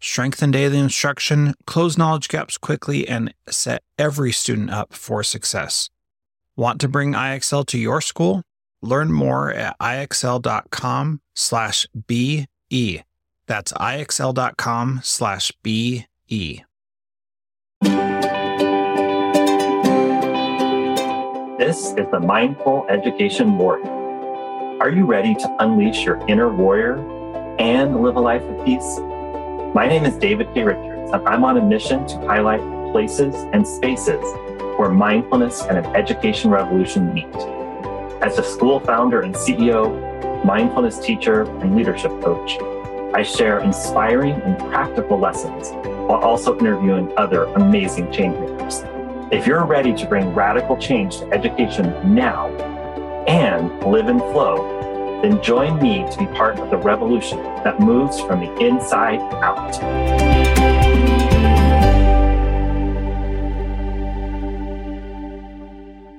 Strengthen 0.00 0.50
daily 0.50 0.78
instruction, 0.78 1.54
close 1.66 1.98
knowledge 1.98 2.28
gaps 2.28 2.56
quickly, 2.56 3.06
and 3.06 3.34
set 3.48 3.82
every 3.98 4.32
student 4.32 4.70
up 4.70 4.94
for 4.94 5.22
success. 5.22 5.90
Want 6.56 6.80
to 6.80 6.88
bring 6.88 7.12
IXL 7.12 7.66
to 7.66 7.78
your 7.78 8.00
school? 8.00 8.42
Learn 8.82 9.12
more 9.12 9.52
at 9.52 9.78
ixl.com 9.78 11.20
slash 11.34 11.86
BE. 12.06 12.46
That's 13.46 13.72
ixl.com 13.72 15.00
slash 15.02 15.52
BE. 15.62 16.04
This 21.58 21.92
is 21.92 22.06
the 22.10 22.20
Mindful 22.20 22.86
Education 22.88 23.58
Warrior. 23.58 23.86
Are 24.80 24.88
you 24.88 25.04
ready 25.04 25.34
to 25.34 25.56
unleash 25.60 26.04
your 26.04 26.26
inner 26.26 26.50
warrior 26.50 26.96
and 27.58 28.00
live 28.00 28.16
a 28.16 28.20
life 28.20 28.42
of 28.42 28.64
peace? 28.64 28.98
My 29.72 29.86
name 29.86 30.04
is 30.04 30.16
David 30.16 30.52
K. 30.52 30.64
Richards, 30.64 31.12
and 31.12 31.28
I'm 31.28 31.44
on 31.44 31.56
a 31.56 31.62
mission 31.62 32.04
to 32.08 32.16
highlight 32.26 32.60
places 32.90 33.36
and 33.52 33.64
spaces 33.64 34.20
where 34.76 34.88
mindfulness 34.88 35.62
and 35.62 35.78
an 35.78 35.86
education 35.94 36.50
revolution 36.50 37.14
meet. 37.14 37.32
As 38.20 38.36
a 38.38 38.42
school 38.42 38.80
founder 38.80 39.20
and 39.20 39.32
CEO, 39.32 40.44
mindfulness 40.44 40.98
teacher, 40.98 41.42
and 41.42 41.76
leadership 41.76 42.10
coach, 42.20 42.58
I 43.14 43.22
share 43.22 43.60
inspiring 43.60 44.32
and 44.42 44.58
practical 44.58 45.20
lessons 45.20 45.70
while 46.08 46.18
also 46.18 46.58
interviewing 46.58 47.12
other 47.16 47.44
amazing 47.44 48.08
changemakers. 48.08 48.82
If 49.32 49.46
you're 49.46 49.64
ready 49.64 49.94
to 49.94 50.06
bring 50.06 50.34
radical 50.34 50.78
change 50.78 51.18
to 51.18 51.30
education 51.30 52.12
now 52.12 52.48
and 53.28 53.84
live 53.84 54.08
in 54.08 54.18
flow, 54.18 54.79
then 55.22 55.42
join 55.42 55.80
me 55.82 56.06
to 56.10 56.18
be 56.18 56.26
part 56.26 56.58
of 56.58 56.70
the 56.70 56.78
revolution 56.78 57.38
that 57.62 57.78
moves 57.78 58.18
from 58.20 58.40
the 58.40 58.56
inside 58.58 59.20
out. 59.42 59.76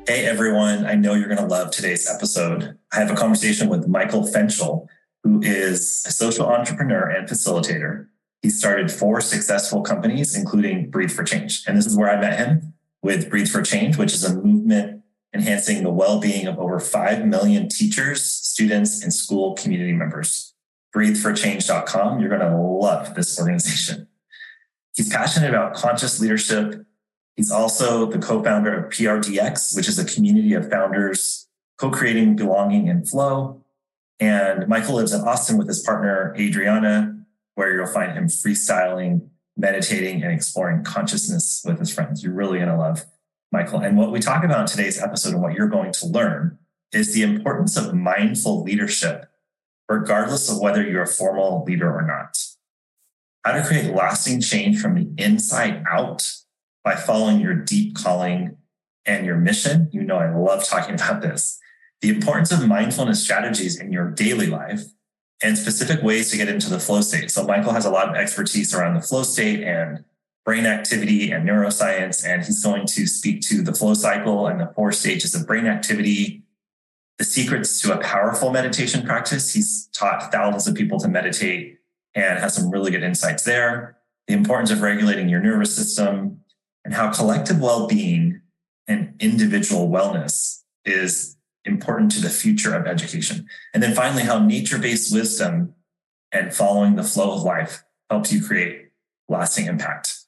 Hey 0.08 0.26
everyone, 0.26 0.86
I 0.86 0.96
know 0.96 1.16
you're 1.16 1.28
going 1.28 1.40
to 1.40 1.46
love 1.46 1.72
today's 1.72 2.08
episode. 2.08 2.78
I 2.92 3.00
have 3.00 3.10
a 3.10 3.16
conversation 3.16 3.70
with 3.70 3.88
Michael 3.88 4.22
Fenchel, 4.22 4.88
who 5.24 5.42
is 5.42 6.04
a 6.06 6.12
social 6.12 6.46
entrepreneur 6.46 7.10
and 7.10 7.28
facilitator. 7.28 8.08
He 8.42 8.50
started 8.50 8.92
four 8.92 9.22
successful 9.22 9.82
companies, 9.82 10.36
including 10.36 10.90
Breathe 10.90 11.12
for 11.12 11.24
Change. 11.24 11.64
And 11.68 11.78
this 11.78 11.86
is 11.86 11.96
where 11.96 12.10
I 12.10 12.20
met 12.20 12.38
him 12.38 12.74
with 13.02 13.30
Breathe 13.30 13.48
for 13.48 13.62
Change, 13.62 13.98
which 13.98 14.14
is 14.14 14.24
a 14.24 14.36
movement 14.36 15.01
enhancing 15.34 15.84
the 15.84 15.90
well-being 15.90 16.48
of 16.48 16.60
over 16.60 16.80
5 16.80 17.26
million 17.26 17.70
teachers, 17.70 18.24
students, 18.24 19.02
and 19.02 19.14
school 19.14 19.54
community 19.56 19.94
members. 19.94 20.54
BreatheForChange.com. 20.96 22.20
You're 22.20 22.30
going 22.30 22.42
to 22.42 22.58
love 22.58 23.16
this 23.16 23.40
organization. 23.40 24.08
He's 24.96 25.10
passionate 25.10 25.50
about 25.50 25.74
conscious 25.74 26.20
leadership. 26.20 26.86
He's 27.36 27.52
also 27.52 28.06
the 28.06 28.20
co-founder 28.20 28.78
of 28.78 28.92
PRDX, 28.92 29.76
which 29.76 29.88
is 29.88 29.98
a 29.98 30.06
community 30.06 30.54
of 30.54 30.70
founders 30.70 31.48
co-creating 31.78 32.36
belonging 32.36 32.90
and 32.90 33.08
flow. 33.08 33.64
And 34.20 34.68
Michael 34.68 34.96
lives 34.96 35.14
in 35.14 35.22
Austin 35.22 35.58
with 35.58 35.68
his 35.68 35.82
partner, 35.82 36.36
Adriana, 36.38 37.26
where 37.56 37.74
you'll 37.74 37.88
find 37.88 38.12
him 38.12 38.28
freestyling 38.28 39.30
meditating 39.58 40.24
and 40.24 40.32
exploring 40.32 40.84
consciousness 40.84 41.64
with 41.66 41.80
his 41.80 41.94
friends. 41.94 42.24
You're 42.24 42.34
really 42.34 42.60
going 42.60 42.70
to 42.70 42.78
love 42.78 43.06
Michael. 43.52 43.80
And 43.80 43.98
what 43.98 44.12
we 44.12 44.20
talk 44.20 44.44
about 44.44 44.62
in 44.62 44.68
today's 44.68 45.02
episode 45.02 45.34
and 45.34 45.42
what 45.42 45.54
you're 45.54 45.68
going 45.68 45.92
to 45.94 46.08
learn 46.08 46.58
is 46.94 47.14
the 47.14 47.24
importance 47.24 47.78
of 47.78 47.94
mindful 47.94 48.64
leadership, 48.64 49.30
regardless 49.90 50.50
of 50.50 50.60
whether 50.60 50.82
you're 50.82 51.04
a 51.04 51.08
formal 51.08 51.64
leader 51.66 51.94
or 51.94 52.06
not. 52.06 52.38
How 53.44 53.54
to 53.54 53.64
create 53.64 53.94
lasting 53.94 54.42
change 54.42 54.80
from 54.80 54.96
the 54.96 55.24
inside 55.24 55.84
out 55.90 56.32
by 56.84 56.96
following 56.96 57.40
your 57.40 57.56
deep 57.56 57.96
calling 57.96 58.58
and 59.06 59.26
your 59.26 59.38
mission. 59.38 59.90
You 59.92 60.04
know, 60.04 60.18
I 60.18 60.34
love 60.34 60.64
talking 60.64 60.96
about 60.96 61.22
this. 61.22 61.60
The 62.02 62.10
importance 62.10 62.52
of 62.52 62.68
mindfulness 62.68 63.22
strategies 63.22 63.80
in 63.80 63.92
your 63.92 64.10
daily 64.10 64.48
life 64.48 64.84
and 65.44 65.58
specific 65.58 66.04
ways 66.04 66.32
to 66.32 66.38
get 66.38 66.50
into 66.50 66.70
the 66.70 66.80
flow 66.80 67.02
state. 67.02 67.32
So 67.32 67.44
Michael 67.44 67.74
has 67.74 67.86
a 67.86 67.92
lot 67.92 68.10
of 68.10 68.16
expertise 68.16 68.74
around 68.74 68.94
the 68.94 69.02
flow 69.02 69.24
state 69.24 69.64
and 69.64 70.04
brain 70.46 70.66
activity 70.66 71.32
and 71.32 71.48
neuroscience, 71.48 72.26
and 72.26 72.44
he's 72.44 72.64
going 72.64 72.88
to 72.88 73.06
speak 73.06 73.42
to 73.42 73.62
the 73.62 73.74
flow 73.74 73.94
cycle 73.94 74.48
and 74.48 74.60
the 74.60 74.72
four 74.76 74.92
stages 74.92 75.36
of 75.36 75.46
brain 75.46 75.68
activity, 75.68 76.44
the 77.18 77.24
secrets 77.24 77.80
to 77.82 77.94
a 77.94 78.02
powerful 78.02 78.52
meditation 78.52 79.04
practice. 79.06 79.54
He's 79.54 79.88
taught 79.94 80.32
thousands 80.32 80.68
of 80.68 80.76
people 80.76 81.00
to 81.00 81.08
meditate 81.08 81.78
and 82.16 82.40
has 82.40 82.56
some 82.56 82.72
really 82.72 82.92
good 82.92 83.04
insights 83.04 83.44
there. 83.44 83.98
The 84.28 84.34
importance 84.34 84.72
of 84.72 84.82
regulating 84.82 85.30
your 85.30 85.42
nervous 85.42 85.76
system 85.76 86.42
and 86.84 86.94
how 86.94 87.12
collective 87.12 87.60
well-being 87.60 88.42
and 88.88 89.14
individual 89.20 89.90
wellness 89.90 90.64
is 90.84 91.38
important 91.64 92.12
to 92.14 92.22
the 92.22 92.30
future 92.30 92.74
of 92.74 92.88
education. 92.88 93.48
And 93.74 93.84
then 93.84 93.94
finally, 93.94 94.24
how 94.24 94.40
nature 94.40 94.80
based 94.80 95.14
wisdom 95.14 95.76
and 96.32 96.54
following 96.54 96.96
the 96.96 97.04
flow 97.04 97.34
of 97.36 97.44
life 97.44 97.84
helps 98.10 98.34
you 98.34 98.44
create 98.44 98.88
lasting 99.30 99.68
impact. 99.68 100.21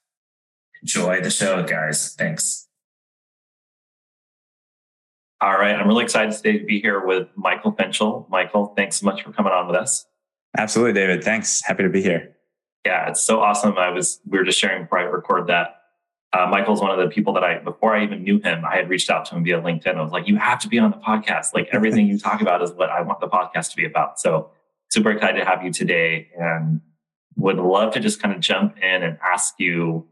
Enjoy 0.84 1.22
the 1.22 1.30
show, 1.30 1.64
guys. 1.64 2.14
Thanks. 2.14 2.68
All 5.40 5.54
right. 5.54 5.78
I'm 5.78 5.88
really 5.88 6.04
excited 6.04 6.34
today 6.34 6.60
to 6.60 6.66
be 6.66 6.82
here 6.82 7.06
with 7.06 7.30
Michael 7.38 7.72
Fenchel. 7.72 8.30
Michael, 8.30 8.74
thanks 8.76 8.98
so 8.98 9.06
much 9.06 9.24
for 9.24 9.32
coming 9.32 9.54
on 9.54 9.66
with 9.68 9.78
us. 9.78 10.06
Absolutely, 10.58 10.92
David. 10.92 11.24
Thanks. 11.24 11.62
Happy 11.64 11.84
to 11.84 11.90
be 11.90 12.02
here. 12.02 12.36
Yeah, 12.86 13.10
it's 13.10 13.24
so 13.24 13.40
awesome. 13.40 13.78
I 13.78 13.92
was, 13.92 14.20
we 14.28 14.38
were 14.38 14.44
just 14.44 14.60
sharing 14.60 14.84
before 14.84 15.00
I 15.00 15.04
record 15.04 15.48
that 15.48 15.84
uh, 16.34 16.48
Michael's 16.48 16.82
one 16.82 16.92
of 16.92 16.98
the 16.98 17.08
people 17.08 17.32
that 17.34 17.46
I, 17.46 17.60
before 17.60 17.96
I 17.96 18.04
even 18.04 18.22
knew 18.22 18.42
him, 18.42 18.66
I 18.66 18.76
had 18.76 18.90
reached 18.90 19.10
out 19.10 19.24
to 19.28 19.36
him 19.36 19.46
via 19.46 19.62
LinkedIn. 19.62 19.96
I 19.96 20.02
was 20.02 20.12
like, 20.12 20.28
you 20.28 20.36
have 20.36 20.60
to 20.60 20.68
be 20.68 20.80
on 20.80 20.92
the 20.92 20.98
podcast. 20.98 21.54
Like 21.54 21.70
everything 21.72 22.08
you 22.08 22.20
talk 22.20 22.42
about 22.42 22.62
is 22.62 22.74
what 22.74 22.90
I 22.90 23.02
want 23.04 23.22
the 23.22 23.30
podcast 23.30 23.70
to 23.70 23.78
be 23.78 23.86
about. 23.86 24.20
So 24.20 24.52
super 24.90 25.12
excited 25.12 25.40
to 25.40 25.46
have 25.46 25.64
you 25.64 25.72
today 25.72 26.28
and 26.38 26.82
would 27.38 27.58
love 27.58 27.94
to 27.94 28.02
just 28.02 28.22
kind 28.22 28.36
of 28.36 28.42
jump 28.42 28.78
in 28.80 29.02
and 29.02 29.18
ask 29.24 29.54
you, 29.60 30.08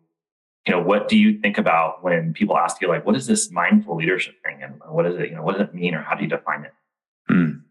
you 0.68 0.74
know, 0.74 0.82
what 0.82 1.08
do 1.08 1.18
you 1.18 1.40
think 1.40 1.58
about 1.58 2.04
when 2.04 2.34
people 2.34 2.58
ask 2.58 2.82
you, 2.82 2.88
like, 2.88 3.06
what 3.06 3.16
is 3.16 3.26
this 3.26 3.52
mindful 3.52 3.96
leadership 3.96 4.36
thing? 4.46 4.62
And 4.62 4.76
what 4.88 5.06
is 5.06 5.20
it, 5.20 5.30
you 5.30 5.36
know, 5.36 5.42
what 5.42 5.58
does 5.58 5.68
it 5.68 5.74
mean 5.74 5.96
or 5.96 6.04
how 6.04 6.16
do 6.16 6.24
you 6.24 6.30
define 6.30 6.66
it? 6.66 6.74
Mm. 7.32 7.62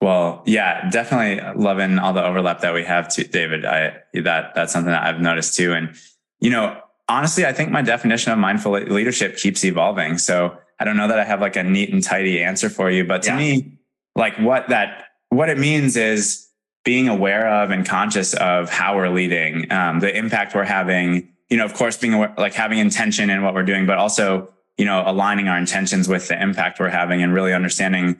Well, 0.00 0.42
yeah, 0.46 0.90
definitely 0.90 1.40
loving 1.60 1.98
all 1.98 2.12
the 2.12 2.24
overlap 2.24 2.60
that 2.60 2.74
we 2.74 2.84
have 2.84 3.08
to 3.10 3.24
David. 3.24 3.64
I, 3.64 3.98
that, 4.14 4.54
that's 4.54 4.72
something 4.72 4.90
that 4.90 5.02
I've 5.04 5.20
noticed 5.20 5.54
too. 5.54 5.72
And, 5.72 5.94
you 6.40 6.50
know, 6.50 6.80
honestly, 7.08 7.46
I 7.46 7.52
think 7.52 7.70
my 7.70 7.82
definition 7.82 8.32
of 8.32 8.38
mindful 8.38 8.72
leadership 8.72 9.36
keeps 9.36 9.64
evolving. 9.64 10.18
So 10.18 10.56
I 10.80 10.84
don't 10.84 10.96
know 10.96 11.08
that 11.08 11.18
I 11.18 11.24
have 11.24 11.40
like 11.40 11.56
a 11.56 11.62
neat 11.62 11.92
and 11.92 12.02
tidy 12.02 12.42
answer 12.42 12.68
for 12.68 12.90
you, 12.90 13.04
but 13.04 13.22
to 13.24 13.30
yeah. 13.30 13.36
me, 13.36 13.78
like 14.16 14.36
what 14.38 14.68
that, 14.68 15.04
what 15.28 15.48
it 15.48 15.58
means 15.58 15.96
is 15.96 16.48
being 16.84 17.08
aware 17.08 17.48
of 17.48 17.70
and 17.70 17.86
conscious 17.86 18.34
of 18.34 18.70
how 18.70 18.96
we're 18.96 19.08
leading, 19.08 19.70
um, 19.70 20.00
the 20.00 20.16
impact 20.16 20.54
we're 20.54 20.64
having, 20.64 21.28
you 21.48 21.56
know, 21.56 21.64
of 21.64 21.74
course, 21.74 21.96
being 21.96 22.14
aware, 22.14 22.34
like 22.36 22.54
having 22.54 22.78
intention 22.78 23.30
in 23.30 23.42
what 23.42 23.54
we're 23.54 23.62
doing, 23.62 23.86
but 23.86 23.98
also, 23.98 24.52
you 24.76 24.84
know, 24.84 25.02
aligning 25.06 25.48
our 25.48 25.58
intentions 25.58 26.08
with 26.08 26.28
the 26.28 26.40
impact 26.40 26.78
we're 26.78 26.88
having 26.88 27.22
and 27.22 27.32
really 27.32 27.52
understanding 27.52 28.18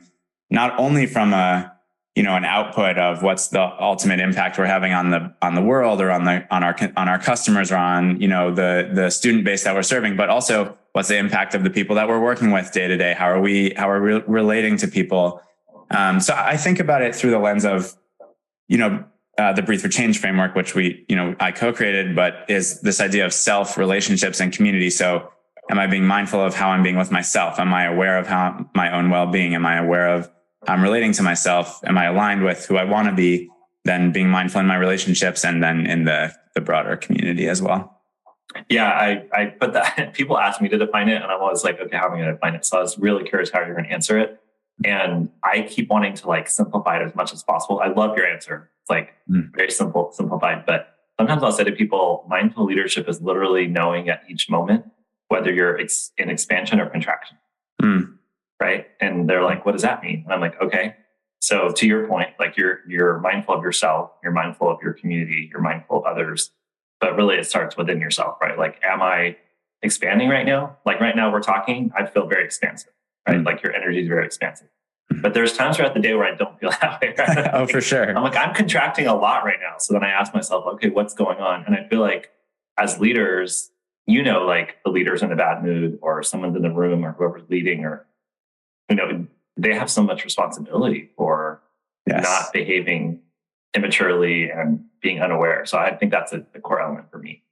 not 0.49 0.77
only 0.79 1.05
from 1.05 1.33
a, 1.33 1.71
you 2.15 2.23
know 2.23 2.35
an 2.35 2.43
output 2.43 2.97
of 2.97 3.23
what's 3.23 3.47
the 3.47 3.61
ultimate 3.81 4.19
impact 4.19 4.57
we're 4.57 4.65
having 4.65 4.91
on 4.91 5.09
the 5.09 5.33
on 5.41 5.55
the 5.55 5.61
world 5.61 6.01
or 6.01 6.11
on 6.11 6.25
the 6.25 6.45
on 6.53 6.65
our 6.65 6.75
on 6.97 7.07
our 7.07 7.17
customers 7.17 7.71
or 7.71 7.77
on 7.77 8.19
you 8.19 8.27
know 8.27 8.53
the 8.53 8.89
the 8.93 9.09
student 9.09 9.45
base 9.45 9.63
that 9.63 9.73
we're 9.73 9.83
serving 9.83 10.17
but 10.17 10.27
also 10.27 10.77
what's 10.91 11.07
the 11.07 11.17
impact 11.17 11.55
of 11.55 11.63
the 11.63 11.69
people 11.69 11.95
that 11.95 12.09
we're 12.09 12.19
working 12.19 12.51
with 12.51 12.71
day 12.73 12.87
to 12.87 12.97
day? 12.97 13.13
How 13.13 13.29
are 13.29 13.39
we 13.39 13.73
how 13.77 13.89
are 13.89 14.01
we 14.01 14.13
relating 14.27 14.75
to 14.77 14.87
people? 14.87 15.41
Um, 15.91 16.19
so 16.19 16.33
i 16.35 16.57
think 16.57 16.79
about 16.79 17.01
it 17.01 17.15
through 17.15 17.31
the 17.31 17.39
lens 17.39 17.63
of 17.65 17.95
you 18.67 18.77
know 18.77 19.05
uh, 19.37 19.53
the 19.53 19.61
breathe 19.61 19.81
for 19.81 19.89
change 19.89 20.19
framework 20.19 20.55
which 20.55 20.75
we 20.75 21.05
you 21.07 21.15
know 21.15 21.35
i 21.39 21.51
co-created 21.51 22.15
but 22.15 22.45
is 22.49 22.81
this 22.81 22.99
idea 22.99 23.25
of 23.25 23.33
self 23.33 23.77
relationships 23.77 24.39
and 24.39 24.51
community 24.51 24.89
so 24.89 25.29
am 25.69 25.79
i 25.79 25.87
being 25.87 26.05
mindful 26.05 26.43
of 26.43 26.55
how 26.55 26.69
i'm 26.69 26.83
being 26.83 26.97
with 26.97 27.11
myself 27.11 27.59
am 27.59 27.73
i 27.73 27.85
aware 27.85 28.17
of 28.17 28.27
how 28.27 28.69
my 28.75 28.91
own 28.93 29.09
well-being 29.09 29.55
am 29.55 29.65
i 29.65 29.77
aware 29.77 30.09
of 30.09 30.29
I'm 30.67 30.81
relating 30.81 31.13
to 31.13 31.23
myself? 31.23 31.79
Am 31.85 31.97
I 31.97 32.05
aligned 32.05 32.43
with 32.43 32.65
who 32.65 32.77
I 32.77 32.83
want 32.83 33.07
to 33.07 33.13
be? 33.13 33.49
Then 33.85 34.11
being 34.11 34.29
mindful 34.29 34.61
in 34.61 34.67
my 34.67 34.75
relationships 34.75 35.45
and 35.45 35.63
then 35.63 35.85
in 35.85 36.03
the, 36.03 36.33
the 36.53 36.61
broader 36.61 36.97
community 36.97 37.47
as 37.47 37.61
well. 37.61 38.01
Yeah, 38.67 38.89
I, 38.89 39.25
I 39.33 39.45
put 39.45 39.73
that, 39.73 40.13
people 40.13 40.37
ask 40.37 40.59
me 40.59 40.69
to 40.69 40.77
define 40.77 41.07
it, 41.07 41.21
and 41.21 41.25
I'm 41.25 41.39
always 41.39 41.63
like, 41.63 41.79
okay, 41.79 41.95
how 41.95 42.07
am 42.07 42.13
I 42.13 42.17
going 42.17 42.27
to 42.27 42.33
define 42.33 42.55
it? 42.55 42.65
So 42.65 42.77
I 42.77 42.81
was 42.81 42.97
really 42.97 43.23
curious 43.23 43.51
how 43.51 43.59
you're 43.59 43.73
going 43.73 43.85
to 43.85 43.91
answer 43.91 44.17
it. 44.17 44.39
And 44.85 45.29
I 45.43 45.61
keep 45.63 45.89
wanting 45.89 46.13
to 46.15 46.27
like 46.27 46.49
simplify 46.49 46.97
it 46.97 47.05
as 47.05 47.15
much 47.15 47.33
as 47.33 47.43
possible. 47.43 47.79
I 47.79 47.87
love 47.87 48.15
your 48.17 48.25
answer. 48.25 48.69
It's 48.81 48.89
like 48.89 49.13
mm. 49.29 49.51
very 49.55 49.71
simple, 49.71 50.11
simplified. 50.11 50.65
But 50.65 50.95
sometimes 51.19 51.43
I'll 51.43 51.51
say 51.51 51.63
to 51.63 51.71
people, 51.71 52.25
mindful 52.29 52.65
leadership 52.65 53.09
is 53.09 53.21
literally 53.21 53.67
knowing 53.67 54.09
at 54.09 54.23
each 54.29 54.49
moment 54.49 54.85
whether 55.27 55.53
you're 55.53 55.77
ex- 55.77 56.11
in 56.17 56.29
expansion 56.29 56.79
or 56.79 56.89
contraction. 56.89 57.37
Mm. 57.81 58.15
Right. 58.61 58.87
And 58.99 59.29
they're 59.29 59.43
like, 59.43 59.65
what 59.65 59.73
does 59.73 59.83
that 59.83 60.03
mean? 60.03 60.23
And 60.25 60.33
I'm 60.33 60.41
like, 60.41 60.59
okay. 60.61 60.95
So 61.41 61.69
to 61.69 61.87
your 61.87 62.07
point, 62.07 62.29
like 62.37 62.57
you're 62.57 62.79
you're 62.87 63.19
mindful 63.19 63.55
of 63.55 63.63
yourself, 63.63 64.11
you're 64.21 64.33
mindful 64.33 64.69
of 64.69 64.79
your 64.83 64.93
community, 64.93 65.49
you're 65.49 65.61
mindful 65.61 65.99
of 65.99 66.03
others 66.05 66.51
but 66.99 67.15
really 67.15 67.37
it 67.37 67.45
starts 67.45 67.77
within 67.77 67.99
yourself, 67.99 68.37
right? 68.41 68.57
Like, 68.57 68.79
am 68.83 69.01
I 69.01 69.37
expanding 69.81 70.29
right 70.29 70.45
now? 70.45 70.77
Like 70.85 70.99
right 70.99 71.15
now 71.15 71.31
we're 71.31 71.41
talking, 71.41 71.91
I 71.97 72.05
feel 72.05 72.27
very 72.27 72.43
expansive, 72.43 72.91
right? 73.27 73.37
Mm-hmm. 73.37 73.45
Like 73.45 73.63
your 73.63 73.73
energy 73.73 74.01
is 74.01 74.07
very 74.07 74.25
expansive. 74.25 74.67
Hmm. 75.11 75.21
But 75.21 75.33
there's 75.33 75.53
times 75.53 75.77
throughout 75.77 75.93
the 75.93 75.99
day 75.99 76.13
where 76.13 76.25
I 76.25 76.35
don't 76.35 76.59
feel 76.59 76.71
that 76.81 77.01
way. 77.01 77.13
Right? 77.17 77.49
oh, 77.53 77.67
for 77.67 77.81
sure. 77.81 78.15
I'm 78.15 78.23
like, 78.23 78.35
I'm 78.35 78.53
contracting 78.53 79.07
a 79.07 79.15
lot 79.15 79.43
right 79.43 79.59
now. 79.61 79.75
So 79.79 79.93
then 79.93 80.03
I 80.03 80.09
ask 80.09 80.33
myself, 80.33 80.65
okay, 80.73 80.89
what's 80.89 81.13
going 81.13 81.39
on? 81.39 81.65
And 81.65 81.75
I 81.75 81.87
feel 81.87 81.99
like 81.99 82.31
as 82.77 82.99
leaders, 82.99 83.71
you 84.05 84.23
know, 84.23 84.45
like 84.45 84.77
the 84.83 84.91
leader's 84.91 85.21
in 85.21 85.31
a 85.31 85.35
bad 85.35 85.63
mood 85.63 85.99
or 86.01 86.23
someone's 86.23 86.55
in 86.55 86.61
the 86.61 86.71
room 86.71 87.05
or 87.05 87.13
whoever's 87.13 87.47
leading 87.49 87.85
or, 87.85 88.05
you 88.89 88.95
know, 88.95 89.27
they 89.57 89.73
have 89.73 89.89
so 89.89 90.01
much 90.01 90.23
responsibility 90.23 91.09
for 91.17 91.61
yes. 92.07 92.23
not 92.23 92.53
behaving 92.53 93.21
immaturely 93.73 94.49
and 94.49 94.85
being 95.01 95.21
unaware. 95.21 95.65
So 95.65 95.77
I 95.77 95.95
think 95.95 96.11
that's 96.11 96.33
a, 96.33 96.45
a 96.55 96.59
core 96.59 96.81
element 96.81 97.11
for 97.11 97.19
me. 97.19 97.43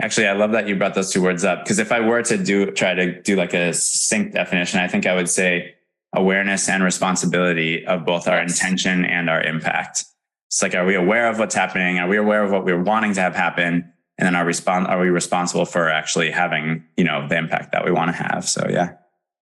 Actually, 0.00 0.28
I 0.28 0.32
love 0.32 0.52
that 0.52 0.66
you 0.66 0.76
brought 0.76 0.94
those 0.94 1.12
two 1.12 1.22
words 1.22 1.44
up 1.44 1.64
because 1.64 1.78
if 1.78 1.92
I 1.92 2.00
were 2.00 2.22
to 2.22 2.38
do 2.38 2.70
try 2.70 2.94
to 2.94 3.20
do 3.22 3.36
like 3.36 3.54
a 3.54 3.72
succinct 3.72 4.34
definition, 4.34 4.80
I 4.80 4.88
think 4.88 5.06
I 5.06 5.14
would 5.14 5.28
say 5.28 5.74
awareness 6.14 6.68
and 6.68 6.82
responsibility 6.82 7.84
of 7.86 8.04
both 8.04 8.26
our 8.26 8.40
intention 8.40 9.04
and 9.04 9.30
our 9.30 9.42
impact. 9.42 10.04
It's 10.48 10.62
like, 10.62 10.74
are 10.74 10.84
we 10.84 10.96
aware 10.96 11.28
of 11.28 11.38
what's 11.38 11.54
happening? 11.54 11.98
Are 11.98 12.08
we 12.08 12.16
aware 12.16 12.42
of 12.42 12.50
what 12.50 12.64
we're 12.64 12.82
wanting 12.82 13.14
to 13.14 13.20
have 13.20 13.34
happen? 13.34 13.92
And 14.18 14.26
then 14.26 14.34
are 14.34 14.44
respond 14.44 14.86
are 14.88 15.00
we 15.00 15.08
responsible 15.08 15.64
for 15.64 15.88
actually 15.88 16.30
having, 16.30 16.84
you 16.96 17.04
know, 17.04 17.28
the 17.28 17.36
impact 17.36 17.72
that 17.72 17.84
we 17.84 17.92
want 17.92 18.10
to 18.10 18.16
have? 18.16 18.48
So 18.48 18.66
yeah. 18.68 18.94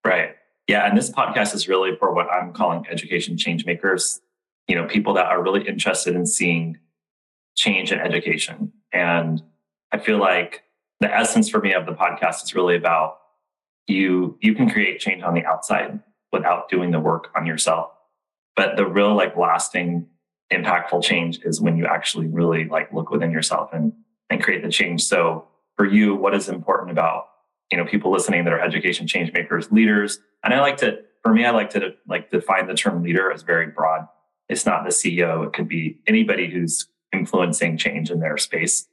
Right. 0.05 0.31
Yeah. 0.67 0.87
And 0.87 0.99
this 0.99 1.11
podcast 1.11 1.55
is 1.55 1.69
really 1.69 1.97
for 1.97 2.13
what 2.13 2.27
I'm 2.31 2.53
calling 2.53 2.85
education 2.91 3.37
change 3.39 3.65
makers 3.65 4.21
you 4.69 4.75
know, 4.75 4.85
people 4.85 5.15
that 5.15 5.27
are 5.27 5.43
really 5.43 5.67
interested 5.67 6.15
in 6.15 6.27
seeing 6.27 6.79
change 7.57 7.91
in 7.91 7.99
education. 7.99 8.73
And 8.93 9.43
I 9.93 9.99
feel 9.99 10.19
like 10.19 10.65
the 11.01 11.15
essence 11.15 11.49
for 11.49 11.61
me 11.61 11.73
of 11.73 11.87
the 11.87 11.93
podcast 11.93 12.43
is 12.43 12.55
really 12.55 12.77
about 12.77 13.19
you 13.87 14.37
you 14.41 14.55
can 14.55 14.69
create 14.69 15.01
change 15.01 15.23
on 15.23 15.35
the 15.35 15.45
outside 15.45 16.01
without 16.33 16.69
doing 16.69 16.91
the 16.91 17.01
work 17.01 17.29
on 17.35 17.47
yourself. 17.47 17.91
But 18.57 18.77
the 18.77 18.87
real 18.87 19.15
like 19.15 19.37
lasting 19.37 20.07
impactful 20.53 21.03
change 21.03 21.41
is 21.45 21.61
when 21.61 21.77
you 21.77 21.87
actually 21.87 22.27
really 22.27 22.69
like 22.69 22.93
look 22.93 23.11
within 23.11 23.31
yourself 23.31 23.71
and 23.73 23.93
and 24.31 24.43
create 24.43 24.63
the 24.63 24.71
change. 24.71 25.05
So 25.05 25.47
for 25.77 25.87
you, 25.87 26.15
what 26.15 26.35
is 26.35 26.49
important 26.49 26.91
about 26.91 27.29
you 27.71 27.79
know 27.79 27.85
people 27.85 28.13
listening 28.13 28.45
that 28.45 28.53
are 28.53 28.61
education 28.61 29.07
change 29.07 29.33
makers, 29.33 29.71
leaders? 29.71 30.19
And 30.43 30.53
I 30.53 30.61
like 30.61 30.77
to 30.79 30.99
for 31.23 31.33
me, 31.33 31.45
I 31.45 31.51
like 31.51 31.71
to 31.71 31.95
like 32.07 32.31
define 32.31 32.67
the 32.67 32.75
term 32.75 33.03
leader 33.03 33.33
as 33.33 33.43
very 33.43 33.69
broad 33.69 34.07
it's 34.49 34.65
not 34.65 34.85
the 34.85 34.91
CEO. 34.91 35.47
It 35.47 35.53
could 35.53 35.69
be 35.69 35.99
anybody 36.07 36.49
who's 36.51 36.87
influencing 37.13 37.77
change 37.77 38.11
in 38.11 38.21
their 38.21 38.37
space. 38.37 38.87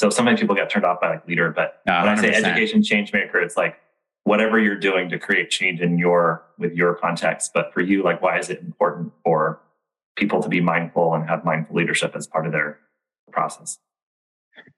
So 0.00 0.08
sometimes 0.08 0.40
people 0.40 0.54
get 0.54 0.70
turned 0.70 0.86
off 0.86 0.98
by 0.98 1.10
like 1.10 1.28
leader, 1.28 1.50
but 1.50 1.82
when 1.84 1.94
I 1.94 2.14
say 2.14 2.32
education 2.32 2.82
change 2.82 3.12
maker, 3.12 3.38
it's 3.38 3.54
like 3.54 3.76
whatever 4.24 4.58
you're 4.58 4.78
doing 4.78 5.10
to 5.10 5.18
create 5.18 5.50
change 5.50 5.82
in 5.82 5.98
your 5.98 6.42
with 6.56 6.72
your 6.72 6.94
context. 6.94 7.50
But 7.52 7.74
for 7.74 7.82
you, 7.82 8.02
like 8.02 8.22
why 8.22 8.38
is 8.38 8.48
it 8.48 8.60
important 8.60 9.12
for 9.22 9.60
people 10.16 10.42
to 10.42 10.48
be 10.48 10.62
mindful 10.62 11.12
and 11.12 11.28
have 11.28 11.44
mindful 11.44 11.76
leadership 11.76 12.16
as 12.16 12.26
part 12.26 12.46
of 12.46 12.52
their 12.52 12.78
process? 13.30 13.78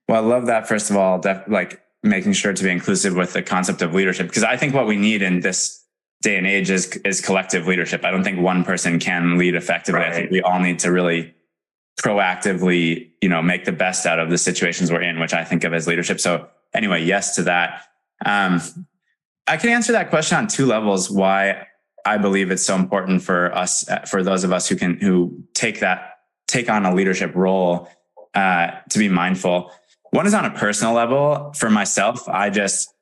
Well, 0.09 0.25
I 0.25 0.27
love 0.27 0.47
that. 0.47 0.67
First 0.67 0.91
of 0.91 0.97
all, 0.97 1.21
def- 1.21 1.47
like 1.47 1.81
making 2.03 2.33
sure 2.33 2.53
to 2.53 2.65
be 2.65 2.71
inclusive 2.71 3.15
with 3.15 3.33
the 3.33 3.43
concept 3.43 3.81
of 3.81 3.95
leadership, 3.95 4.27
because 4.27 4.43
I 4.43 4.57
think 4.57 4.75
what 4.75 4.89
we 4.89 4.97
need 4.97 5.23
in 5.23 5.39
this 5.39 5.85
day 6.23 6.37
and 6.37 6.49
age 6.49 6.69
is 6.69 6.97
is 7.05 7.21
collective 7.21 7.69
leadership. 7.69 8.05
I 8.05 8.11
don't 8.11 8.25
think 8.25 8.41
one 8.41 8.65
person 8.65 8.99
can 8.99 9.39
lead 9.39 9.55
effectively. 9.55 10.01
Right. 10.01 10.11
I 10.11 10.15
think 10.17 10.33
we 10.33 10.43
all 10.43 10.59
need 10.59 10.81
to 10.81 10.91
really 10.91 11.33
proactively, 12.01 13.11
you 13.21 13.29
know, 13.29 13.43
make 13.43 13.65
the 13.65 13.73
best 13.73 14.07
out 14.07 14.19
of 14.19 14.31
the 14.31 14.39
situations 14.39 14.91
we're 14.91 15.03
in, 15.03 15.19
which 15.21 15.35
I 15.35 15.45
think 15.45 15.65
of 15.65 15.75
as 15.75 15.87
leadership. 15.87 16.21
So 16.21 16.49
anyway, 16.75 17.05
yes 17.05 17.37
to 17.37 17.43
that. 17.45 17.85
Um, 18.25 18.61
I 19.47 19.57
can 19.57 19.71
answer 19.71 19.93
that 19.93 20.11
question 20.11 20.39
on 20.39 20.47
two 20.47 20.67
levels. 20.67 21.11
Why 21.11 21.67
I 22.05 22.19
believe 22.19 22.51
it's 22.51 22.65
so 22.65 22.77
important 22.77 23.23
for 23.23 23.55
us, 23.55 23.85
for 24.09 24.23
those 24.23 24.45
of 24.45 24.53
us 24.53 24.69
who 24.69 24.77
can 24.77 24.99
who 24.99 25.45
take 25.55 25.81
that 25.81 26.19
take 26.49 26.71
on 26.71 26.85
a 26.85 26.95
leadership 26.95 27.35
role, 27.35 27.89
uh, 28.35 28.71
to 28.91 28.99
be 28.99 29.09
mindful. 29.09 29.73
One 30.11 30.27
is 30.27 30.35
on 30.35 30.45
a 30.45 30.51
personal 30.51 30.93
level. 30.93 31.53
For 31.55 31.71
myself, 31.71 32.29
I 32.29 32.51
just 32.51 32.93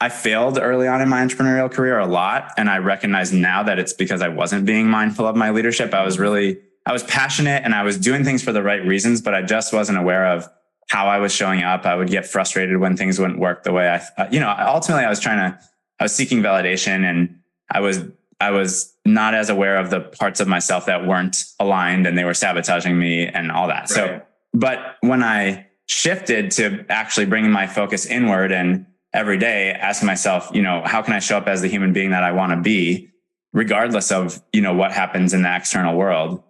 I 0.00 0.08
failed 0.08 0.58
early 0.58 0.86
on 0.86 1.00
in 1.00 1.08
my 1.08 1.24
entrepreneurial 1.24 1.70
career 1.70 1.98
a 1.98 2.06
lot. 2.06 2.52
And 2.56 2.68
I 2.68 2.78
recognize 2.78 3.32
now 3.32 3.62
that 3.62 3.78
it's 3.78 3.92
because 3.92 4.22
I 4.22 4.28
wasn't 4.28 4.66
being 4.66 4.88
mindful 4.88 5.26
of 5.26 5.36
my 5.36 5.50
leadership. 5.50 5.94
I 5.94 6.04
was 6.04 6.18
really, 6.18 6.58
I 6.86 6.92
was 6.92 7.02
passionate 7.04 7.62
and 7.64 7.74
I 7.74 7.82
was 7.82 7.98
doing 7.98 8.24
things 8.24 8.42
for 8.42 8.52
the 8.52 8.62
right 8.62 8.84
reasons, 8.84 9.22
but 9.22 9.34
I 9.34 9.42
just 9.42 9.72
wasn't 9.72 9.98
aware 9.98 10.26
of 10.26 10.48
how 10.88 11.06
I 11.06 11.18
was 11.18 11.32
showing 11.32 11.62
up. 11.62 11.86
I 11.86 11.94
would 11.94 12.08
get 12.08 12.26
frustrated 12.26 12.78
when 12.78 12.96
things 12.96 13.18
wouldn't 13.18 13.38
work 13.38 13.62
the 13.62 13.72
way 13.72 13.88
I, 13.88 14.22
uh, 14.22 14.28
you 14.30 14.38
know, 14.38 14.54
ultimately 14.58 15.04
I 15.04 15.08
was 15.08 15.20
trying 15.20 15.38
to, 15.38 15.58
I 15.98 16.04
was 16.04 16.14
seeking 16.14 16.42
validation 16.42 17.04
and 17.08 17.40
I 17.70 17.80
was, 17.80 18.04
I 18.40 18.50
was 18.50 18.94
not 19.06 19.34
as 19.34 19.48
aware 19.48 19.78
of 19.78 19.90
the 19.90 20.00
parts 20.00 20.40
of 20.40 20.48
myself 20.48 20.86
that 20.86 21.06
weren't 21.06 21.44
aligned 21.58 22.06
and 22.06 22.18
they 22.18 22.24
were 22.24 22.34
sabotaging 22.34 22.98
me 22.98 23.26
and 23.26 23.50
all 23.50 23.68
that. 23.68 23.82
Right. 23.82 23.88
So, 23.90 24.22
but 24.52 24.96
when 25.00 25.22
I 25.22 25.66
shifted 25.86 26.50
to 26.52 26.84
actually 26.90 27.26
bringing 27.26 27.50
my 27.50 27.66
focus 27.66 28.04
inward 28.06 28.52
and 28.52 28.86
every 29.14 29.38
day 29.38 29.70
asking 29.70 30.06
myself, 30.06 30.50
you 30.52 30.60
know, 30.60 30.82
how 30.84 31.00
can 31.00 31.14
I 31.14 31.18
show 31.20 31.38
up 31.38 31.46
as 31.46 31.62
the 31.62 31.68
human 31.68 31.92
being 31.92 32.10
that 32.10 32.24
I 32.24 32.32
want 32.32 32.52
to 32.52 32.60
be, 32.60 33.10
regardless 33.52 34.12
of, 34.12 34.42
you 34.52 34.60
know, 34.60 34.74
what 34.74 34.92
happens 34.92 35.32
in 35.32 35.42
the 35.42 35.56
external 35.56 35.96
world. 35.96 36.42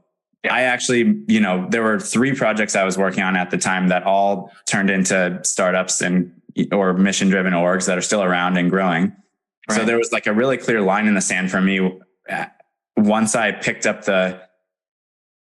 I 0.50 0.62
actually, 0.62 1.22
you 1.26 1.40
know, 1.40 1.66
there 1.70 1.82
were 1.82 1.98
three 1.98 2.34
projects 2.34 2.76
I 2.76 2.84
was 2.84 2.98
working 2.98 3.22
on 3.22 3.36
at 3.36 3.50
the 3.50 3.58
time 3.58 3.88
that 3.88 4.02
all 4.04 4.52
turned 4.66 4.90
into 4.90 5.40
startups 5.42 6.00
and 6.00 6.32
or 6.70 6.92
mission 6.94 7.28
driven 7.28 7.52
orgs 7.52 7.86
that 7.86 7.98
are 7.98 8.02
still 8.02 8.22
around 8.22 8.56
and 8.56 8.70
growing. 8.70 9.12
Right. 9.68 9.76
So 9.76 9.84
there 9.84 9.96
was 9.96 10.12
like 10.12 10.26
a 10.26 10.32
really 10.32 10.56
clear 10.56 10.80
line 10.80 11.06
in 11.06 11.14
the 11.14 11.20
sand 11.20 11.50
for 11.50 11.60
me 11.60 11.98
once 12.96 13.34
I 13.34 13.52
picked 13.52 13.86
up 13.86 14.04
the 14.04 14.40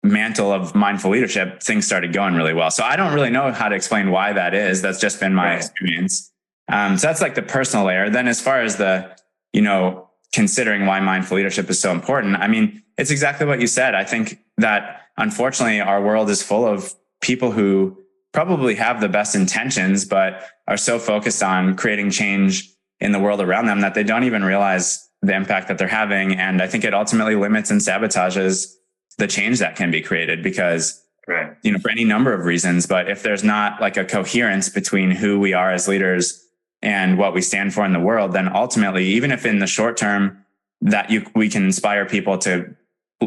mantle 0.02 0.52
of 0.52 0.74
mindful 0.74 1.10
leadership, 1.10 1.62
things 1.62 1.86
started 1.86 2.12
going 2.12 2.34
really 2.34 2.54
well. 2.54 2.70
So 2.70 2.84
I 2.84 2.96
don't 2.96 3.12
really 3.12 3.30
know 3.30 3.52
how 3.52 3.68
to 3.68 3.74
explain 3.74 4.10
why 4.10 4.32
that 4.32 4.54
is. 4.54 4.82
That's 4.82 5.00
just 5.00 5.20
been 5.20 5.34
my 5.34 5.50
right. 5.50 5.56
experience. 5.56 6.32
Um, 6.68 6.96
so 6.98 7.06
that's 7.08 7.20
like 7.20 7.34
the 7.34 7.42
personal 7.42 7.86
layer. 7.86 8.10
Then 8.10 8.28
as 8.28 8.40
far 8.40 8.60
as 8.60 8.76
the, 8.76 9.16
you 9.52 9.62
know, 9.62 10.05
considering 10.32 10.86
why 10.86 11.00
mindful 11.00 11.36
leadership 11.36 11.68
is 11.70 11.80
so 11.80 11.92
important, 11.92 12.36
I 12.36 12.48
mean, 12.48 12.82
it's 12.98 13.10
exactly 13.10 13.46
what 13.46 13.60
you 13.60 13.66
said. 13.66 13.94
I 13.94 14.04
think 14.04 14.38
that 14.58 15.02
unfortunately 15.16 15.80
our 15.80 16.02
world 16.02 16.30
is 16.30 16.42
full 16.42 16.66
of 16.66 16.94
people 17.20 17.50
who 17.52 17.96
probably 18.32 18.74
have 18.74 19.00
the 19.00 19.08
best 19.08 19.34
intentions, 19.34 20.04
but 20.04 20.44
are 20.68 20.76
so 20.76 20.98
focused 20.98 21.42
on 21.42 21.76
creating 21.76 22.10
change 22.10 22.70
in 23.00 23.12
the 23.12 23.18
world 23.18 23.40
around 23.40 23.66
them 23.66 23.80
that 23.80 23.94
they 23.94 24.02
don't 24.02 24.24
even 24.24 24.44
realize 24.44 25.08
the 25.22 25.34
impact 25.34 25.68
that 25.68 25.78
they're 25.78 25.88
having. 25.88 26.34
And 26.34 26.60
I 26.60 26.66
think 26.66 26.84
it 26.84 26.94
ultimately 26.94 27.34
limits 27.34 27.70
and 27.70 27.80
sabotages 27.80 28.72
the 29.18 29.26
change 29.26 29.58
that 29.58 29.76
can 29.76 29.90
be 29.90 30.02
created 30.02 30.42
because 30.42 31.02
right. 31.26 31.54
you 31.62 31.72
know, 31.72 31.78
for 31.78 31.90
any 31.90 32.04
number 32.04 32.32
of 32.32 32.44
reasons. 32.44 32.86
But 32.86 33.10
if 33.10 33.22
there's 33.22 33.44
not 33.44 33.80
like 33.80 33.96
a 33.96 34.04
coherence 34.04 34.68
between 34.68 35.10
who 35.10 35.38
we 35.38 35.52
are 35.52 35.72
as 35.72 35.88
leaders 35.88 36.45
and 36.86 37.18
what 37.18 37.34
we 37.34 37.42
stand 37.42 37.74
for 37.74 37.84
in 37.84 37.92
the 37.92 37.98
world, 37.98 38.32
then 38.32 38.48
ultimately, 38.54 39.04
even 39.06 39.32
if 39.32 39.44
in 39.44 39.58
the 39.58 39.66
short 39.66 39.96
term 39.96 40.44
that 40.82 41.10
you 41.10 41.26
we 41.34 41.48
can 41.48 41.64
inspire 41.64 42.06
people 42.06 42.38
to 42.38 42.76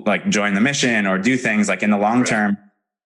like 0.05 0.29
join 0.29 0.53
the 0.53 0.61
mission 0.61 1.05
or 1.05 1.17
do 1.17 1.35
things 1.35 1.67
like 1.67 1.83
in 1.83 1.89
the 1.91 1.97
long 1.97 2.19
right. 2.19 2.27
term, 2.27 2.57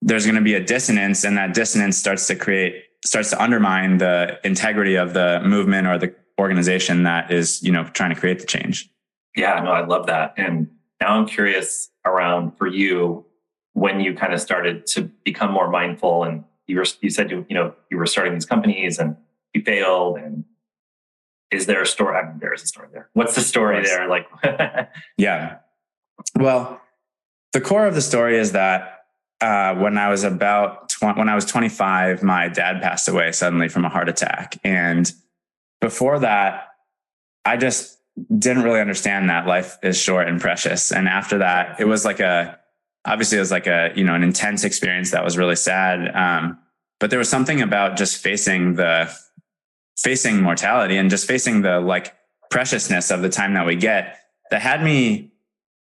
there's 0.03 0.25
going 0.25 0.35
to 0.35 0.41
be 0.41 0.53
a 0.53 0.63
dissonance, 0.63 1.23
and 1.23 1.35
that 1.37 1.55
dissonance 1.55 1.97
starts 1.97 2.27
to 2.27 2.35
create 2.35 2.83
starts 3.03 3.31
to 3.31 3.41
undermine 3.41 3.97
the 3.97 4.39
integrity 4.43 4.95
of 4.95 5.13
the 5.13 5.41
movement 5.43 5.87
or 5.87 5.97
the 5.97 6.13
organization 6.39 7.01
that 7.01 7.31
is 7.31 7.63
you 7.63 7.71
know 7.71 7.85
trying 7.85 8.13
to 8.13 8.19
create 8.19 8.39
the 8.39 8.45
change. 8.45 8.87
Yeah, 9.35 9.59
no, 9.59 9.71
I 9.71 9.83
love 9.83 10.05
that. 10.05 10.35
And 10.37 10.69
now 11.01 11.17
I'm 11.17 11.25
curious 11.25 11.89
around 12.05 12.55
for 12.59 12.67
you 12.67 13.25
when 13.73 13.99
you 14.01 14.13
kind 14.13 14.35
of 14.35 14.39
started 14.39 14.85
to 14.85 15.09
become 15.23 15.51
more 15.51 15.67
mindful 15.71 16.25
and 16.25 16.43
you 16.67 16.77
were 16.77 16.85
you 17.01 17.09
said 17.09 17.31
you 17.31 17.43
you 17.49 17.55
know 17.55 17.73
you 17.89 17.97
were 17.97 18.05
starting 18.05 18.35
these 18.35 18.45
companies 18.45 18.99
and 18.99 19.17
you 19.53 19.61
failed 19.61 20.17
and 20.17 20.45
is 21.51 21.67
there 21.67 21.81
a 21.81 21.85
story? 21.85 22.17
I 22.17 22.27
mean, 22.27 22.39
there 22.39 22.53
is 22.53 22.63
a 22.63 22.67
story 22.67 22.87
there. 22.91 23.09
What's 23.13 23.35
the 23.35 23.41
story 23.41 23.83
there? 23.83 24.07
Like, 24.07 24.27
yeah. 25.17 25.57
Well, 26.35 26.81
the 27.53 27.61
core 27.61 27.85
of 27.85 27.93
the 27.93 28.01
story 28.01 28.37
is 28.37 28.53
that 28.53 29.05
uh, 29.39 29.75
when 29.75 29.97
I 29.97 30.09
was 30.09 30.23
about 30.23 30.89
tw- 30.89 31.17
when 31.17 31.29
I 31.29 31.35
was 31.35 31.45
25, 31.45 32.23
my 32.23 32.47
dad 32.47 32.81
passed 32.81 33.07
away 33.07 33.31
suddenly 33.31 33.69
from 33.69 33.85
a 33.85 33.89
heart 33.89 34.09
attack. 34.09 34.57
And 34.63 35.11
before 35.79 36.19
that, 36.19 36.69
I 37.45 37.57
just 37.57 37.99
didn't 38.37 38.63
really 38.63 38.79
understand 38.79 39.29
that 39.29 39.45
life 39.45 39.77
is 39.83 39.97
short 39.97 40.27
and 40.27 40.39
precious. 40.39 40.91
And 40.91 41.07
after 41.07 41.39
that, 41.39 41.79
it 41.79 41.85
was 41.85 42.05
like 42.05 42.19
a, 42.19 42.57
obviously 43.05 43.37
it 43.37 43.41
was 43.41 43.51
like 43.51 43.67
a, 43.67 43.91
you 43.95 44.03
know, 44.03 44.15
an 44.15 44.23
intense 44.23 44.63
experience 44.63 45.11
that 45.11 45.23
was 45.23 45.37
really 45.37 45.55
sad. 45.55 46.15
Um, 46.15 46.59
but 46.99 47.09
there 47.09 47.19
was 47.19 47.29
something 47.29 47.61
about 47.61 47.97
just 47.97 48.17
facing 48.17 48.75
the, 48.75 49.13
facing 49.97 50.41
mortality 50.41 50.97
and 50.97 51.09
just 51.09 51.27
facing 51.27 51.61
the 51.61 51.79
like 51.79 52.15
preciousness 52.49 53.11
of 53.11 53.21
the 53.21 53.29
time 53.29 53.53
that 53.53 53.65
we 53.65 53.75
get 53.75 54.19
that 54.51 54.61
had 54.61 54.83
me 54.83 55.31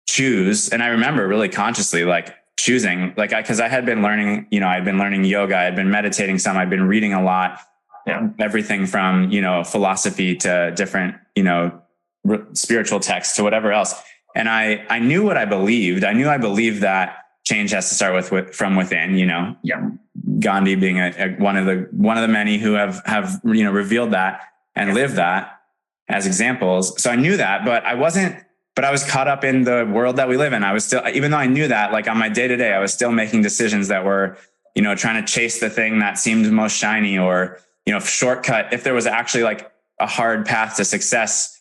choose. 0.08 0.68
And 0.68 0.82
I 0.82 0.88
remember 0.88 1.26
really 1.26 1.48
consciously 1.48 2.04
like 2.04 2.34
choosing, 2.58 3.14
like, 3.16 3.32
I, 3.32 3.42
cause 3.42 3.60
I 3.60 3.68
had 3.68 3.86
been 3.86 4.02
learning, 4.02 4.46
you 4.50 4.60
know, 4.60 4.68
I'd 4.68 4.84
been 4.84 4.98
learning 4.98 5.24
yoga, 5.24 5.56
I'd 5.56 5.76
been 5.76 5.90
meditating 5.90 6.38
some, 6.38 6.56
I'd 6.56 6.68
been 6.68 6.86
reading 6.86 7.14
a 7.14 7.22
lot, 7.22 7.60
yeah. 8.06 8.28
everything 8.38 8.86
from, 8.86 9.30
you 9.30 9.40
know, 9.40 9.64
philosophy 9.64 10.36
to 10.36 10.72
different, 10.76 11.14
you 11.34 11.42
know, 11.42 11.80
r- 12.28 12.46
spiritual 12.52 13.00
texts 13.00 13.36
to 13.36 13.42
whatever 13.42 13.72
else. 13.72 13.94
And 14.34 14.48
I, 14.48 14.84
I 14.90 14.98
knew 14.98 15.24
what 15.24 15.36
I 15.36 15.44
believed. 15.44 16.04
I 16.04 16.12
knew 16.12 16.28
I 16.28 16.36
believed 16.36 16.82
that 16.82 17.19
change 17.44 17.70
has 17.70 17.88
to 17.88 17.94
start 17.94 18.14
with, 18.14 18.30
with 18.30 18.54
from 18.54 18.76
within, 18.76 19.16
you 19.16 19.26
know, 19.26 19.56
yeah. 19.62 19.90
Gandhi 20.38 20.74
being 20.74 20.98
a, 20.98 21.12
a, 21.18 21.28
one 21.36 21.56
of 21.56 21.66
the, 21.66 21.88
one 21.92 22.16
of 22.16 22.22
the 22.22 22.28
many 22.28 22.58
who 22.58 22.74
have, 22.74 23.02
have, 23.06 23.40
you 23.44 23.64
know, 23.64 23.70
revealed 23.70 24.12
that 24.12 24.42
and 24.74 24.94
lived 24.94 25.16
that 25.16 25.60
as 26.08 26.26
examples. 26.26 27.00
So 27.02 27.10
I 27.10 27.16
knew 27.16 27.36
that, 27.36 27.64
but 27.64 27.84
I 27.84 27.94
wasn't, 27.94 28.36
but 28.76 28.84
I 28.84 28.90
was 28.90 29.04
caught 29.08 29.28
up 29.28 29.44
in 29.44 29.62
the 29.62 29.88
world 29.92 30.16
that 30.16 30.28
we 30.28 30.36
live 30.36 30.52
in. 30.52 30.62
I 30.62 30.72
was 30.72 30.84
still, 30.84 31.02
even 31.12 31.30
though 31.30 31.38
I 31.38 31.46
knew 31.46 31.68
that, 31.68 31.92
like 31.92 32.08
on 32.08 32.18
my 32.18 32.28
day 32.28 32.48
to 32.48 32.56
day, 32.56 32.72
I 32.72 32.78
was 32.78 32.92
still 32.92 33.12
making 33.12 33.42
decisions 33.42 33.88
that 33.88 34.04
were, 34.04 34.36
you 34.74 34.82
know, 34.82 34.94
trying 34.94 35.24
to 35.24 35.32
chase 35.32 35.58
the 35.60 35.68
thing 35.68 35.98
that 35.98 36.18
seemed 36.18 36.50
most 36.52 36.76
shiny 36.76 37.18
or, 37.18 37.58
you 37.86 37.92
know, 37.92 38.00
shortcut. 38.00 38.72
If 38.72 38.84
there 38.84 38.94
was 38.94 39.06
actually 39.06 39.42
like 39.42 39.70
a 39.98 40.06
hard 40.06 40.46
path 40.46 40.76
to 40.76 40.84
success, 40.84 41.59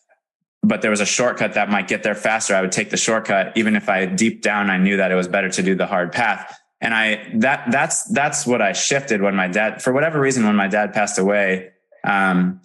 but 0.62 0.82
there 0.82 0.90
was 0.90 1.00
a 1.00 1.06
shortcut 1.06 1.54
that 1.54 1.70
might 1.70 1.88
get 1.88 2.02
there 2.02 2.14
faster, 2.14 2.54
I 2.54 2.60
would 2.60 2.72
take 2.72 2.90
the 2.90 2.96
shortcut, 2.96 3.56
even 3.56 3.76
if 3.76 3.88
I 3.88 4.06
deep 4.06 4.42
down 4.42 4.70
I 4.70 4.78
knew 4.78 4.96
that 4.98 5.10
it 5.10 5.14
was 5.14 5.28
better 5.28 5.48
to 5.48 5.62
do 5.62 5.74
the 5.74 5.86
hard 5.86 6.12
path. 6.12 6.58
And 6.80 6.94
I 6.94 7.30
that 7.36 7.70
that's 7.70 8.04
that's 8.04 8.46
what 8.46 8.62
I 8.62 8.72
shifted 8.72 9.20
when 9.20 9.36
my 9.36 9.48
dad, 9.48 9.82
for 9.82 9.92
whatever 9.92 10.18
reason, 10.20 10.46
when 10.46 10.56
my 10.56 10.68
dad 10.68 10.92
passed 10.94 11.18
away. 11.18 11.70
Um, 12.04 12.60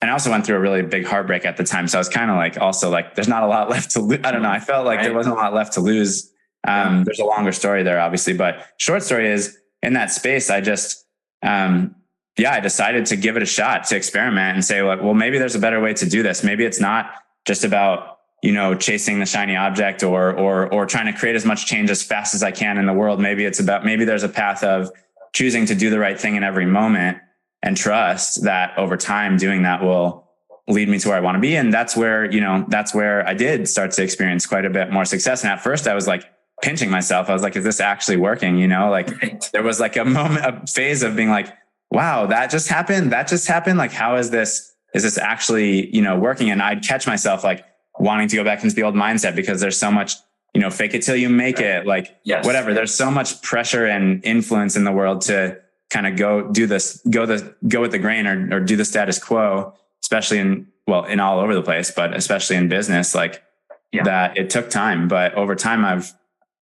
and 0.00 0.10
I 0.10 0.12
also 0.12 0.30
went 0.30 0.44
through 0.44 0.56
a 0.56 0.60
really 0.60 0.82
big 0.82 1.06
heartbreak 1.06 1.46
at 1.46 1.56
the 1.56 1.64
time. 1.64 1.88
So 1.88 1.96
I 1.96 2.00
was 2.00 2.10
kind 2.10 2.30
of 2.30 2.36
like, 2.36 2.60
also 2.60 2.90
like, 2.90 3.14
there's 3.14 3.28
not 3.28 3.42
a 3.42 3.46
lot 3.46 3.70
left 3.70 3.92
to 3.92 4.00
lose. 4.00 4.20
I 4.22 4.32
don't 4.32 4.42
know. 4.42 4.50
I 4.50 4.60
felt 4.60 4.84
like 4.84 4.98
right. 4.98 5.04
there 5.04 5.14
wasn't 5.14 5.36
a 5.36 5.38
lot 5.38 5.54
left 5.54 5.72
to 5.74 5.80
lose. 5.80 6.30
Um, 6.68 7.04
there's 7.04 7.20
a 7.20 7.24
longer 7.24 7.52
story 7.52 7.82
there, 7.82 7.98
obviously, 7.98 8.34
but 8.34 8.66
short 8.76 9.02
story 9.02 9.28
is 9.28 9.56
in 9.82 9.94
that 9.94 10.10
space. 10.10 10.50
I 10.50 10.60
just, 10.60 11.06
um, 11.42 11.94
yeah, 12.36 12.52
I 12.52 12.60
decided 12.60 13.06
to 13.06 13.16
give 13.16 13.36
it 13.36 13.42
a 13.42 13.46
shot 13.46 13.84
to 13.84 13.96
experiment 13.96 14.54
and 14.54 14.64
say, 14.64 14.82
like, 14.82 15.02
well, 15.02 15.14
maybe 15.14 15.38
there's 15.38 15.54
a 15.54 15.60
better 15.60 15.80
way 15.80 15.94
to 15.94 16.06
do 16.08 16.22
this. 16.22 16.42
Maybe 16.42 16.64
it's 16.64 16.80
not 16.80 17.12
just 17.44 17.64
about, 17.64 18.18
you 18.42 18.52
know, 18.52 18.74
chasing 18.74 19.20
the 19.20 19.26
shiny 19.26 19.54
object 19.54 20.02
or, 20.02 20.32
or, 20.32 20.72
or 20.72 20.84
trying 20.86 21.06
to 21.06 21.18
create 21.18 21.36
as 21.36 21.44
much 21.44 21.66
change 21.66 21.90
as 21.90 22.02
fast 22.02 22.34
as 22.34 22.42
I 22.42 22.50
can 22.50 22.76
in 22.76 22.86
the 22.86 22.92
world. 22.92 23.20
Maybe 23.20 23.44
it's 23.44 23.60
about, 23.60 23.84
maybe 23.84 24.04
there's 24.04 24.24
a 24.24 24.28
path 24.28 24.64
of 24.64 24.90
choosing 25.32 25.66
to 25.66 25.74
do 25.74 25.90
the 25.90 25.98
right 25.98 26.18
thing 26.18 26.34
in 26.34 26.42
every 26.42 26.66
moment 26.66 27.18
and 27.62 27.76
trust 27.76 28.42
that 28.44 28.76
over 28.78 28.96
time 28.96 29.36
doing 29.36 29.62
that 29.62 29.82
will 29.82 30.28
lead 30.66 30.88
me 30.88 30.98
to 30.98 31.08
where 31.08 31.16
I 31.16 31.20
want 31.20 31.36
to 31.36 31.40
be. 31.40 31.56
And 31.56 31.72
that's 31.72 31.96
where, 31.96 32.30
you 32.30 32.40
know, 32.40 32.64
that's 32.68 32.94
where 32.94 33.26
I 33.28 33.34
did 33.34 33.68
start 33.68 33.92
to 33.92 34.02
experience 34.02 34.44
quite 34.44 34.64
a 34.64 34.70
bit 34.70 34.90
more 34.90 35.04
success. 35.04 35.42
And 35.42 35.52
at 35.52 35.62
first 35.62 35.86
I 35.86 35.94
was 35.94 36.06
like 36.06 36.24
pinching 36.62 36.90
myself. 36.90 37.28
I 37.28 37.32
was 37.32 37.42
like, 37.42 37.54
is 37.56 37.64
this 37.64 37.80
actually 37.80 38.16
working? 38.16 38.58
You 38.58 38.66
know, 38.66 38.90
like 38.90 39.50
there 39.52 39.62
was 39.62 39.78
like 39.78 39.96
a 39.96 40.04
moment, 40.04 40.44
a 40.44 40.66
phase 40.66 41.02
of 41.02 41.14
being 41.14 41.30
like, 41.30 41.48
wow, 41.94 42.26
that 42.26 42.50
just 42.50 42.68
happened. 42.68 43.12
That 43.12 43.28
just 43.28 43.46
happened. 43.46 43.78
Like, 43.78 43.92
how 43.92 44.16
is 44.16 44.30
this, 44.30 44.74
is 44.94 45.02
this 45.02 45.16
actually, 45.16 45.94
you 45.94 46.02
know, 46.02 46.18
working? 46.18 46.50
And 46.50 46.60
I'd 46.60 46.82
catch 46.82 47.06
myself 47.06 47.44
like 47.44 47.64
wanting 47.98 48.28
to 48.28 48.36
go 48.36 48.44
back 48.44 48.62
into 48.62 48.74
the 48.74 48.82
old 48.82 48.94
mindset 48.94 49.34
because 49.34 49.60
there's 49.60 49.78
so 49.78 49.90
much, 49.90 50.14
you 50.52 50.60
know, 50.60 50.70
fake 50.70 50.94
it 50.94 51.02
till 51.02 51.16
you 51.16 51.28
make 51.28 51.60
it, 51.60 51.86
like 51.86 52.16
yes. 52.24 52.44
whatever. 52.44 52.74
There's 52.74 52.94
so 52.94 53.10
much 53.10 53.40
pressure 53.42 53.86
and 53.86 54.24
influence 54.24 54.76
in 54.76 54.84
the 54.84 54.92
world 54.92 55.22
to, 55.22 55.60
kind 55.90 56.06
of 56.08 56.16
go 56.16 56.50
do 56.50 56.66
this, 56.66 57.00
go 57.08 57.24
the, 57.24 57.54
go 57.68 57.80
with 57.80 57.92
the 57.92 57.98
grain 57.98 58.26
or, 58.26 58.56
or 58.56 58.58
do 58.58 58.74
the 58.74 58.84
status 58.84 59.16
quo, 59.22 59.72
especially 60.02 60.38
in, 60.38 60.66
well, 60.88 61.04
in 61.04 61.20
all 61.20 61.38
over 61.38 61.54
the 61.54 61.62
place, 61.62 61.92
but 61.92 62.16
especially 62.16 62.56
in 62.56 62.68
business, 62.68 63.14
like 63.14 63.44
yeah. 63.92 64.02
that 64.02 64.36
it 64.36 64.50
took 64.50 64.70
time, 64.70 65.06
but 65.06 65.34
over 65.34 65.54
time 65.54 65.84
I've 65.84 66.12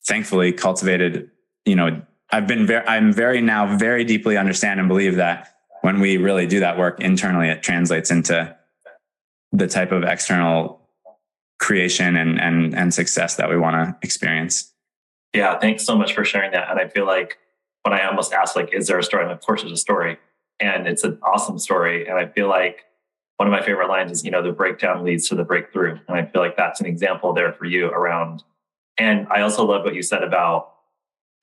thankfully 0.07 0.53
cultivated, 0.53 1.31
you 1.65 1.77
know, 1.77 2.03
I've 2.31 2.47
been 2.47 2.67
very, 2.67 2.87
I'm 2.87 3.13
very 3.13 3.41
now 3.41 3.77
very 3.77 4.05
deeply 4.05 4.37
understand 4.37 4.81
and 4.81 4.89
believe 4.89 5.17
that 5.17 5.55
when 5.83 6.01
we 6.01 6.17
really 6.17 6.47
do 6.47 6.61
that 6.61 6.79
work 6.79 7.01
internally, 7.01 7.49
it 7.49 7.63
translates 7.63 8.11
into 8.11 8.57
the 9.53 9.67
type 9.67 9.93
of 9.93 10.03
external 10.03 10.81
creation 11.61 12.17
and, 12.17 12.41
and, 12.41 12.75
and 12.75 12.93
success 12.93 13.37
that 13.37 13.49
we 13.49 13.57
want 13.57 13.75
to 13.75 13.97
experience. 14.03 14.73
Yeah. 15.33 15.59
Thanks 15.59 15.85
so 15.85 15.97
much 15.97 16.15
for 16.15 16.25
sharing 16.25 16.53
that. 16.53 16.71
And 16.71 16.81
I 16.81 16.89
feel 16.89 17.07
like 17.07 17.39
when 17.83 17.93
I 17.93 18.07
almost 18.07 18.33
asked, 18.33 18.57
like, 18.57 18.75
is 18.75 18.89
there 18.89 18.99
a 18.99 19.03
story? 19.03 19.23
And 19.23 19.33
of 19.33 19.41
course, 19.41 19.63
there's 19.63 19.73
a 19.73 19.77
story. 19.77 20.19
And 20.59 20.89
it's 20.89 21.05
an 21.05 21.19
awesome 21.23 21.59
story. 21.59 22.09
And 22.09 22.19
I 22.19 22.27
feel 22.27 22.49
like 22.49 22.85
one 23.37 23.47
of 23.47 23.53
my 23.53 23.63
favorite 23.63 23.89
lines 23.89 24.11
is, 24.11 24.25
you 24.25 24.31
know, 24.31 24.43
the 24.43 24.53
breakdown 24.53 25.05
leads 25.05 25.29
to 25.29 25.35
the 25.35 25.45
breakthrough. 25.45 25.99
And 26.09 26.17
I 26.17 26.25
feel 26.25 26.43
like 26.43 26.57
that's 26.57 26.81
an 26.81 26.87
example 26.87 27.33
there 27.33 27.53
for 27.53 27.67
you 27.67 27.87
around. 27.87 28.43
And 28.99 29.29
I 29.31 29.43
also 29.43 29.65
love 29.65 29.85
what 29.85 29.95
you 29.95 30.03
said 30.03 30.23
about, 30.23 30.73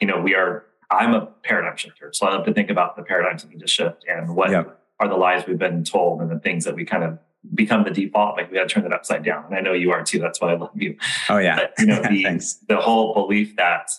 you 0.01 0.07
know, 0.07 0.19
we 0.19 0.33
are, 0.33 0.65
I'm 0.93 1.13
a 1.13 1.27
paradigm 1.43 1.77
shifter. 1.77 2.11
So 2.13 2.27
I 2.27 2.35
love 2.35 2.45
to 2.45 2.53
think 2.53 2.69
about 2.69 2.95
the 2.95 3.03
paradigms 3.03 3.43
that 3.43 3.49
need 3.49 3.59
to 3.59 3.67
shift 3.67 4.05
and 4.07 4.35
what 4.35 4.51
yep. 4.51 4.79
are 4.99 5.07
the 5.07 5.15
lies 5.15 5.45
we've 5.47 5.59
been 5.59 5.83
told 5.83 6.21
and 6.21 6.29
the 6.29 6.39
things 6.39 6.65
that 6.65 6.75
we 6.75 6.85
kind 6.85 7.03
of 7.03 7.19
become 7.53 7.83
the 7.83 7.91
default. 7.91 8.37
Like 8.37 8.49
we 8.49 8.57
got 8.57 8.67
to 8.67 8.73
turn 8.73 8.85
it 8.85 8.93
upside 8.93 9.23
down. 9.23 9.45
And 9.45 9.55
I 9.55 9.61
know 9.61 9.73
you 9.73 9.91
are 9.91 10.03
too. 10.03 10.19
That's 10.19 10.39
why 10.39 10.51
I 10.51 10.55
love 10.55 10.71
you. 10.75 10.97
Oh, 11.29 11.37
yeah. 11.37 11.55
But, 11.55 11.73
you 11.79 11.85
know, 11.85 12.01
the, 12.09 12.55
the 12.67 12.77
whole 12.77 13.13
belief 13.13 13.55
that 13.57 13.89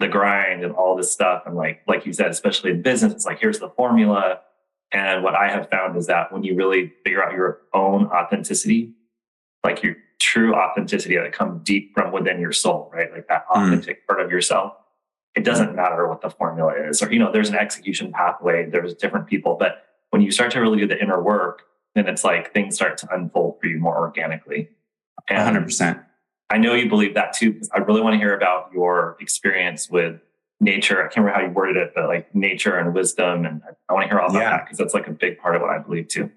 the 0.00 0.08
grind 0.08 0.64
and 0.64 0.72
all 0.72 0.96
this 0.96 1.10
stuff. 1.10 1.44
And 1.46 1.54
like, 1.54 1.82
like 1.86 2.04
you 2.06 2.12
said, 2.12 2.28
especially 2.28 2.70
in 2.70 2.82
business, 2.82 3.12
it's 3.12 3.24
like, 3.24 3.38
here's 3.38 3.58
the 3.58 3.70
formula. 3.70 4.40
And 4.92 5.22
what 5.22 5.34
I 5.34 5.48
have 5.48 5.68
found 5.70 5.96
is 5.96 6.06
that 6.06 6.32
when 6.32 6.42
you 6.42 6.56
really 6.56 6.92
figure 7.04 7.22
out 7.24 7.32
your 7.32 7.60
own 7.72 8.06
authenticity, 8.06 8.92
like 9.62 9.82
your 9.82 9.96
true 10.20 10.54
authenticity 10.54 11.16
that 11.16 11.32
comes 11.32 11.62
deep 11.64 11.92
from 11.94 12.12
within 12.12 12.40
your 12.40 12.52
soul, 12.52 12.90
right? 12.92 13.12
Like 13.12 13.28
that 13.28 13.44
hmm. 13.48 13.60
authentic 13.60 14.02
mm. 14.02 14.06
part 14.06 14.20
of 14.20 14.30
yourself, 14.30 14.74
it 15.34 15.44
doesn't 15.44 15.74
matter 15.74 16.08
what 16.08 16.20
the 16.20 16.30
formula 16.30 16.72
is. 16.88 17.02
Or, 17.02 17.12
you 17.12 17.18
know, 17.18 17.32
there's 17.32 17.48
an 17.48 17.56
execution 17.56 18.12
pathway, 18.12 18.68
there's 18.68 18.94
different 18.94 19.26
people. 19.26 19.56
But 19.58 19.84
when 20.10 20.22
you 20.22 20.30
start 20.30 20.52
to 20.52 20.60
really 20.60 20.78
do 20.78 20.86
the 20.86 21.00
inner 21.00 21.22
work, 21.22 21.62
then 21.94 22.08
it's 22.08 22.24
like 22.24 22.52
things 22.52 22.74
start 22.74 22.98
to 22.98 23.14
unfold 23.14 23.60
for 23.60 23.66
you 23.66 23.78
more 23.78 23.96
organically. 23.96 24.70
And 25.28 25.56
100%. 25.56 26.04
I 26.50 26.58
know 26.58 26.74
you 26.74 26.88
believe 26.88 27.14
that 27.14 27.32
too. 27.32 27.52
because 27.52 27.70
I 27.74 27.78
really 27.78 28.00
want 28.00 28.14
to 28.14 28.18
hear 28.18 28.36
about 28.36 28.70
your 28.72 29.16
experience 29.20 29.88
with 29.88 30.20
nature. 30.60 31.00
I 31.00 31.04
can't 31.04 31.18
remember 31.18 31.40
how 31.40 31.46
you 31.46 31.52
worded 31.52 31.76
it, 31.76 31.92
but 31.94 32.06
like 32.06 32.32
nature 32.34 32.78
and 32.78 32.94
wisdom. 32.94 33.44
And 33.44 33.62
I 33.88 33.92
want 33.92 34.04
to 34.04 34.08
hear 34.08 34.20
all 34.20 34.30
about 34.30 34.40
yeah. 34.40 34.50
that 34.50 34.64
because 34.64 34.78
that's 34.78 34.94
like 34.94 35.08
a 35.08 35.12
big 35.12 35.38
part 35.38 35.56
of 35.56 35.62
what 35.62 35.70
I 35.70 35.78
believe 35.78 36.08
too. 36.08 36.30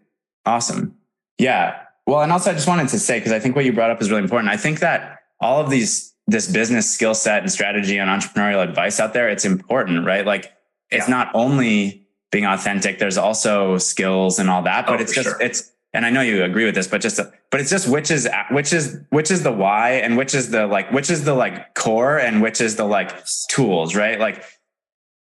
Awesome. 0.45 0.95
Yeah. 1.37 1.81
Well, 2.05 2.21
and 2.21 2.31
also 2.31 2.51
I 2.51 2.53
just 2.53 2.67
wanted 2.67 2.87
to 2.89 2.99
say, 2.99 3.19
because 3.19 3.31
I 3.33 3.39
think 3.39 3.55
what 3.55 3.65
you 3.65 3.73
brought 3.73 3.91
up 3.91 4.01
is 4.01 4.09
really 4.09 4.23
important. 4.23 4.49
I 4.49 4.57
think 4.57 4.79
that 4.79 5.19
all 5.41 5.59
of 5.59 5.69
these, 5.69 6.13
this 6.27 6.51
business 6.51 6.89
skill 6.89 7.15
set 7.15 7.41
and 7.41 7.51
strategy 7.51 7.97
and 7.97 8.09
entrepreneurial 8.09 8.61
advice 8.61 8.99
out 8.99 9.13
there, 9.13 9.29
it's 9.29 9.45
important, 9.45 10.05
right? 10.05 10.25
Like 10.25 10.53
it's 10.91 11.07
yeah. 11.07 11.15
not 11.15 11.31
only 11.33 12.05
being 12.31 12.45
authentic, 12.45 12.99
there's 12.99 13.17
also 13.17 13.77
skills 13.77 14.37
and 14.37 14.49
all 14.49 14.61
that, 14.63 14.85
but 14.85 14.99
oh, 14.99 15.03
it's 15.03 15.13
just, 15.13 15.29
sure. 15.29 15.41
it's, 15.41 15.71
and 15.93 16.05
I 16.05 16.09
know 16.09 16.21
you 16.21 16.43
agree 16.43 16.65
with 16.65 16.75
this, 16.75 16.87
but 16.87 16.99
just, 16.99 17.19
but 17.49 17.61
it's 17.61 17.69
just 17.69 17.87
which 17.87 18.11
is, 18.11 18.27
which 18.51 18.73
is, 18.73 18.99
which 19.09 19.31
is 19.31 19.43
the 19.43 19.51
why 19.51 19.91
and 19.91 20.17
which 20.17 20.35
is 20.35 20.51
the 20.51 20.67
like, 20.67 20.91
which 20.91 21.09
is 21.09 21.23
the 21.23 21.33
like 21.33 21.73
core 21.75 22.17
and 22.19 22.41
which 22.41 22.59
is 22.59 22.75
the 22.75 22.83
like 22.83 23.25
tools, 23.49 23.95
right? 23.95 24.19
Like 24.19 24.43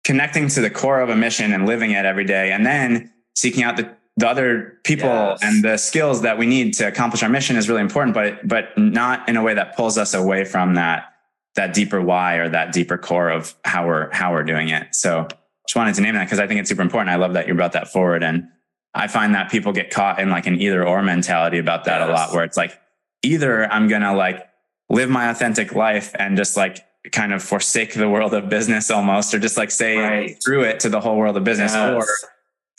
connecting 0.03 0.49
to 0.49 0.61
the 0.61 0.69
core 0.69 0.99
of 0.99 1.09
a 1.09 1.15
mission 1.15 1.53
and 1.53 1.65
living 1.65 1.91
it 1.91 2.05
every 2.05 2.25
day. 2.25 2.51
And 2.51 2.65
then 2.65 3.11
seeking 3.35 3.63
out 3.63 3.77
the, 3.77 3.95
the 4.19 4.27
other 4.27 4.79
people 4.83 5.09
yes. 5.09 5.39
and 5.41 5.63
the 5.63 5.77
skills 5.77 6.21
that 6.21 6.37
we 6.37 6.45
need 6.45 6.73
to 6.75 6.87
accomplish 6.87 7.23
our 7.23 7.29
mission 7.29 7.55
is 7.55 7.67
really 7.67 7.81
important, 7.81 8.13
but, 8.13 8.47
but 8.47 8.77
not 8.77 9.27
in 9.27 9.37
a 9.37 9.43
way 9.43 9.53
that 9.53 9.75
pulls 9.75 9.97
us 9.97 10.13
away 10.13 10.45
from 10.45 10.75
that, 10.75 11.13
that 11.55 11.73
deeper 11.73 12.01
why 12.01 12.35
or 12.35 12.49
that 12.49 12.71
deeper 12.71 12.97
core 12.97 13.29
of 13.29 13.55
how 13.65 13.87
we're, 13.87 14.09
how 14.11 14.31
we're 14.31 14.43
doing 14.43 14.69
it. 14.69 14.93
So 14.93 15.27
just 15.67 15.75
wanted 15.75 15.95
to 15.95 16.01
name 16.01 16.15
that 16.15 16.25
because 16.25 16.39
I 16.39 16.47
think 16.47 16.59
it's 16.59 16.69
super 16.69 16.81
important. 16.81 17.09
I 17.09 17.15
love 17.15 17.33
that 17.33 17.47
you 17.47 17.55
brought 17.55 17.73
that 17.73 17.87
forward 17.87 18.23
and, 18.23 18.47
I 18.95 19.05
find 19.07 19.35
that 19.35 19.51
people 19.51 19.71
get 19.71 19.91
caught 19.91 20.19
in 20.19 20.31
like 20.31 20.47
an 20.47 20.59
either 20.59 20.83
or 20.83 21.03
mentality 21.03 21.59
about 21.59 21.85
that 21.85 21.99
yes. 21.99 22.09
a 22.09 22.11
lot, 22.11 22.33
where 22.33 22.43
it's 22.43 22.57
like, 22.57 22.77
either 23.21 23.71
I'm 23.71 23.87
going 23.87 24.01
to 24.01 24.13
like 24.13 24.49
live 24.89 25.11
my 25.11 25.29
authentic 25.29 25.75
life 25.75 26.15
and 26.17 26.35
just 26.35 26.57
like 26.57 26.83
kind 27.11 27.31
of 27.31 27.43
forsake 27.43 27.93
the 27.93 28.09
world 28.09 28.33
of 28.33 28.49
business 28.49 28.89
almost, 28.89 29.31
or 29.35 29.37
just 29.37 29.57
like 29.57 29.69
say 29.69 29.97
right. 29.97 30.37
through 30.43 30.63
it 30.63 30.79
to 30.79 30.89
the 30.89 30.99
whole 30.99 31.17
world 31.17 31.37
of 31.37 31.43
business, 31.43 31.73
yes. 31.73 31.93
or 31.93 32.29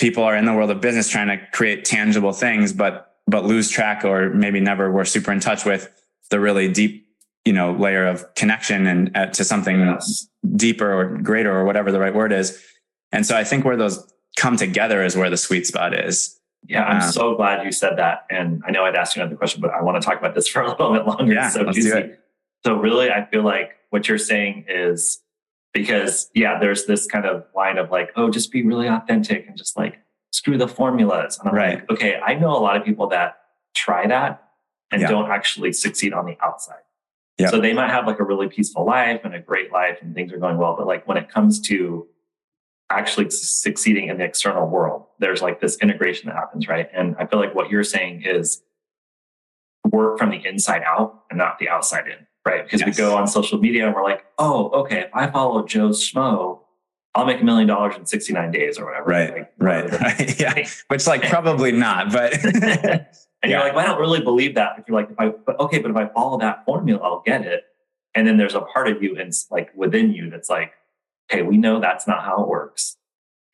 people 0.01 0.25
are 0.25 0.37
in 0.37 0.47
the 0.47 0.53
world 0.53 0.71
of 0.71 0.81
business 0.81 1.09
trying 1.09 1.29
to 1.29 1.39
create 1.53 1.85
tangible 1.85 2.33
things, 2.33 2.73
but, 2.73 3.17
but 3.27 3.45
lose 3.45 3.71
track 3.71 4.05
or 4.05 4.31
maybe 4.31 4.59
never 4.59 4.91
were 4.91 5.05
super 5.05 5.31
in 5.31 5.41
touch 5.41 5.65
with 5.65 5.89
the 6.31 6.41
really 6.41 6.69
deep 6.73 7.07
you 7.45 7.53
know, 7.53 7.73
layer 7.73 8.07
of 8.07 8.35
connection 8.35 8.87
and 8.87 9.17
uh, 9.17 9.27
to 9.27 9.45
something 9.45 9.81
yes. 9.81 10.29
deeper 10.57 10.93
or 10.93 11.19
greater 11.19 11.53
or 11.53 11.65
whatever 11.65 11.91
the 11.91 11.99
right 11.99 12.15
word 12.15 12.33
is. 12.33 12.63
And 13.13 13.27
so 13.27 13.37
I 13.37 13.45
think 13.45 13.65
where 13.65 13.77
those 13.77 14.13
come 14.37 14.57
together 14.57 15.03
is 15.03 15.17
where 15.17 15.31
the 15.31 15.37
sweet 15.37 15.67
spot 15.67 15.99
is. 15.99 16.39
Yeah, 16.67 16.85
I'm 16.85 17.03
um, 17.03 17.11
so 17.11 17.35
glad 17.35 17.65
you 17.65 17.73
said 17.73 17.97
that. 17.97 18.27
And 18.31 18.63
I 18.67 18.71
know 18.71 18.85
I'd 18.85 18.95
asked 18.95 19.17
you 19.17 19.23
another 19.23 19.37
question, 19.37 19.63
but 19.63 19.71
I 19.71 19.83
want 19.83 20.01
to 20.01 20.07
talk 20.07 20.19
about 20.19 20.35
this 20.35 20.47
for 20.53 20.61
a 20.63 20.71
little 20.71 20.93
bit 20.93 21.07
longer. 21.07 21.33
Yeah, 21.33 21.49
so 21.49 21.63
let's 21.63 21.77
juicy. 21.77 21.91
do 21.91 21.97
it. 21.97 22.21
So 22.65 22.75
really, 22.75 23.11
I 23.11 23.25
feel 23.25 23.43
like 23.43 23.73
what 23.89 24.07
you're 24.07 24.19
saying 24.19 24.67
is 24.69 25.21
because 25.73 26.31
yeah, 26.35 26.59
there's 26.59 26.87
this 26.87 27.07
kind 27.07 27.27
of 27.27 27.45
line 27.55 27.79
of 27.79 27.91
like, 27.91 28.11
oh, 28.17 28.31
just 28.31 28.51
be 28.51 28.63
really 28.63 28.89
authentic 28.89 29.47
and 29.47 29.57
just 29.57 29.77
like 29.77 29.99
screw 30.33 30.59
the 30.59 30.69
formulas. 30.69 31.39
And 31.39 31.49
I'm 31.49 31.55
right. 31.55 31.75
like, 31.77 31.91
okay, 31.91 32.17
I 32.17 32.35
know 32.35 32.51
a 32.51 32.59
lot 32.59 32.77
of 32.77 32.85
people 32.85 33.09
that 33.09 33.39
try 33.75 34.07
that 34.07 34.49
and 34.91 35.03
yeah. 35.03 35.09
don't 35.09 35.31
actually 35.31 35.73
succeed 35.73 36.13
on 36.13 36.27
the 36.27 36.37
outside. 36.43 36.81
Yep. 37.39 37.51
So 37.51 37.61
they 37.61 37.73
might 37.73 37.91
have 37.91 38.07
like 38.07 38.21
a 38.21 38.25
really 38.25 38.49
peaceful 38.49 38.85
life 38.85 39.23
and 39.25 39.35
a 39.35 39.41
great 39.41 39.73
life 39.73 39.99
and 40.03 40.15
things 40.15 40.33
are 40.33 40.39
going 40.39 40.59
well. 40.59 40.77
But 40.77 40.87
like 40.87 41.07
when 41.09 41.17
it 41.17 41.29
comes 41.29 41.61
to 41.63 42.07
actually 42.91 43.31
succeeding 43.31 44.09
in 44.09 44.19
the 44.19 44.25
external 44.25 44.69
world, 44.69 45.07
there's 45.21 45.41
like 45.41 45.61
this 45.61 45.79
integration 45.79 46.29
that 46.29 46.37
happens, 46.37 46.69
right? 46.69 46.89
And 46.93 47.17
I 47.19 47.27
feel 47.27 47.39
like 47.39 47.55
what 47.55 47.71
you're 47.71 47.85
saying 47.85 48.25
is 48.27 48.63
work 49.91 50.19
from 50.19 50.31
the 50.31 50.45
inside 50.45 50.83
out 50.85 51.25
and 51.31 51.39
not 51.39 51.59
the 51.59 51.69
outside 51.69 52.07
in 52.09 52.27
right? 52.45 52.65
Because 52.65 52.81
yes. 52.81 52.87
we 52.89 52.93
go 52.95 53.17
on 53.17 53.27
social 53.27 53.59
media 53.59 53.87
and 53.87 53.95
we're 53.95 54.05
like, 54.05 54.25
oh, 54.39 54.71
okay, 54.71 55.01
if 55.01 55.11
I 55.15 55.31
follow 55.31 55.65
Joe 55.65 55.91
Schmo, 55.91 56.61
I'll 57.15 57.27
make 57.27 57.41
a 57.41 57.45
million 57.45 57.67
dollars 57.67 57.97
in 57.97 58.07
69 58.07 58.51
days 58.53 58.79
or 58.79 58.87
whatever. 58.87 59.07
Right. 59.07 59.35
Like, 59.35 59.53
right. 59.59 60.01
right. 60.01 60.41
Yeah. 60.41 60.69
Which 60.89 61.07
like 61.07 61.23
probably 61.25 61.73
not, 61.73 62.13
but 62.13 62.33
and 62.45 62.63
yeah. 62.63 63.49
you're 63.49 63.61
like, 63.61 63.75
well, 63.75 63.85
I 63.85 63.89
don't 63.89 64.01
really 64.01 64.21
believe 64.21 64.55
that. 64.55 64.79
If 64.79 64.85
you're 64.87 65.01
like, 65.01 65.11
if 65.11 65.19
I 65.19 65.29
but 65.29 65.59
okay, 65.61 65.81
but 65.81 65.91
if 65.91 65.97
I 65.97 66.07
follow 66.09 66.39
that 66.39 66.65
formula, 66.65 67.01
I'll 67.03 67.23
get 67.27 67.45
it. 67.45 67.65
And 68.15 68.27
then 68.27 68.37
there's 68.37 68.55
a 68.55 68.61
part 68.61 68.89
of 68.89 69.03
you 69.03 69.19
and 69.19 69.33
like 69.51 69.71
within 69.75 70.13
you 70.13 70.31
that's 70.31 70.49
like, 70.49 70.73
hey, 71.29 71.43
we 71.43 71.57
know 71.57 71.81
that's 71.81 72.07
not 72.07 72.25
how 72.25 72.43
it 72.43 72.49
works. 72.49 72.97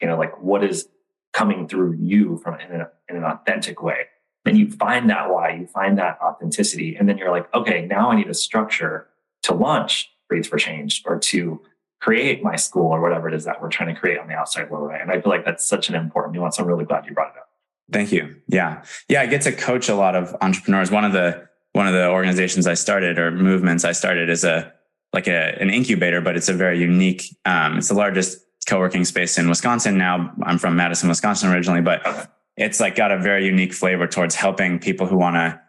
You 0.00 0.08
know, 0.08 0.18
like 0.18 0.40
what 0.40 0.62
is 0.62 0.88
coming 1.32 1.68
through 1.68 1.94
you 1.94 2.38
from 2.38 2.58
in, 2.60 2.80
a, 2.80 2.90
in 3.08 3.16
an 3.16 3.24
authentic 3.24 3.82
way 3.82 4.06
and 4.46 4.56
you 4.56 4.70
find 4.70 5.10
that 5.10 5.30
why, 5.30 5.54
you 5.54 5.66
find 5.66 5.98
that 5.98 6.18
authenticity. 6.22 6.96
And 6.96 7.08
then 7.08 7.18
you're 7.18 7.30
like, 7.30 7.52
okay, 7.54 7.86
now 7.86 8.10
I 8.10 8.16
need 8.16 8.28
a 8.28 8.34
structure 8.34 9.08
to 9.42 9.54
launch 9.54 10.10
Breathe 10.28 10.46
for 10.46 10.56
Change 10.56 11.02
or 11.04 11.18
to 11.18 11.60
create 12.00 12.42
my 12.42 12.56
school 12.56 12.86
or 12.86 13.00
whatever 13.00 13.28
it 13.28 13.34
is 13.34 13.44
that 13.44 13.60
we're 13.60 13.70
trying 13.70 13.94
to 13.94 14.00
create 14.00 14.18
on 14.18 14.28
the 14.28 14.34
outside 14.34 14.70
world. 14.70 14.88
Right. 14.88 15.00
And 15.00 15.10
I 15.10 15.20
feel 15.20 15.30
like 15.30 15.44
that's 15.44 15.66
such 15.66 15.88
an 15.88 15.94
important 15.94 16.34
nuance. 16.34 16.58
I'm 16.58 16.66
really 16.66 16.84
glad 16.84 17.06
you 17.06 17.12
brought 17.12 17.34
it 17.34 17.38
up. 17.38 17.48
Thank 17.90 18.12
you. 18.12 18.36
Yeah. 18.48 18.82
Yeah. 19.08 19.22
I 19.22 19.26
get 19.26 19.42
to 19.42 19.52
coach 19.52 19.88
a 19.88 19.94
lot 19.94 20.14
of 20.14 20.34
entrepreneurs. 20.40 20.90
One 20.90 21.04
of 21.04 21.12
the, 21.12 21.48
one 21.72 21.86
of 21.86 21.92
the 21.92 22.08
organizations 22.08 22.66
I 22.66 22.74
started 22.74 23.18
or 23.18 23.30
movements 23.30 23.84
I 23.84 23.92
started 23.92 24.28
is 24.28 24.44
a, 24.44 24.72
like 25.12 25.28
a, 25.28 25.56
an 25.60 25.70
incubator, 25.70 26.20
but 26.20 26.36
it's 26.36 26.48
a 26.48 26.54
very 26.54 26.78
unique, 26.78 27.22
um, 27.44 27.78
it's 27.78 27.88
the 27.88 27.94
largest 27.94 28.40
co-working 28.68 29.04
space 29.04 29.38
in 29.38 29.48
Wisconsin. 29.48 29.96
Now 29.96 30.32
I'm 30.42 30.58
from 30.58 30.76
Madison, 30.76 31.08
Wisconsin 31.08 31.52
originally, 31.52 31.80
but 31.80 32.35
it's 32.56 32.80
like 32.80 32.94
got 32.94 33.12
a 33.12 33.18
very 33.18 33.44
unique 33.44 33.72
flavor 33.72 34.06
towards 34.06 34.34
helping 34.34 34.78
people 34.78 35.06
who 35.06 35.16
want 35.16 35.36
to 35.36 35.60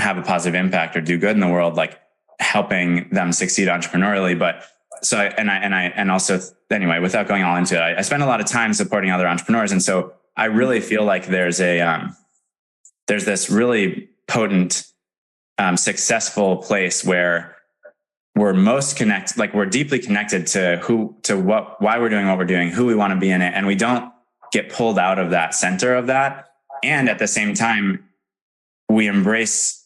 have 0.00 0.18
a 0.18 0.22
positive 0.22 0.54
impact 0.54 0.96
or 0.96 1.00
do 1.00 1.18
good 1.18 1.32
in 1.32 1.40
the 1.40 1.48
world, 1.48 1.74
like 1.74 2.00
helping 2.40 3.08
them 3.10 3.32
succeed 3.32 3.68
entrepreneurially. 3.68 4.38
But 4.38 4.64
so, 5.02 5.18
and 5.18 5.50
I, 5.50 5.56
and 5.56 5.74
I, 5.74 5.84
and 5.84 6.10
also 6.10 6.40
anyway, 6.70 6.98
without 6.98 7.28
going 7.28 7.42
all 7.42 7.56
into 7.56 7.76
it, 7.76 7.80
I, 7.80 7.98
I 7.98 8.00
spend 8.00 8.22
a 8.22 8.26
lot 8.26 8.40
of 8.40 8.46
time 8.46 8.72
supporting 8.72 9.10
other 9.10 9.28
entrepreneurs. 9.28 9.70
And 9.70 9.82
so 9.82 10.14
I 10.36 10.46
really 10.46 10.80
feel 10.80 11.04
like 11.04 11.26
there's 11.26 11.60
a, 11.60 11.80
um, 11.80 12.16
there's 13.06 13.26
this 13.26 13.50
really 13.50 14.08
potent, 14.26 14.86
um, 15.58 15.76
successful 15.76 16.56
place 16.56 17.04
where 17.04 17.54
we're 18.34 18.54
most 18.54 18.96
connected, 18.96 19.36
like 19.36 19.54
we're 19.54 19.66
deeply 19.66 19.98
connected 20.00 20.46
to 20.48 20.78
who, 20.82 21.14
to 21.22 21.38
what, 21.38 21.80
why 21.80 21.98
we're 21.98 22.08
doing 22.08 22.26
what 22.26 22.38
we're 22.38 22.44
doing, 22.44 22.70
who 22.70 22.86
we 22.86 22.94
want 22.94 23.12
to 23.12 23.20
be 23.20 23.30
in 23.30 23.42
it. 23.42 23.52
And 23.54 23.66
we 23.66 23.76
don't 23.76 24.10
get 24.54 24.70
pulled 24.70 24.98
out 24.98 25.18
of 25.18 25.30
that 25.30 25.52
center 25.52 25.94
of 25.94 26.06
that. 26.06 26.46
And 26.82 27.08
at 27.08 27.18
the 27.18 27.26
same 27.26 27.52
time, 27.52 28.08
we 28.88 29.06
embrace 29.08 29.82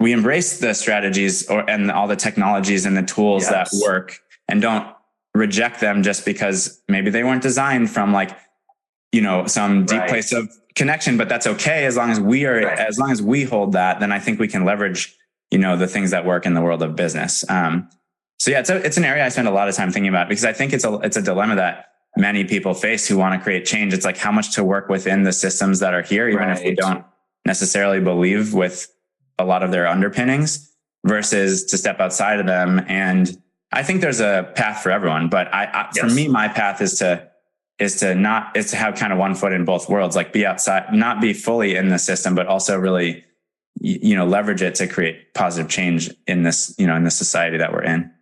we 0.00 0.12
embrace 0.12 0.58
the 0.58 0.74
strategies 0.74 1.48
or 1.48 1.68
and 1.70 1.90
all 1.90 2.08
the 2.08 2.16
technologies 2.16 2.86
and 2.86 2.96
the 2.96 3.02
tools 3.02 3.44
yes. 3.48 3.70
that 3.70 3.86
work 3.86 4.18
and 4.48 4.60
don't 4.60 4.88
reject 5.34 5.80
them 5.80 6.02
just 6.02 6.24
because 6.24 6.82
maybe 6.88 7.10
they 7.10 7.22
weren't 7.22 7.42
designed 7.42 7.90
from 7.90 8.12
like 8.12 8.36
you 9.12 9.20
know 9.20 9.46
some 9.46 9.84
deep 9.84 10.00
right. 10.00 10.08
place 10.08 10.32
of 10.32 10.50
connection 10.74 11.16
but 11.16 11.28
that's 11.28 11.46
okay 11.46 11.84
as 11.84 11.96
long 11.96 12.10
as 12.10 12.18
we 12.18 12.44
are 12.46 12.64
right. 12.64 12.78
as 12.78 12.98
long 12.98 13.10
as 13.10 13.22
we 13.22 13.44
hold 13.44 13.72
that 13.72 14.00
then 14.00 14.10
i 14.10 14.18
think 14.18 14.40
we 14.40 14.48
can 14.48 14.64
leverage 14.64 15.16
you 15.50 15.58
know 15.58 15.76
the 15.76 15.86
things 15.86 16.10
that 16.10 16.24
work 16.24 16.46
in 16.46 16.54
the 16.54 16.60
world 16.60 16.82
of 16.82 16.96
business 16.96 17.48
um, 17.48 17.88
so 18.38 18.50
yeah 18.50 18.58
it's 18.58 18.70
a, 18.70 18.76
it's 18.84 18.96
an 18.96 19.04
area 19.04 19.24
i 19.24 19.28
spend 19.28 19.46
a 19.46 19.52
lot 19.52 19.68
of 19.68 19.74
time 19.74 19.90
thinking 19.92 20.08
about 20.08 20.28
because 20.28 20.44
i 20.44 20.52
think 20.52 20.72
it's 20.72 20.84
a 20.84 20.94
it's 21.00 21.16
a 21.16 21.22
dilemma 21.22 21.54
that 21.54 21.91
many 22.16 22.44
people 22.44 22.74
face 22.74 23.06
who 23.06 23.16
want 23.16 23.38
to 23.38 23.42
create 23.42 23.64
change. 23.64 23.94
It's 23.94 24.04
like 24.04 24.18
how 24.18 24.32
much 24.32 24.54
to 24.54 24.64
work 24.64 24.88
within 24.88 25.22
the 25.22 25.32
systems 25.32 25.80
that 25.80 25.94
are 25.94 26.02
here, 26.02 26.28
even 26.28 26.40
right. 26.40 26.58
if 26.58 26.64
we 26.64 26.74
don't 26.74 27.04
necessarily 27.46 28.00
believe 28.00 28.54
with 28.54 28.92
a 29.38 29.44
lot 29.44 29.62
of 29.62 29.70
their 29.70 29.86
underpinnings 29.86 30.70
versus 31.04 31.64
to 31.66 31.78
step 31.78 32.00
outside 32.00 32.38
of 32.38 32.46
them. 32.46 32.84
And 32.86 33.40
I 33.72 33.82
think 33.82 34.00
there's 34.00 34.20
a 34.20 34.52
path 34.54 34.82
for 34.82 34.90
everyone, 34.90 35.28
but 35.28 35.52
I, 35.52 35.64
I 35.64 35.90
yes. 35.94 36.04
for 36.04 36.14
me, 36.14 36.28
my 36.28 36.48
path 36.48 36.80
is 36.80 36.98
to, 36.98 37.28
is 37.78 37.96
to 38.00 38.14
not, 38.14 38.56
is 38.56 38.70
to 38.70 38.76
have 38.76 38.94
kind 38.94 39.12
of 39.12 39.18
one 39.18 39.34
foot 39.34 39.52
in 39.52 39.64
both 39.64 39.88
worlds, 39.88 40.14
like 40.14 40.32
be 40.32 40.44
outside, 40.44 40.92
not 40.92 41.20
be 41.20 41.32
fully 41.32 41.74
in 41.74 41.88
the 41.88 41.98
system, 41.98 42.34
but 42.34 42.46
also 42.46 42.76
really, 42.76 43.24
you 43.80 44.14
know, 44.14 44.26
leverage 44.26 44.62
it 44.62 44.74
to 44.76 44.86
create 44.86 45.34
positive 45.34 45.70
change 45.70 46.10
in 46.26 46.42
this, 46.42 46.74
you 46.78 46.86
know, 46.86 46.94
in 46.94 47.04
the 47.04 47.10
society 47.10 47.56
that 47.56 47.72
we're 47.72 47.82
in. 47.82 48.12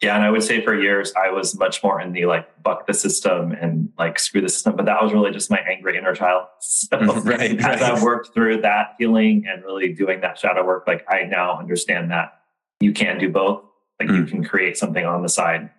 Yeah, 0.00 0.14
and 0.14 0.24
I 0.24 0.30
would 0.30 0.42
say 0.42 0.64
for 0.64 0.78
years 0.78 1.12
I 1.16 1.30
was 1.30 1.58
much 1.58 1.82
more 1.82 2.00
in 2.00 2.12
the 2.12 2.26
like 2.26 2.62
buck 2.62 2.86
the 2.86 2.94
system 2.94 3.52
and 3.52 3.90
like 3.98 4.18
screw 4.18 4.40
the 4.40 4.48
system, 4.48 4.76
but 4.76 4.86
that 4.86 5.02
was 5.02 5.12
really 5.12 5.32
just 5.32 5.50
my 5.50 5.58
angry 5.58 5.96
inner 5.96 6.14
child. 6.14 6.46
So 6.60 6.96
right, 7.20 7.58
as 7.60 7.82
I 7.82 8.02
worked 8.02 8.34
through 8.34 8.62
that 8.62 8.94
healing 8.98 9.44
and 9.48 9.64
really 9.64 9.92
doing 9.92 10.20
that 10.20 10.38
shadow 10.38 10.64
work, 10.64 10.84
like 10.86 11.04
I 11.08 11.24
now 11.24 11.58
understand 11.58 12.10
that 12.10 12.40
you 12.80 12.92
can 12.92 13.18
do 13.18 13.30
both. 13.30 13.64
Like 13.98 14.08
mm. 14.08 14.18
you 14.18 14.24
can 14.24 14.44
create 14.44 14.76
something 14.76 15.04
on 15.04 15.22
the 15.22 15.28
side 15.28 15.70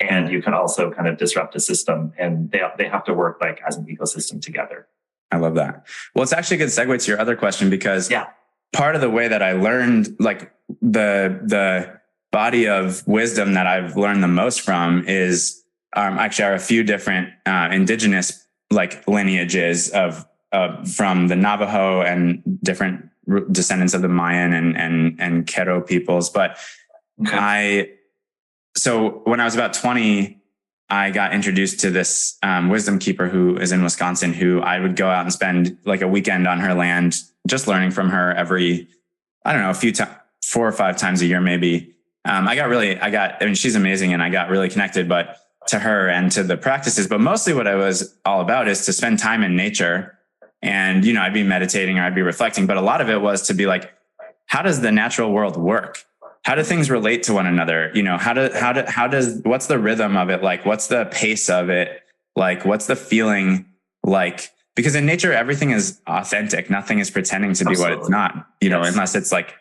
and 0.00 0.30
you 0.30 0.40
can 0.40 0.54
also 0.54 0.90
kind 0.90 1.08
of 1.08 1.18
disrupt 1.18 1.54
the 1.54 1.60
system 1.60 2.12
and 2.18 2.50
they 2.50 2.62
they 2.78 2.88
have 2.88 3.04
to 3.04 3.14
work 3.14 3.38
like 3.40 3.60
as 3.66 3.76
an 3.76 3.86
ecosystem 3.86 4.40
together. 4.40 4.86
I 5.30 5.36
love 5.36 5.54
that. 5.56 5.86
Well, 6.14 6.22
it's 6.22 6.32
actually 6.32 6.56
a 6.56 6.58
good 6.58 6.68
segue 6.68 7.04
to 7.04 7.10
your 7.10 7.20
other 7.20 7.36
question 7.36 7.68
because 7.68 8.10
yeah. 8.10 8.26
part 8.72 8.94
of 8.94 9.00
the 9.00 9.10
way 9.10 9.28
that 9.28 9.42
I 9.42 9.52
learned 9.52 10.16
like 10.18 10.52
the 10.80 11.40
the 11.44 11.97
body 12.30 12.68
of 12.68 13.06
wisdom 13.06 13.54
that 13.54 13.66
I've 13.66 13.96
learned 13.96 14.22
the 14.22 14.28
most 14.28 14.60
from 14.60 15.04
is 15.06 15.62
um, 15.96 16.18
actually 16.18 16.44
are 16.46 16.54
a 16.54 16.58
few 16.60 16.82
different 16.82 17.30
uh, 17.46 17.68
indigenous 17.72 18.46
like 18.70 19.06
lineages 19.08 19.90
of 19.90 20.26
uh, 20.52 20.84
from 20.84 21.28
the 21.28 21.36
Navajo 21.36 22.02
and 22.02 22.42
different 22.62 23.08
descendants 23.50 23.94
of 23.94 24.02
the 24.02 24.08
Mayan 24.08 24.52
and 24.52 24.76
and 24.76 25.20
and 25.20 25.46
Q'ero 25.46 25.86
peoples. 25.86 26.30
But 26.30 26.58
okay. 27.26 27.36
I 27.36 27.90
so 28.76 29.22
when 29.24 29.40
I 29.40 29.44
was 29.44 29.54
about 29.54 29.72
twenty, 29.72 30.40
I 30.90 31.10
got 31.10 31.32
introduced 31.32 31.80
to 31.80 31.90
this 31.90 32.38
um, 32.42 32.68
wisdom 32.68 32.98
keeper 32.98 33.28
who 33.28 33.56
is 33.56 33.72
in 33.72 33.82
Wisconsin. 33.82 34.32
Who 34.34 34.60
I 34.60 34.78
would 34.80 34.96
go 34.96 35.08
out 35.08 35.22
and 35.22 35.32
spend 35.32 35.78
like 35.84 36.02
a 36.02 36.08
weekend 36.08 36.46
on 36.46 36.60
her 36.60 36.74
land, 36.74 37.16
just 37.46 37.66
learning 37.66 37.92
from 37.92 38.10
her 38.10 38.34
every 38.34 38.88
I 39.44 39.52
don't 39.52 39.62
know 39.62 39.70
a 39.70 39.74
few 39.74 39.92
times, 39.92 40.14
four 40.44 40.66
or 40.68 40.72
five 40.72 40.96
times 40.96 41.22
a 41.22 41.26
year 41.26 41.40
maybe 41.40 41.94
um, 42.24 42.48
I 42.48 42.56
got 42.56 42.68
really, 42.68 42.98
I 42.98 43.10
got, 43.10 43.42
I 43.42 43.46
mean, 43.46 43.54
she's 43.54 43.74
amazing 43.74 44.12
and 44.12 44.22
I 44.22 44.30
got 44.30 44.50
really 44.50 44.68
connected, 44.68 45.08
but 45.08 45.38
to 45.68 45.78
her 45.78 46.08
and 46.08 46.32
to 46.32 46.42
the 46.42 46.56
practices. 46.56 47.06
But 47.06 47.20
mostly 47.20 47.52
what 47.52 47.66
I 47.66 47.74
was 47.74 48.16
all 48.24 48.40
about 48.40 48.68
is 48.68 48.84
to 48.86 48.92
spend 48.92 49.18
time 49.18 49.42
in 49.42 49.56
nature. 49.56 50.18
And, 50.62 51.04
you 51.04 51.12
know, 51.12 51.22
I'd 51.22 51.34
be 51.34 51.44
meditating 51.44 51.98
or 51.98 52.02
I'd 52.02 52.14
be 52.14 52.22
reflecting, 52.22 52.66
but 52.66 52.76
a 52.76 52.80
lot 52.80 53.00
of 53.00 53.08
it 53.08 53.20
was 53.20 53.42
to 53.48 53.54
be 53.54 53.66
like, 53.66 53.92
how 54.46 54.62
does 54.62 54.80
the 54.80 54.90
natural 54.90 55.30
world 55.32 55.56
work? 55.56 56.04
How 56.44 56.54
do 56.54 56.62
things 56.62 56.90
relate 56.90 57.22
to 57.24 57.34
one 57.34 57.46
another? 57.46 57.90
You 57.94 58.02
know, 58.02 58.16
how 58.16 58.32
do, 58.32 58.50
how 58.54 58.72
do, 58.72 58.84
how 58.86 59.06
does, 59.06 59.40
what's 59.44 59.66
the 59.66 59.78
rhythm 59.78 60.16
of 60.16 60.30
it? 60.30 60.42
Like, 60.42 60.64
what's 60.64 60.86
the 60.86 61.04
pace 61.12 61.50
of 61.50 61.68
it? 61.68 62.02
Like, 62.34 62.64
what's 62.64 62.86
the 62.86 62.96
feeling 62.96 63.66
like? 64.02 64.50
Because 64.74 64.94
in 64.94 65.04
nature, 65.04 65.32
everything 65.32 65.70
is 65.70 66.00
authentic. 66.06 66.70
Nothing 66.70 67.00
is 67.00 67.10
pretending 67.10 67.52
to 67.54 67.64
be 67.64 67.72
Absolutely. 67.72 67.96
what 67.96 68.00
it's 68.00 68.10
not, 68.10 68.46
you 68.60 68.70
know, 68.70 68.82
unless 68.82 69.14
it's 69.14 69.32
like 69.32 69.54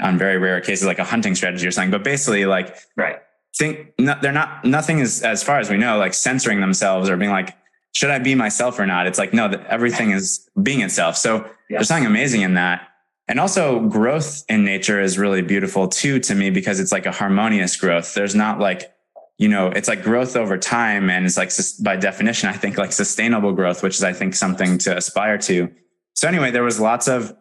on 0.00 0.18
very 0.18 0.38
rare 0.38 0.60
cases 0.60 0.86
like 0.86 0.98
a 0.98 1.04
hunting 1.04 1.34
strategy 1.34 1.66
or 1.66 1.70
something. 1.70 1.90
But 1.90 2.04
basically, 2.04 2.46
like 2.46 2.76
right, 2.96 3.18
think 3.56 3.92
no, 3.98 4.16
they're 4.20 4.32
not 4.32 4.64
nothing 4.64 4.98
is 5.00 5.22
as 5.22 5.42
far 5.42 5.58
as 5.58 5.70
we 5.70 5.76
know 5.76 5.98
like 5.98 6.14
censoring 6.14 6.60
themselves 6.60 7.10
or 7.10 7.16
being 7.16 7.30
like 7.30 7.56
should 7.92 8.10
I 8.10 8.18
be 8.18 8.34
myself 8.34 8.78
or 8.78 8.86
not? 8.86 9.06
It's 9.06 9.18
like 9.18 9.32
no, 9.32 9.48
that 9.48 9.66
everything 9.66 10.10
is 10.10 10.48
being 10.62 10.80
itself. 10.80 11.16
So 11.16 11.38
yes. 11.38 11.50
there's 11.68 11.88
something 11.88 12.06
amazing 12.06 12.42
in 12.42 12.54
that. 12.54 12.88
And 13.26 13.40
also 13.40 13.80
growth 13.80 14.44
in 14.48 14.64
nature 14.64 15.00
is 15.00 15.18
really 15.18 15.42
beautiful 15.42 15.88
too 15.88 16.18
to 16.20 16.34
me 16.34 16.50
because 16.50 16.80
it's 16.80 16.92
like 16.92 17.06
a 17.06 17.12
harmonious 17.12 17.76
growth. 17.76 18.14
There's 18.14 18.34
not 18.34 18.58
like 18.58 18.92
you 19.38 19.48
know, 19.48 19.68
it's 19.68 19.88
like 19.88 20.02
growth 20.02 20.36
over 20.36 20.58
time. 20.58 21.08
And 21.10 21.24
it's 21.24 21.36
like, 21.36 21.52
by 21.82 21.96
definition, 21.96 22.48
I 22.48 22.54
think 22.54 22.76
like 22.76 22.92
sustainable 22.92 23.52
growth, 23.52 23.82
which 23.82 23.94
is, 23.94 24.02
I 24.02 24.12
think, 24.12 24.34
something 24.34 24.78
to 24.78 24.96
aspire 24.96 25.38
to. 25.38 25.70
So 26.14 26.26
anyway, 26.26 26.50
there 26.50 26.64
was 26.64 26.80
lots 26.80 27.06
of, 27.06 27.34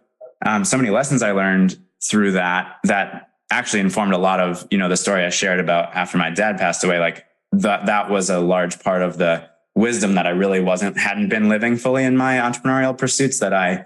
um, 0.46 0.64
so 0.64 0.78
many 0.78 0.92
lessons 0.92 1.24
I 1.24 1.32
learned 1.32 1.78
through 2.10 2.34
that 2.34 2.78
that 2.84 3.30
actually 3.50 3.80
informed 3.80 4.14
a 4.14 4.18
lot 4.18 4.40
of, 4.40 4.68
you 4.72 4.78
know, 4.78 4.90
the 4.90 4.98
story 4.98 5.24
I 5.24 5.30
shared 5.30 5.60
about 5.60 5.96
after 5.96 6.18
my 6.18 6.30
dad 6.30 6.58
passed 6.58 6.84
away. 6.84 7.00
Like 7.00 7.26
that, 7.54 7.86
that 7.86 8.10
was 8.10 8.30
a 8.30 8.40
large 8.40 8.80
part 8.80 9.02
of 9.02 9.18
the 9.18 9.48
wisdom 9.76 10.16
that 10.16 10.28
I 10.28 10.32
really 10.32 10.60
wasn't, 10.60 10.98
hadn't 10.98 11.30
been 11.30 11.48
living 11.48 11.78
fully 11.78 12.04
in 12.04 12.18
my 12.18 12.36
entrepreneurial 12.38 12.98
pursuits 12.98 13.40
that 13.40 13.54
I 13.54 13.86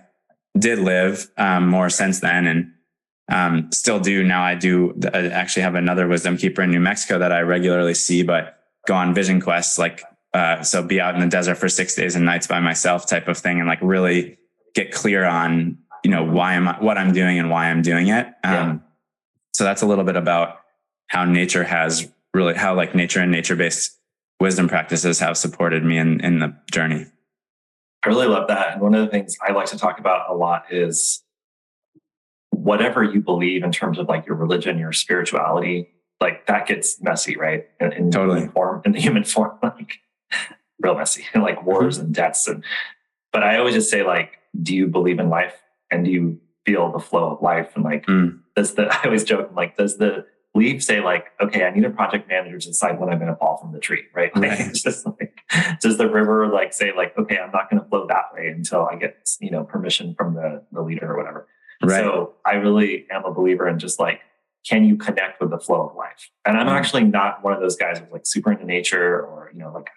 did 0.57 0.79
live 0.79 1.29
um, 1.37 1.67
more 1.67 1.89
since 1.89 2.21
then. 2.21 2.47
And, 2.47 2.71
um, 3.31 3.71
still 3.71 3.99
do 3.99 4.23
now. 4.23 4.43
I 4.43 4.55
do 4.55 4.93
I 5.13 5.27
actually 5.27 5.63
have 5.63 5.75
another 5.75 6.07
wisdom 6.07 6.37
keeper 6.37 6.63
in 6.63 6.71
New 6.71 6.79
Mexico 6.81 7.19
that 7.19 7.31
I 7.31 7.41
regularly 7.41 7.93
see, 7.93 8.23
but 8.23 8.57
go 8.87 8.95
on 8.95 9.13
vision 9.13 9.39
quests, 9.39 9.77
like, 9.77 10.03
uh, 10.33 10.63
so 10.63 10.83
be 10.83 10.99
out 10.99 11.13
in 11.15 11.21
the 11.21 11.27
desert 11.27 11.55
for 11.55 11.69
six 11.69 11.95
days 11.95 12.15
and 12.15 12.25
nights 12.25 12.47
by 12.47 12.59
myself 12.59 13.07
type 13.07 13.27
of 13.27 13.37
thing. 13.37 13.59
And 13.59 13.67
like 13.67 13.79
really 13.81 14.37
get 14.73 14.91
clear 14.91 15.23
on, 15.23 15.77
you 16.03 16.11
know, 16.11 16.23
why 16.23 16.53
am 16.53 16.67
I, 16.67 16.81
what 16.81 16.97
I'm 16.97 17.13
doing 17.13 17.39
and 17.39 17.49
why 17.49 17.69
I'm 17.69 17.81
doing 17.81 18.07
it. 18.07 18.27
Um, 18.43 18.53
yeah. 18.53 18.77
so 19.53 19.63
that's 19.63 19.81
a 19.81 19.85
little 19.85 20.03
bit 20.03 20.15
about 20.15 20.59
how 21.07 21.25
nature 21.25 21.63
has 21.63 22.09
really, 22.33 22.55
how 22.55 22.75
like 22.75 22.95
nature 22.95 23.19
and 23.19 23.31
nature 23.31 23.55
based 23.55 23.97
wisdom 24.39 24.67
practices 24.67 25.19
have 25.19 25.37
supported 25.37 25.83
me 25.83 25.97
in, 25.97 26.19
in 26.21 26.39
the 26.39 26.55
journey. 26.71 27.05
I 28.03 28.09
really 28.09 28.27
love 28.27 28.47
that. 28.47 28.73
And 28.73 28.81
one 28.81 28.95
of 28.95 29.05
the 29.05 29.11
things 29.11 29.37
I 29.47 29.51
like 29.51 29.67
to 29.67 29.77
talk 29.77 29.99
about 29.99 30.29
a 30.29 30.33
lot 30.33 30.65
is 30.71 31.23
whatever 32.49 33.03
you 33.03 33.21
believe 33.21 33.63
in 33.63 33.71
terms 33.71 33.99
of 33.99 34.07
like 34.07 34.25
your 34.25 34.35
religion, 34.35 34.79
your 34.79 34.91
spirituality, 34.91 35.89
like 36.19 36.47
that 36.47 36.65
gets 36.65 37.01
messy, 37.01 37.35
right? 37.35 37.67
In, 37.79 37.93
in 37.93 38.11
totally 38.11 38.47
form, 38.47 38.81
in 38.85 38.93
the 38.93 38.99
human 38.99 39.23
form, 39.23 39.57
like 39.63 39.99
real 40.79 40.95
messy, 40.95 41.25
like 41.35 41.63
wars 41.63 41.97
and 41.97 42.13
deaths. 42.13 42.47
And 42.47 42.63
but 43.31 43.43
I 43.43 43.57
always 43.57 43.75
just 43.75 43.89
say, 43.89 44.03
like, 44.03 44.39
do 44.61 44.75
you 44.75 44.87
believe 44.87 45.19
in 45.19 45.29
life 45.29 45.55
and 45.91 46.05
do 46.05 46.11
you 46.11 46.39
feel 46.65 46.91
the 46.91 46.99
flow 46.99 47.35
of 47.35 47.41
life? 47.41 47.71
And 47.75 47.83
like, 47.83 48.05
mm. 48.05 48.39
does 48.55 48.75
the 48.75 48.87
I 48.91 49.05
always 49.05 49.23
joke, 49.23 49.51
like, 49.55 49.77
does 49.77 49.97
the 49.97 50.25
leaf 50.53 50.83
say 50.83 51.01
like, 51.01 51.27
okay, 51.41 51.65
I 51.65 51.71
need 51.71 51.85
a 51.85 51.89
project 51.89 52.27
manager 52.27 52.59
to 52.59 52.67
decide 52.67 52.99
when 52.99 53.09
I'm 53.09 53.19
going 53.19 53.31
to 53.31 53.37
fall 53.37 53.57
from 53.57 53.71
the 53.71 53.79
tree, 53.79 54.03
right? 54.13 54.31
Like, 54.35 54.51
right. 54.51 54.59
It's 54.61 54.81
just 54.81 55.05
like, 55.05 55.39
does 55.81 55.97
the 55.97 56.09
river 56.09 56.47
like 56.47 56.73
say 56.73 56.91
like, 56.95 57.17
okay, 57.17 57.37
I'm 57.37 57.51
not 57.51 57.69
going 57.69 57.81
to 57.81 57.87
flow 57.87 58.07
that 58.07 58.33
way 58.33 58.47
until 58.47 58.87
I 58.91 58.95
get 58.95 59.29
you 59.39 59.51
know 59.51 59.63
permission 59.63 60.15
from 60.15 60.35
the 60.35 60.63
the 60.71 60.81
leader 60.81 61.11
or 61.11 61.17
whatever. 61.17 61.47
Right. 61.83 62.01
So 62.01 62.33
I 62.45 62.53
really 62.53 63.07
am 63.11 63.25
a 63.25 63.33
believer 63.33 63.67
in 63.67 63.79
just 63.79 63.99
like, 63.99 64.21
can 64.67 64.83
you 64.83 64.95
connect 64.95 65.41
with 65.41 65.49
the 65.49 65.57
flow 65.57 65.87
of 65.89 65.95
life? 65.95 66.29
And 66.45 66.57
I'm 66.57 66.67
mm-hmm. 66.67 66.75
actually 66.75 67.03
not 67.05 67.43
one 67.43 67.53
of 67.53 67.59
those 67.59 67.75
guys 67.75 67.99
who's 67.99 68.11
like 68.11 68.25
super 68.25 68.51
into 68.51 68.65
nature 68.65 69.21
or, 69.21 69.49
you 69.53 69.59
know, 69.59 69.71
like 69.73 69.89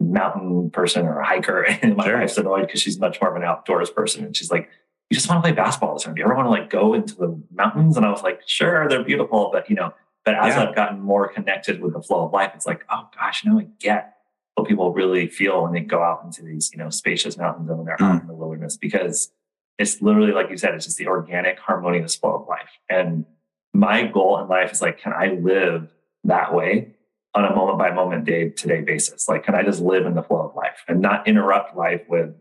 mountain 0.00 0.70
person 0.70 1.06
or 1.06 1.20
a 1.20 1.26
hiker. 1.26 1.62
And 1.82 1.96
my 1.96 2.04
sure. 2.04 2.18
wife's 2.18 2.36
annoyed 2.36 2.66
because 2.66 2.82
she's 2.82 2.98
much 2.98 3.20
more 3.20 3.30
of 3.30 3.36
an 3.36 3.42
outdoors 3.42 3.90
person. 3.90 4.24
And 4.24 4.36
she's 4.36 4.50
like, 4.50 4.68
you 5.10 5.14
just 5.14 5.28
want 5.28 5.42
to 5.44 5.48
play 5.48 5.54
basketball 5.54 5.94
this 5.94 6.04
time. 6.04 6.14
Do 6.14 6.20
you 6.20 6.24
ever 6.24 6.34
want 6.34 6.46
to 6.46 6.50
like 6.50 6.70
go 6.70 6.94
into 6.94 7.14
the 7.14 7.40
mountains? 7.52 7.96
And 7.96 8.06
I 8.06 8.10
was 8.10 8.22
like, 8.22 8.40
sure, 8.46 8.88
they're 8.88 9.04
beautiful. 9.04 9.50
But, 9.52 9.68
you 9.68 9.76
know, 9.76 9.92
but 10.24 10.34
as 10.34 10.54
yeah. 10.54 10.64
I've 10.64 10.74
gotten 10.74 11.00
more 11.00 11.28
connected 11.28 11.80
with 11.80 11.92
the 11.92 12.02
flow 12.02 12.24
of 12.24 12.32
life, 12.32 12.52
it's 12.54 12.66
like, 12.66 12.84
oh 12.90 13.08
gosh, 13.14 13.44
now 13.44 13.58
I 13.58 13.66
get 13.78 14.16
what 14.54 14.66
people 14.66 14.92
really 14.92 15.26
feel 15.26 15.62
when 15.62 15.72
they 15.72 15.80
go 15.80 16.02
out 16.02 16.22
into 16.24 16.42
these, 16.42 16.70
you 16.72 16.78
know, 16.78 16.88
spacious 16.88 17.36
mountains 17.36 17.68
and 17.68 17.78
when 17.78 17.86
they're 17.86 17.96
mm. 17.96 18.14
out 18.14 18.22
in 18.22 18.26
the 18.26 18.34
wilderness 18.34 18.76
because 18.76 19.30
it's 19.78 20.00
literally 20.00 20.32
like 20.32 20.50
you 20.50 20.56
said, 20.56 20.74
it's 20.74 20.86
just 20.86 20.96
the 20.96 21.08
organic, 21.08 21.58
harmonious 21.58 22.14
flow 22.16 22.36
of 22.36 22.48
life. 22.48 22.70
And 22.88 23.26
my 23.72 24.06
goal 24.06 24.38
in 24.40 24.48
life 24.48 24.72
is 24.72 24.80
like, 24.80 24.98
can 24.98 25.12
I 25.12 25.36
live 25.40 25.90
that 26.22 26.54
way 26.54 26.94
on 27.34 27.44
a 27.44 27.54
moment 27.54 27.78
by 27.78 27.90
moment, 27.90 28.24
day 28.24 28.48
to 28.48 28.68
day 28.68 28.80
basis? 28.80 29.28
Like, 29.28 29.44
can 29.44 29.54
I 29.54 29.62
just 29.62 29.80
live 29.80 30.06
in 30.06 30.14
the 30.14 30.22
flow 30.22 30.48
of 30.48 30.54
life 30.54 30.84
and 30.86 31.00
not 31.00 31.26
interrupt 31.26 31.76
life 31.76 32.02
with 32.08 32.34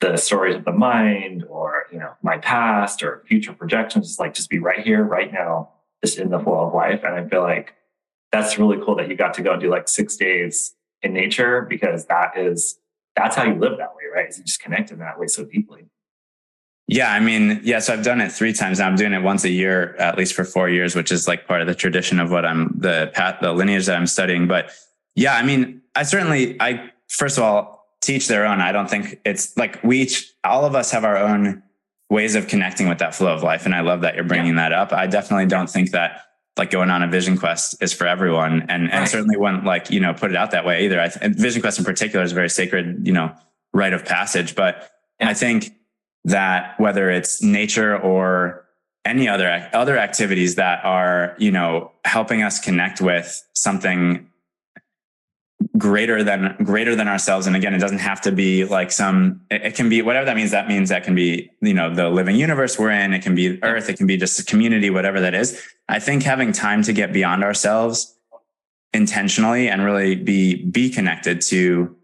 the 0.00 0.16
stories 0.16 0.56
of 0.56 0.64
the 0.64 0.72
mind 0.72 1.44
or, 1.48 1.84
you 1.92 1.98
know, 1.98 2.12
my 2.22 2.38
past 2.38 3.02
or 3.02 3.22
future 3.26 3.52
projections? 3.52 4.08
Just 4.08 4.20
like, 4.20 4.34
just 4.34 4.50
be 4.50 4.58
right 4.58 4.80
here, 4.80 5.02
right 5.02 5.32
now, 5.32 5.70
just 6.04 6.18
in 6.18 6.30
the 6.30 6.38
flow 6.38 6.66
of 6.66 6.74
life. 6.74 7.02
And 7.04 7.14
I 7.14 7.28
feel 7.28 7.42
like 7.42 7.74
that's 8.32 8.58
really 8.58 8.78
cool 8.84 8.96
that 8.96 9.08
you 9.08 9.16
got 9.16 9.34
to 9.34 9.42
go 9.42 9.52
and 9.52 9.60
do 9.60 9.70
like 9.70 9.88
six 9.88 10.16
days 10.16 10.74
in 11.02 11.12
nature 11.12 11.62
because 11.62 12.06
that 12.06 12.36
is, 12.36 12.78
that's 13.14 13.36
how 13.36 13.44
you 13.44 13.54
live 13.54 13.78
that 13.78 13.94
way, 13.94 14.02
right? 14.14 14.28
Is 14.28 14.38
you 14.38 14.44
just 14.44 14.60
connect 14.60 14.90
in 14.90 14.98
that 14.98 15.18
way 15.18 15.26
so 15.26 15.44
deeply. 15.44 15.86
Yeah, 16.88 17.12
I 17.12 17.18
mean, 17.18 17.60
yeah, 17.64 17.80
so 17.80 17.94
I've 17.94 18.04
done 18.04 18.20
it 18.20 18.30
three 18.30 18.52
times 18.52 18.78
now. 18.78 18.86
I'm 18.86 18.94
doing 18.94 19.12
it 19.12 19.22
once 19.22 19.42
a 19.42 19.48
year, 19.48 19.96
at 19.96 20.16
least 20.16 20.34
for 20.34 20.44
four 20.44 20.68
years, 20.68 20.94
which 20.94 21.10
is 21.10 21.26
like 21.26 21.48
part 21.48 21.60
of 21.60 21.66
the 21.66 21.74
tradition 21.74 22.20
of 22.20 22.30
what 22.30 22.44
I'm 22.44 22.78
the 22.78 23.10
path, 23.12 23.38
the 23.40 23.52
lineage 23.52 23.86
that 23.86 23.96
I'm 23.96 24.06
studying. 24.06 24.46
But 24.46 24.70
yeah, 25.16 25.34
I 25.34 25.42
mean, 25.42 25.82
I 25.96 26.04
certainly, 26.04 26.56
I 26.60 26.92
first 27.08 27.38
of 27.38 27.42
all 27.42 27.75
teach 28.00 28.28
their 28.28 28.46
own. 28.46 28.60
I 28.60 28.72
don't 28.72 28.88
think 28.88 29.20
it's 29.24 29.56
like 29.56 29.82
we 29.82 30.02
each, 30.02 30.32
all 30.44 30.64
of 30.64 30.74
us 30.74 30.90
have 30.90 31.04
our 31.04 31.16
own 31.16 31.62
ways 32.08 32.34
of 32.34 32.46
connecting 32.46 32.88
with 32.88 32.98
that 32.98 33.14
flow 33.14 33.34
of 33.34 33.42
life, 33.42 33.66
and 33.66 33.74
I 33.74 33.80
love 33.80 34.02
that 34.02 34.14
you're 34.14 34.24
bringing 34.24 34.54
yeah. 34.56 34.68
that 34.68 34.72
up. 34.72 34.92
I 34.92 35.06
definitely 35.06 35.46
don't 35.46 35.68
think 35.68 35.90
that 35.90 36.22
like 36.56 36.70
going 36.70 36.90
on 36.90 37.02
a 37.02 37.08
vision 37.08 37.36
quest 37.36 37.76
is 37.82 37.92
for 37.92 38.06
everyone, 38.06 38.66
and 38.68 38.90
and 38.90 39.08
certainly 39.08 39.36
wouldn't 39.36 39.64
like 39.64 39.90
you 39.90 40.00
know 40.00 40.14
put 40.14 40.30
it 40.30 40.36
out 40.36 40.52
that 40.52 40.64
way 40.64 40.84
either. 40.84 41.00
I 41.00 41.08
th- 41.08 41.36
vision 41.36 41.60
quest 41.60 41.78
in 41.78 41.84
particular 41.84 42.24
is 42.24 42.32
a 42.32 42.34
very 42.34 42.50
sacred, 42.50 43.06
you 43.06 43.12
know, 43.12 43.34
rite 43.72 43.92
of 43.92 44.04
passage, 44.04 44.54
but 44.54 44.90
yeah. 45.20 45.30
I 45.30 45.34
think 45.34 45.74
that 46.24 46.78
whether 46.78 47.10
it's 47.10 47.42
nature 47.42 47.96
or 47.96 48.64
any 49.04 49.28
other 49.28 49.68
other 49.72 49.98
activities 49.98 50.56
that 50.56 50.84
are 50.84 51.34
you 51.38 51.50
know 51.50 51.92
helping 52.04 52.42
us 52.42 52.58
connect 52.58 53.00
with 53.00 53.46
something 53.52 54.28
greater 55.76 56.22
than 56.22 56.54
greater 56.62 56.94
than 56.94 57.08
ourselves 57.08 57.46
and 57.46 57.56
again 57.56 57.74
it 57.74 57.78
doesn't 57.78 57.98
have 57.98 58.20
to 58.20 58.30
be 58.30 58.64
like 58.64 58.90
some 58.90 59.40
it, 59.50 59.62
it, 59.62 59.74
can 59.74 59.88
be 59.88 60.02
whatever 60.02 60.26
that 60.26 60.36
means 60.36 60.50
that 60.50 60.68
means 60.68 60.88
that 60.88 61.02
can 61.02 61.14
be 61.14 61.50
you 61.60 61.74
know 61.74 61.94
the 61.94 62.08
living 62.08 62.36
universe 62.36 62.78
we're 62.78 62.90
in 62.90 63.12
it 63.12 63.22
can 63.22 63.34
be 63.34 63.62
earth 63.62 63.88
it 63.88 63.96
can 63.96 64.06
be 64.06 64.16
just 64.16 64.38
a 64.38 64.44
community 64.44 64.90
whatever 64.90 65.20
that 65.20 65.34
is 65.34 65.66
i 65.88 65.98
think 65.98 66.22
having 66.22 66.52
time 66.52 66.82
to 66.82 66.92
get 66.92 67.12
beyond 67.12 67.42
ourselves 67.42 68.14
intentionally 68.92 69.68
and 69.68 69.84
really 69.84 70.14
be 70.14 70.62
be 70.64 70.90
connected 70.90 71.40
to 71.40 71.94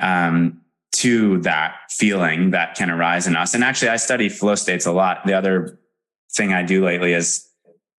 um 0.00 0.60
to 0.92 1.38
that 1.38 1.76
feeling 1.88 2.50
that 2.50 2.74
can 2.74 2.90
arise 2.90 3.26
in 3.26 3.36
us. 3.36 3.54
And 3.54 3.64
actually, 3.64 3.88
I 3.88 3.96
study 3.96 4.28
flow 4.28 4.54
states 4.54 4.86
a 4.86 4.92
lot. 4.92 5.24
The 5.24 5.34
other 5.34 5.78
thing 6.32 6.52
I 6.52 6.62
do 6.62 6.84
lately 6.84 7.12
is 7.12 7.48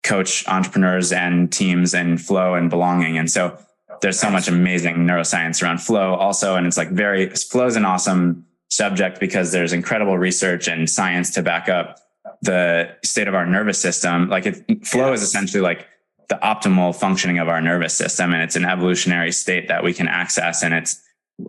coach 0.02 0.46
entrepreneurs 0.48 1.12
and 1.12 1.52
teams 1.52 1.94
and 1.94 2.20
flow 2.20 2.54
and 2.54 2.68
belonging. 2.70 3.18
And 3.18 3.30
so 3.30 3.56
there's 4.00 4.18
so 4.18 4.30
much 4.30 4.48
amazing 4.48 4.96
neuroscience 4.96 5.62
around 5.62 5.78
flow 5.78 6.14
also. 6.14 6.56
And 6.56 6.66
it's 6.66 6.76
like 6.76 6.90
very, 6.90 7.30
flow 7.30 7.66
is 7.66 7.76
an 7.76 7.84
awesome 7.84 8.46
subject 8.68 9.20
because 9.20 9.52
there's 9.52 9.72
incredible 9.72 10.16
research 10.16 10.68
and 10.68 10.88
science 10.88 11.30
to 11.32 11.42
back 11.42 11.68
up 11.68 11.98
the 12.42 12.94
state 13.04 13.28
of 13.28 13.34
our 13.34 13.46
nervous 13.46 13.78
system. 13.78 14.28
Like 14.28 14.46
it, 14.46 14.86
flow 14.86 15.12
is 15.12 15.22
essentially 15.22 15.60
like 15.60 15.86
the 16.28 16.38
optimal 16.42 16.94
functioning 16.94 17.38
of 17.38 17.48
our 17.48 17.60
nervous 17.60 17.94
system. 17.94 18.32
And 18.32 18.42
it's 18.42 18.56
an 18.56 18.64
evolutionary 18.64 19.32
state 19.32 19.68
that 19.68 19.82
we 19.82 19.92
can 19.92 20.08
access. 20.08 20.62
And 20.62 20.72
it's, 20.72 21.00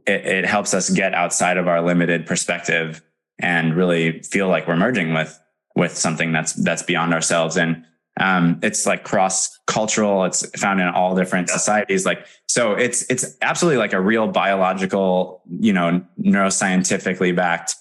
it, 0.05 0.25
it 0.25 0.45
helps 0.45 0.73
us 0.73 0.89
get 0.89 1.13
outside 1.13 1.57
of 1.57 1.67
our 1.67 1.81
limited 1.81 2.25
perspective 2.25 3.01
and 3.39 3.75
really 3.75 4.21
feel 4.21 4.47
like 4.47 4.67
we're 4.67 4.75
merging 4.75 5.13
with 5.13 5.37
with 5.75 5.97
something 5.97 6.31
that's 6.31 6.53
that's 6.53 6.83
beyond 6.83 7.13
ourselves 7.13 7.57
and 7.57 7.85
um, 8.19 8.59
it's 8.61 8.85
like 8.85 9.03
cross 9.03 9.57
cultural 9.67 10.25
it's 10.25 10.45
found 10.59 10.81
in 10.81 10.87
all 10.87 11.15
different 11.15 11.49
societies. 11.49 12.05
Like 12.05 12.25
so 12.47 12.73
it's 12.73 13.03
it's 13.09 13.37
absolutely 13.41 13.77
like 13.77 13.93
a 13.93 14.01
real 14.01 14.27
biological 14.27 15.41
you 15.59 15.73
know 15.73 16.05
neuroscientifically 16.19 17.35
backed 17.35 17.75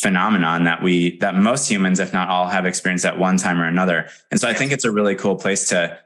phenomenon 0.00 0.64
that 0.64 0.82
we 0.82 1.18
that 1.18 1.34
most 1.36 1.68
humans 1.68 2.00
if 2.00 2.12
not 2.12 2.28
all 2.28 2.48
have 2.48 2.66
experienced 2.66 3.04
at 3.04 3.18
one 3.18 3.36
time 3.36 3.60
or 3.60 3.66
another. 3.66 4.08
And 4.30 4.40
so 4.40 4.48
i 4.48 4.54
think 4.54 4.72
it's 4.72 4.84
a 4.84 4.90
really 4.90 5.14
cool 5.14 5.36
place 5.36 5.68
to 5.68 5.98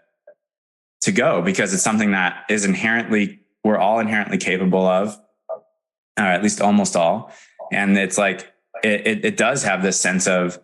to 1.00 1.12
go 1.12 1.40
because 1.40 1.72
it's 1.72 1.82
something 1.82 2.10
that 2.10 2.44
is 2.50 2.64
inherently 2.64 3.40
we're 3.64 3.78
all 3.78 4.00
inherently 4.00 4.38
capable 4.38 4.86
of 4.86 5.18
or 6.18 6.24
at 6.24 6.42
least 6.42 6.60
almost 6.60 6.96
all. 6.96 7.32
And 7.72 7.96
it's 7.96 8.18
like, 8.18 8.52
it, 8.82 9.06
it, 9.06 9.24
it 9.24 9.36
does 9.36 9.62
have 9.62 9.82
this 9.82 9.98
sense 9.98 10.26
of, 10.26 10.58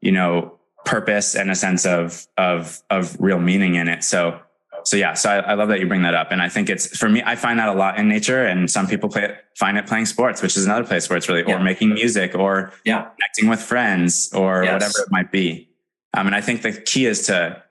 you 0.00 0.12
know, 0.12 0.58
purpose 0.84 1.34
and 1.34 1.50
a 1.50 1.54
sense 1.54 1.86
of, 1.86 2.26
of, 2.36 2.82
of 2.90 3.16
real 3.20 3.38
meaning 3.38 3.74
in 3.74 3.88
it. 3.88 4.04
So, 4.04 4.40
so 4.84 4.96
yeah, 4.96 5.14
so 5.14 5.30
I, 5.30 5.38
I, 5.38 5.54
love 5.54 5.68
that 5.68 5.80
you 5.80 5.86
bring 5.86 6.02
that 6.02 6.14
up. 6.14 6.32
And 6.32 6.40
I 6.40 6.48
think 6.48 6.70
it's 6.70 6.96
for 6.96 7.08
me, 7.08 7.22
I 7.24 7.36
find 7.36 7.58
that 7.58 7.68
a 7.68 7.72
lot 7.72 7.98
in 7.98 8.08
nature 8.08 8.46
and 8.46 8.70
some 8.70 8.86
people 8.86 9.08
play, 9.08 9.36
find 9.56 9.76
it 9.76 9.86
playing 9.86 10.06
sports, 10.06 10.40
which 10.42 10.56
is 10.56 10.64
another 10.64 10.84
place 10.84 11.08
where 11.10 11.16
it's 11.16 11.28
really, 11.28 11.44
yeah. 11.46 11.56
or 11.56 11.62
making 11.62 11.92
music 11.92 12.34
or 12.34 12.72
yeah. 12.84 13.02
connecting 13.02 13.48
with 13.48 13.60
friends 13.60 14.32
or 14.32 14.64
yes. 14.64 14.72
whatever 14.72 15.06
it 15.06 15.10
might 15.10 15.30
be. 15.30 15.68
Um, 16.14 16.26
and 16.26 16.34
I 16.34 16.40
think 16.40 16.62
the 16.62 16.72
key 16.72 17.06
is 17.06 17.26
to 17.26 17.62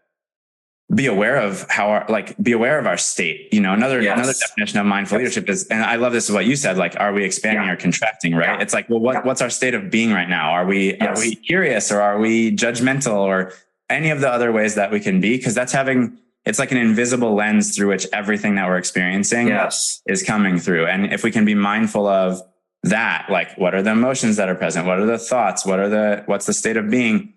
be 0.93 1.05
aware 1.05 1.35
of 1.35 1.67
how 1.69 1.89
our 1.89 2.05
like 2.09 2.35
be 2.41 2.51
aware 2.51 2.79
of 2.79 2.87
our 2.87 2.97
state 2.97 3.47
you 3.53 3.59
know 3.59 3.73
another 3.73 4.01
yes. 4.01 4.17
another 4.17 4.33
definition 4.33 4.79
of 4.79 4.85
mindful 4.85 5.19
yes. 5.19 5.25
leadership 5.35 5.49
is 5.49 5.67
and 5.67 5.83
i 5.83 5.95
love 5.95 6.13
this 6.13 6.27
is 6.27 6.31
what 6.31 6.45
you 6.45 6.55
said 6.55 6.77
like 6.77 6.95
are 6.99 7.13
we 7.13 7.23
expanding 7.23 7.65
yeah. 7.65 7.73
or 7.73 7.75
contracting 7.75 8.33
right 8.33 8.57
yeah. 8.57 8.61
it's 8.61 8.73
like 8.73 8.89
well 8.89 8.99
what, 8.99 9.15
yeah. 9.15 9.21
what's 9.21 9.41
our 9.41 9.51
state 9.51 9.75
of 9.75 9.91
being 9.91 10.11
right 10.11 10.29
now 10.29 10.51
are 10.51 10.65
we 10.65 10.95
yes. 10.95 11.01
are 11.01 11.21
we 11.21 11.35
curious 11.35 11.91
or 11.91 12.01
are 12.01 12.17
we 12.17 12.55
judgmental 12.55 13.17
or 13.17 13.53
any 13.89 14.09
of 14.09 14.19
the 14.21 14.29
other 14.29 14.51
ways 14.51 14.75
that 14.75 14.91
we 14.91 14.99
can 14.99 15.21
be 15.21 15.37
because 15.37 15.53
that's 15.53 15.71
having 15.71 16.17
it's 16.45 16.57
like 16.57 16.71
an 16.71 16.77
invisible 16.77 17.35
lens 17.35 17.75
through 17.75 17.89
which 17.89 18.07
everything 18.11 18.55
that 18.55 18.67
we're 18.67 18.77
experiencing 18.77 19.47
yes. 19.47 20.01
is 20.07 20.23
coming 20.23 20.57
through 20.57 20.87
and 20.87 21.13
if 21.13 21.23
we 21.23 21.29
can 21.29 21.45
be 21.45 21.53
mindful 21.53 22.07
of 22.07 22.41
that 22.81 23.27
like 23.29 23.55
what 23.59 23.75
are 23.75 23.83
the 23.83 23.91
emotions 23.91 24.37
that 24.37 24.49
are 24.49 24.55
present 24.55 24.87
what 24.87 24.97
are 24.97 25.05
the 25.05 25.19
thoughts 25.19 25.65
what 25.65 25.79
are 25.79 25.89
the 25.89 26.23
what's 26.25 26.47
the 26.47 26.53
state 26.53 26.77
of 26.77 26.89
being 26.89 27.33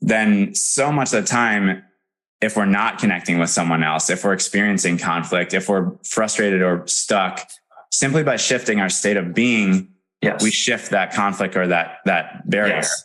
then 0.00 0.54
so 0.54 0.90
much 0.90 1.12
of 1.12 1.22
the 1.22 1.28
time 1.28 1.82
if 2.40 2.56
we're 2.56 2.66
not 2.66 2.98
connecting 2.98 3.38
with 3.38 3.50
someone 3.50 3.82
else, 3.82 4.10
if 4.10 4.24
we're 4.24 4.32
experiencing 4.32 4.98
conflict, 4.98 5.54
if 5.54 5.68
we're 5.68 5.92
frustrated 6.04 6.62
or 6.62 6.86
stuck, 6.86 7.48
simply 7.90 8.22
by 8.22 8.36
shifting 8.36 8.80
our 8.80 8.90
state 8.90 9.16
of 9.16 9.34
being, 9.34 9.88
yes. 10.20 10.42
we 10.42 10.50
shift 10.50 10.90
that 10.90 11.12
conflict 11.12 11.56
or 11.56 11.66
that 11.66 11.98
that 12.04 12.48
barrier. 12.48 12.76
Yes. 12.76 13.04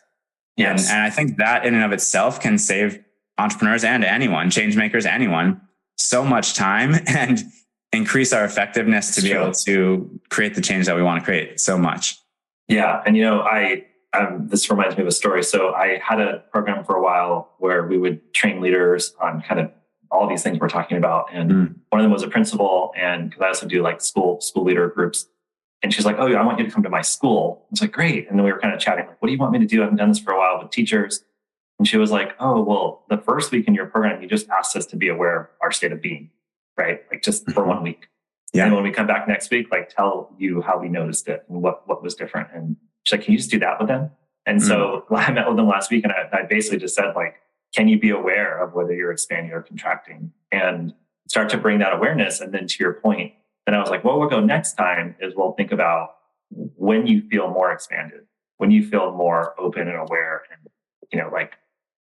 Yes. 0.58 0.90
And, 0.90 0.98
and 0.98 1.04
I 1.06 1.10
think 1.10 1.38
that 1.38 1.66
in 1.66 1.74
and 1.74 1.84
of 1.84 1.92
itself 1.92 2.42
can 2.42 2.58
save 2.58 3.04
entrepreneurs 3.38 3.84
and 3.84 4.04
anyone, 4.04 4.50
change 4.50 4.76
makers, 4.76 5.06
anyone, 5.06 5.62
so 5.98 6.24
much 6.24 6.54
time 6.54 6.96
and 7.08 7.42
increase 7.94 8.34
our 8.34 8.44
effectiveness 8.44 9.16
to 9.16 9.22
be 9.22 9.30
true. 9.30 9.42
able 9.42 9.52
to 9.52 10.20
create 10.30 10.56
the 10.56 10.62
change 10.62 10.86
that 10.86 10.96
we 10.96 11.04
want 11.04 11.20
to 11.20 11.26
create 11.26 11.60
so 11.60 11.78
much. 11.78 12.18
Yeah, 12.68 13.02
and 13.06 13.18
you 13.18 13.24
know, 13.24 13.42
I 13.42 13.86
um, 14.18 14.48
this 14.50 14.70
reminds 14.70 14.96
me 14.98 15.02
of 15.04 15.08
a 15.08 15.12
story. 15.12 15.44
So 15.44 15.74
I 15.74 16.00
had 16.04 16.20
a 16.20 16.44
program 16.52 16.84
for 16.84 16.96
a 16.96 17.02
while 17.02 17.54
where 17.60 17.86
we 17.88 17.98
would 17.98 18.34
train 18.34 18.62
leaders 18.62 19.14
on 19.22 19.42
kind 19.42 19.60
of 19.60 19.72
all 20.12 20.28
these 20.28 20.44
things 20.44 20.60
we're 20.60 20.68
talking 20.70 20.98
about, 20.98 21.28
and 21.32 21.52
Mm. 21.52 21.76
one 21.90 22.02
of 22.02 22.04
them 22.04 22.12
was 22.12 22.22
a 22.24 22.28
principal, 22.28 22.92
and 22.98 23.30
because 23.30 23.42
I 23.42 23.48
also 23.48 23.68
do 23.68 23.82
like 23.82 24.02
school 24.02 24.42
school 24.42 24.64
leader 24.66 24.88
groups. 24.90 25.28
And 25.84 25.92
she's 25.94 26.06
like, 26.06 26.18
"Oh, 26.20 26.28
yeah, 26.28 26.40
I 26.40 26.46
want 26.46 26.60
you 26.60 26.66
to 26.66 26.72
come 26.72 26.84
to 26.84 26.90
my 26.90 27.02
school." 27.02 27.64
I 27.64 27.68
was 27.72 27.82
like, 27.82 27.92
"Great!" 27.92 28.30
And 28.30 28.38
then 28.38 28.46
we 28.46 28.52
were 28.52 28.60
kind 28.60 28.74
of 28.74 28.80
chatting, 28.80 29.08
like, 29.08 29.20
"What 29.22 29.28
do 29.28 29.32
you 29.34 29.40
want 29.40 29.54
me 29.54 29.60
to 29.60 29.66
do? 29.66 29.80
I 29.82 29.86
haven't 29.86 29.98
done 29.98 30.10
this 30.10 30.20
for 30.20 30.32
a 30.34 30.38
while 30.38 30.62
with 30.62 30.70
teachers." 30.72 31.24
And 31.80 31.88
she 31.88 31.98
was 31.98 32.12
like, 32.12 32.36
"Oh, 32.40 32.62
well, 32.62 33.04
the 33.10 33.18
first 33.18 33.52
week 33.52 33.68
in 33.68 33.74
your 33.74 33.88
program, 33.88 34.22
you 34.22 34.28
just 34.28 34.48
asked 34.50 34.76
us 34.76 34.86
to 34.88 34.96
be 34.98 35.08
aware 35.08 35.40
of 35.40 35.48
our 35.62 35.72
state 35.72 35.92
of 35.92 36.02
being, 36.02 36.30
right? 36.78 37.02
Like 37.10 37.24
just 37.24 37.50
for 37.52 37.64
one 37.64 37.82
week." 37.82 38.10
Yeah. 38.54 38.66
And 38.66 38.76
when 38.76 38.84
we 38.84 38.92
come 38.92 39.08
back 39.08 39.28
next 39.30 39.50
week, 39.50 39.72
like 39.72 39.90
tell 39.90 40.36
you 40.38 40.62
how 40.62 40.78
we 40.78 40.90
noticed 40.90 41.28
it 41.30 41.46
and 41.50 41.62
what, 41.64 41.88
what 41.88 42.04
was 42.04 42.14
different. 42.16 42.50
And 42.54 42.76
she's 43.04 43.18
like, 43.18 43.26
can 43.26 43.34
you 43.34 43.38
just 43.38 43.52
do 43.52 43.60
that 43.60 43.80
with 43.80 43.88
them? 43.88 44.12
And 44.46 44.62
so 44.62 45.06
hmm. 45.08 45.16
I 45.16 45.32
met 45.32 45.48
with 45.48 45.58
them 45.58 45.68
last 45.68 45.92
week 45.92 46.04
and 46.04 46.14
I, 46.14 46.40
I 46.40 46.44
basically 46.44 46.80
just 46.80 46.96
said 46.96 47.14
like, 47.16 47.36
can 47.74 47.88
you 47.88 48.00
be 48.00 48.10
aware 48.10 48.62
of 48.62 48.74
whether 48.74 48.94
you're 48.94 49.12
expanding 49.12 49.52
or 49.54 49.62
contracting 49.62 50.32
and 50.52 50.94
start 51.28 51.50
to 51.50 51.58
bring 51.58 51.80
that 51.80 51.94
awareness? 51.94 52.42
And 52.42 52.54
then 52.54 52.68
to 52.68 52.76
your 52.80 52.94
point, 52.94 53.34
then 53.66 53.76
I 53.76 53.80
was 53.80 53.90
like, 53.90 54.04
what 54.04 54.20
we'll 54.20 54.30
go 54.30 54.42
next 54.42 54.74
time 54.74 55.16
is 55.22 55.34
we'll 55.36 55.54
think 55.54 55.72
about 55.72 56.16
when 56.50 57.08
you 57.08 57.22
feel 57.30 57.50
more 57.50 57.72
expanded, 57.72 58.26
when 58.58 58.72
you 58.72 58.86
feel 58.86 59.14
more 59.14 59.60
open 59.60 59.88
and 59.88 59.98
aware 59.98 60.44
and, 60.52 60.70
you 61.12 61.20
know, 61.20 61.30
like 61.32 61.54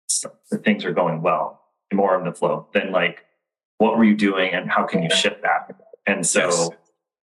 so, 0.07 0.31
the 0.49 0.57
things 0.57 0.83
are 0.83 0.91
going 0.91 1.21
well 1.21 1.61
and 1.89 1.97
more 1.97 2.17
in 2.17 2.25
the 2.25 2.33
flow, 2.33 2.67
then 2.73 2.91
like, 2.91 3.23
what 3.77 3.97
were 3.97 4.03
you 4.03 4.15
doing 4.15 4.53
and 4.53 4.69
how 4.69 4.85
can 4.85 5.01
you 5.01 5.09
shift 5.09 5.41
that? 5.43 5.73
And 6.05 6.25
so 6.25 6.47
Yes. 6.47 6.69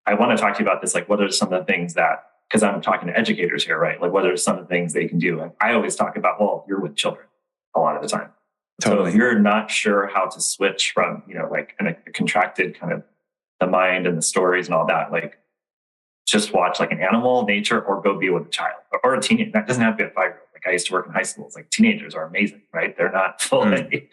I 0.07 0.14
want 0.14 0.37
to 0.37 0.43
talk 0.43 0.55
to 0.57 0.62
you 0.62 0.69
about 0.69 0.81
this, 0.81 0.95
like 0.95 1.09
what 1.09 1.21
are 1.21 1.31
some 1.31 1.53
of 1.53 1.67
the 1.67 1.71
things 1.71 1.95
that, 1.95 2.28
because 2.49 2.63
I'm 2.63 2.81
talking 2.81 3.09
to 3.09 3.17
educators 3.19 3.65
here, 3.65 3.79
right? 3.79 4.01
Like 4.01 4.13
what 4.13 4.25
are 4.27 4.37
some 4.37 4.57
of 4.59 4.63
the 4.65 4.69
things 4.69 4.93
they 4.93 5.07
can 5.07 5.19
do? 5.19 5.41
And 5.41 5.53
I 5.61 5.73
always 5.75 5.97
talk 5.97 6.17
about, 6.17 6.41
well, 6.41 6.65
you're 6.69 6.81
with 6.81 6.97
children 6.97 7.27
a 7.77 7.81
lot 7.81 7.97
of 7.97 8.03
the 8.03 8.09
time. 8.09 8.31
So 8.83 8.91
Totally. 8.91 9.11
if 9.11 9.17
you're 9.17 9.39
not 9.39 9.71
sure 9.71 10.07
how 10.07 10.27
to 10.27 10.41
switch 10.41 10.93
from, 10.93 11.23
you 11.27 11.35
know, 11.35 11.49
like 11.51 11.75
in 11.81 11.89
a, 11.89 11.95
contracted 12.15 12.79
kind 12.79 12.93
of 12.93 13.03
the 13.61 13.67
mind 13.67 14.07
and 14.07 14.17
the 14.17 14.23
stories 14.23 14.67
and 14.67 14.75
all 14.75 14.87
that, 14.87 15.11
like 15.13 15.39
just 16.27 16.53
watch 16.53 16.79
like 16.81 16.93
an 16.93 17.01
animal, 17.01 17.45
nature, 17.45 17.81
or 17.81 18.01
go 18.01 18.17
be 18.19 18.31
with 18.31 18.47
a 18.47 18.51
child 18.51 18.77
or, 19.03 19.15
a 19.15 19.21
teenager. 19.21 19.51
That 19.53 19.67
doesn't 19.67 19.83
have 19.83 19.97
to 19.99 20.05
be 20.05 20.11
a 20.11 20.13
five 20.13 20.27
year 20.31 20.39
old. 20.41 20.49
Like 20.55 20.67
I 20.67 20.73
used 20.73 20.87
to 20.87 20.93
work 20.93 21.07
in 21.07 21.13
high 21.13 21.23
schools. 21.23 21.55
Like 21.57 21.71
teenagers 21.71 22.15
are 22.15 22.25
amazing, 22.27 22.63
right? 22.73 22.97
They're 22.97 23.11
not 23.13 23.41
fully, 23.43 24.09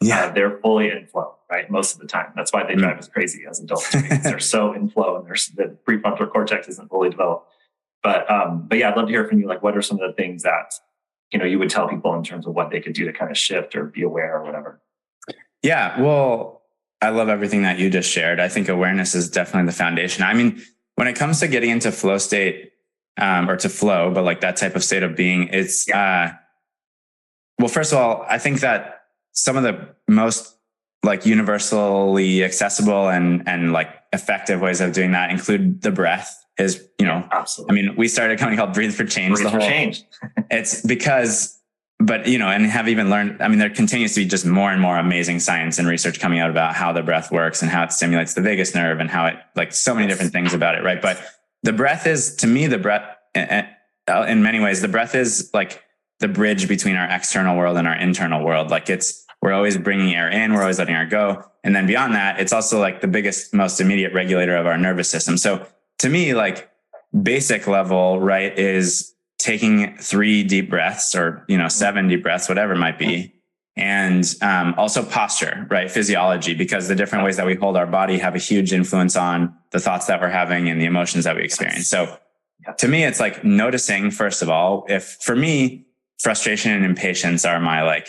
yeah. 0.00 0.26
uh, 0.26 0.32
they're 0.32 0.58
fully 0.60 0.88
in 0.90 1.06
flow, 1.06 1.34
right? 1.50 1.70
Most 1.70 1.94
of 1.94 2.00
the 2.00 2.06
time. 2.06 2.32
That's 2.34 2.52
why 2.52 2.64
they 2.64 2.74
Mm. 2.74 2.78
drive 2.80 2.98
us 2.98 3.08
crazy 3.08 3.44
as 3.48 3.60
adults. 3.60 3.90
they're 4.22 4.38
so 4.38 4.72
in 4.72 4.88
flow 4.88 5.16
and 5.16 5.26
there's 5.26 5.48
the 5.48 5.76
prefrontal 5.86 6.30
cortex 6.32 6.68
isn't 6.68 6.88
fully 6.88 7.10
developed. 7.10 7.50
But 8.06 8.30
um, 8.30 8.66
but 8.68 8.78
yeah, 8.78 8.90
I'd 8.90 8.96
love 8.96 9.06
to 9.06 9.12
hear 9.12 9.26
from 9.26 9.40
you. 9.40 9.48
Like, 9.48 9.64
what 9.64 9.76
are 9.76 9.82
some 9.82 9.98
of 9.98 10.08
the 10.08 10.14
things 10.14 10.44
that 10.44 10.74
you 11.32 11.40
know 11.40 11.44
you 11.44 11.58
would 11.58 11.70
tell 11.70 11.88
people 11.88 12.14
in 12.14 12.22
terms 12.22 12.46
of 12.46 12.54
what 12.54 12.70
they 12.70 12.78
could 12.78 12.92
do 12.92 13.04
to 13.04 13.12
kind 13.12 13.32
of 13.32 13.36
shift 13.36 13.74
or 13.74 13.86
be 13.86 14.02
aware 14.02 14.36
or 14.36 14.44
whatever? 14.44 14.80
Yeah. 15.60 16.00
Well, 16.00 16.62
I 17.02 17.08
love 17.08 17.28
everything 17.28 17.62
that 17.62 17.80
you 17.80 17.90
just 17.90 18.08
shared. 18.08 18.38
I 18.38 18.46
think 18.48 18.68
awareness 18.68 19.16
is 19.16 19.28
definitely 19.28 19.66
the 19.66 19.76
foundation. 19.76 20.22
I 20.22 20.34
mean, 20.34 20.62
when 20.94 21.08
it 21.08 21.14
comes 21.14 21.40
to 21.40 21.48
getting 21.48 21.70
into 21.70 21.90
flow 21.90 22.18
state 22.18 22.70
um, 23.16 23.50
or 23.50 23.56
to 23.56 23.68
flow, 23.68 24.12
but 24.14 24.22
like 24.22 24.40
that 24.42 24.56
type 24.56 24.76
of 24.76 24.84
state 24.84 25.02
of 25.02 25.16
being, 25.16 25.48
it's, 25.48 25.90
uh, 25.90 26.30
well, 27.58 27.66
first 27.66 27.92
of 27.92 27.98
all, 27.98 28.24
I 28.28 28.38
think 28.38 28.60
that 28.60 29.06
some 29.32 29.56
of 29.56 29.64
the 29.64 29.96
most 30.06 30.56
like 31.02 31.26
universally 31.26 32.44
accessible 32.44 33.08
and, 33.08 33.48
and 33.48 33.72
like 33.72 33.88
effective 34.12 34.60
ways 34.60 34.80
of 34.80 34.92
doing 34.92 35.10
that 35.10 35.30
include 35.30 35.82
the 35.82 35.90
breath 35.90 36.45
is, 36.58 36.88
you 36.98 37.06
know, 37.06 37.28
I 37.30 37.72
mean, 37.72 37.94
we 37.96 38.08
started 38.08 38.34
a 38.34 38.38
company 38.38 38.56
called 38.56 38.72
Breathe 38.72 38.94
for 38.94 39.04
Change. 39.04 39.34
Breathe 39.34 39.44
the 39.44 39.50
for 39.50 39.60
change. 39.60 40.04
it's 40.50 40.82
because 40.82 41.56
but 41.98 42.26
you 42.26 42.38
know 42.38 42.48
and 42.48 42.66
have 42.66 42.88
even 42.88 43.08
learned 43.08 43.40
i 43.40 43.48
mean 43.48 43.58
there 43.58 43.70
continues 43.70 44.14
to 44.14 44.20
be 44.20 44.26
just 44.26 44.44
more 44.44 44.70
and 44.70 44.80
more 44.80 44.98
amazing 44.98 45.40
science 45.40 45.78
and 45.78 45.88
research 45.88 46.20
coming 46.20 46.38
out 46.38 46.50
about 46.50 46.74
how 46.74 46.92
the 46.92 47.02
breath 47.02 47.32
works 47.32 47.62
and 47.62 47.70
how 47.70 47.82
it 47.82 47.90
stimulates 47.90 48.34
the 48.34 48.40
vagus 48.40 48.74
nerve 48.74 49.00
and 49.00 49.10
how 49.10 49.26
it 49.26 49.36
like 49.54 49.72
so 49.72 49.94
many 49.94 50.06
different 50.06 50.32
things 50.32 50.52
about 50.52 50.74
it 50.74 50.82
right? 50.84 51.00
But 51.00 51.20
the 51.62 51.72
breath 51.72 52.06
is 52.06 52.36
to 52.36 52.46
me 52.46 52.66
the 52.66 52.78
breath 52.78 53.16
uh, 53.34 53.62
in 54.28 54.42
many 54.42 54.60
ways 54.60 54.82
the 54.82 54.88
breath 54.88 55.14
is 55.14 55.50
like 55.54 55.82
the 56.20 56.28
bridge 56.28 56.68
between 56.68 56.96
our 56.96 57.08
external 57.10 57.56
world 57.56 57.76
and 57.76 57.86
our 57.86 57.96
internal 57.96 58.44
world. 58.44 58.70
Like 58.70 58.88
it's 58.90 59.24
we're 59.42 59.52
always 59.52 59.76
bringing 59.76 60.14
air 60.14 60.30
in 60.30 60.52
we're 60.52 60.62
always 60.62 60.78
letting 60.78 60.94
air 60.94 61.06
go. 61.06 61.44
And 61.64 61.74
then 61.74 61.86
beyond 61.86 62.14
that 62.14 62.40
it's 62.40 62.52
also 62.52 62.78
like 62.78 63.00
the 63.00 63.08
biggest 63.08 63.54
most 63.54 63.80
immediate 63.80 64.12
regulator 64.12 64.56
of 64.56 64.66
our 64.66 64.76
nervous 64.76 65.10
system. 65.10 65.36
So 65.38 65.66
to 65.98 66.08
me 66.08 66.34
like 66.34 66.70
basic 67.22 67.66
level 67.66 68.20
right 68.20 68.58
is 68.58 69.14
taking 69.38 69.96
three 69.98 70.42
deep 70.42 70.70
breaths 70.70 71.14
or 71.14 71.44
you 71.48 71.56
know 71.56 71.68
seven 71.68 72.08
deep 72.08 72.22
breaths 72.22 72.48
whatever 72.48 72.72
it 72.72 72.78
might 72.78 72.98
be 72.98 73.32
and 73.76 74.34
um, 74.40 74.74
also 74.78 75.02
posture 75.02 75.66
right 75.70 75.90
physiology 75.90 76.54
because 76.54 76.88
the 76.88 76.94
different 76.94 77.24
ways 77.24 77.36
that 77.36 77.44
we 77.44 77.54
hold 77.54 77.76
our 77.76 77.86
body 77.86 78.18
have 78.18 78.34
a 78.34 78.38
huge 78.38 78.72
influence 78.72 79.16
on 79.16 79.54
the 79.72 79.78
thoughts 79.78 80.06
that 80.06 80.20
we're 80.20 80.30
having 80.30 80.68
and 80.68 80.80
the 80.80 80.86
emotions 80.86 81.24
that 81.24 81.36
we 81.36 81.42
experience. 81.42 81.86
So 81.86 82.16
to 82.78 82.88
me 82.88 83.04
it's 83.04 83.20
like 83.20 83.44
noticing 83.44 84.10
first 84.10 84.42
of 84.42 84.48
all 84.48 84.86
if 84.88 85.18
for 85.20 85.36
me 85.36 85.86
frustration 86.18 86.72
and 86.72 86.84
impatience 86.84 87.44
are 87.44 87.60
my 87.60 87.82
like 87.82 88.08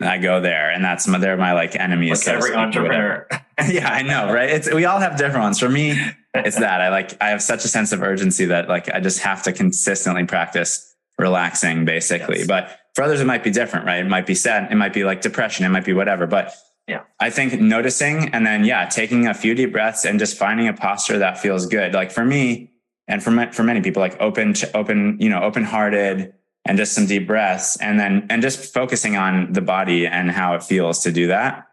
i 0.00 0.16
go 0.16 0.40
there 0.40 0.70
and 0.70 0.82
that's 0.82 1.06
my 1.06 1.18
they're 1.18 1.36
my 1.36 1.52
like 1.52 1.76
enemies. 1.76 2.26
Like 2.26 2.36
every 2.36 2.50
to 2.50 2.72
speak, 2.72 2.76
or 2.76 2.82
whatever. 2.82 3.28
entrepreneur. 3.30 3.46
yeah 3.70 3.92
i 3.92 4.02
know 4.02 4.32
right? 4.32 4.48
It's 4.50 4.72
we 4.72 4.86
all 4.86 4.98
have 4.98 5.18
different 5.18 5.44
ones. 5.44 5.60
For 5.60 5.68
me 5.68 6.00
it's 6.34 6.58
that 6.58 6.80
I 6.80 6.88
like 6.88 7.20
I 7.22 7.30
have 7.30 7.42
such 7.42 7.64
a 7.64 7.68
sense 7.68 7.92
of 7.92 8.02
urgency 8.02 8.46
that 8.46 8.68
like 8.68 8.88
I 8.92 9.00
just 9.00 9.20
have 9.20 9.42
to 9.44 9.52
consistently 9.52 10.24
practice 10.24 10.94
relaxing 11.18 11.84
basically. 11.84 12.38
Yes. 12.38 12.46
But 12.46 12.78
for 12.94 13.02
others 13.04 13.20
it 13.20 13.26
might 13.26 13.44
be 13.44 13.50
different, 13.50 13.86
right? 13.86 14.04
It 14.04 14.08
might 14.08 14.26
be 14.26 14.34
sad, 14.34 14.70
it 14.72 14.76
might 14.76 14.92
be 14.92 15.04
like 15.04 15.20
depression, 15.20 15.64
it 15.64 15.68
might 15.68 15.84
be 15.84 15.92
whatever. 15.92 16.26
But 16.26 16.54
Yeah. 16.88 17.02
I 17.20 17.30
think 17.30 17.60
noticing 17.60 18.30
and 18.30 18.46
then 18.46 18.64
yeah, 18.64 18.86
taking 18.86 19.26
a 19.26 19.34
few 19.34 19.54
deep 19.54 19.72
breaths 19.72 20.04
and 20.04 20.18
just 20.18 20.36
finding 20.36 20.68
a 20.68 20.72
posture 20.72 21.18
that 21.18 21.38
feels 21.38 21.66
good. 21.66 21.92
Like 21.92 22.10
for 22.10 22.24
me 22.24 22.70
and 23.08 23.22
for 23.22 23.30
ma- 23.30 23.50
for 23.50 23.62
many 23.62 23.82
people 23.82 24.00
like 24.00 24.18
open 24.20 24.54
open, 24.74 25.18
you 25.20 25.28
know, 25.28 25.42
open-hearted 25.42 26.32
and 26.64 26.78
just 26.78 26.92
some 26.94 27.06
deep 27.06 27.26
breaths 27.26 27.76
and 27.76 28.00
then 28.00 28.26
and 28.30 28.40
just 28.40 28.72
focusing 28.72 29.16
on 29.16 29.52
the 29.52 29.60
body 29.60 30.06
and 30.06 30.30
how 30.30 30.54
it 30.54 30.62
feels 30.62 31.00
to 31.00 31.12
do 31.12 31.26
that. 31.26 31.66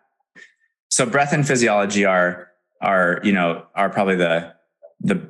So 0.92 1.06
breath 1.06 1.32
and 1.32 1.48
physiology 1.48 2.04
are 2.06 2.49
are 2.82 3.20
you 3.24 3.32
know 3.32 3.66
are 3.76 3.90
probably 3.90 4.16
the 4.16 4.54
the 5.02 5.22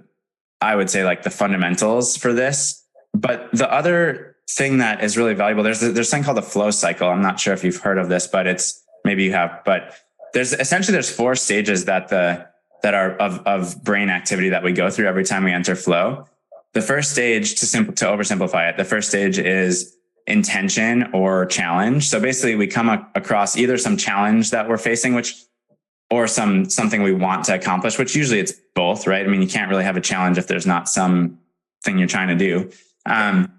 i 0.62 0.76
would 0.76 0.90
say 0.90 1.04
like 1.04 1.24
the 1.24 1.30
fundamentals 1.30 2.18
for 2.18 2.34
this. 2.34 2.86
But 3.14 3.50
the 3.52 3.72
other 3.72 4.36
thing 4.52 4.78
that 4.80 5.04
is 5.04 5.18
really 5.18 5.34
valuable 5.34 5.64
there's 5.64 5.80
there's 5.80 6.10
something 6.10 6.26
called 6.26 6.38
the 6.38 6.42
flow 6.42 6.72
cycle. 6.72 7.10
I'm 7.10 7.22
not 7.22 7.40
sure 7.40 7.54
if 7.54 7.64
you've 7.64 7.78
heard 7.78 7.98
of 7.98 8.10
this 8.10 8.28
but 8.28 8.48
it's 8.48 8.84
maybe 9.04 9.24
you 9.24 9.32
have 9.34 9.62
but 9.66 9.96
there's 10.34 10.54
essentially 10.54 10.94
there's 10.94 11.12
four 11.12 11.36
stages 11.36 11.86
that 11.86 12.10
the 12.10 12.48
that 12.84 12.94
are 12.94 13.12
of 13.18 13.40
of 13.46 13.84
brain 13.84 14.10
activity 14.10 14.50
that 14.50 14.64
we 14.64 14.72
go 14.72 14.90
through 14.90 15.08
every 15.08 15.26
time 15.26 15.44
we 15.44 15.52
enter 15.52 15.76
flow. 15.76 16.26
The 16.74 16.82
first 16.82 17.12
stage 17.12 17.56
to 17.60 17.66
simple 17.66 17.94
to 17.96 18.06
oversimplify 18.06 18.70
it 18.70 18.78
the 18.78 18.86
first 18.86 19.10
stage 19.10 19.40
is 19.40 19.96
intention 20.28 21.10
or 21.14 21.48
challenge. 21.48 22.08
So 22.08 22.20
basically 22.20 22.56
we 22.56 22.68
come 22.68 22.90
across 23.16 23.58
either 23.58 23.78
some 23.78 23.98
challenge 23.98 24.52
that 24.52 24.70
we're 24.70 24.78
facing 24.78 25.16
which 25.16 25.44
or 26.12 26.28
some 26.28 26.70
something 26.70 27.04
we 27.04 27.14
want 27.14 27.46
to 27.46 27.54
accomplish 27.54 27.98
which 27.98 28.16
usually 28.16 28.40
it's 28.40 28.54
both 28.76 29.08
right? 29.08 29.26
I 29.26 29.30
mean 29.30 29.42
you 29.42 29.48
can't 29.48 29.70
really 29.70 29.84
have 29.84 29.98
a 29.98 30.02
challenge 30.02 30.38
if 30.38 30.48
there's 30.48 30.66
not 30.66 30.90
some 30.90 31.40
thing 31.84 31.98
you're 31.98 32.08
trying 32.08 32.28
to 32.30 32.36
do. 32.36 32.70
Um, 33.06 33.54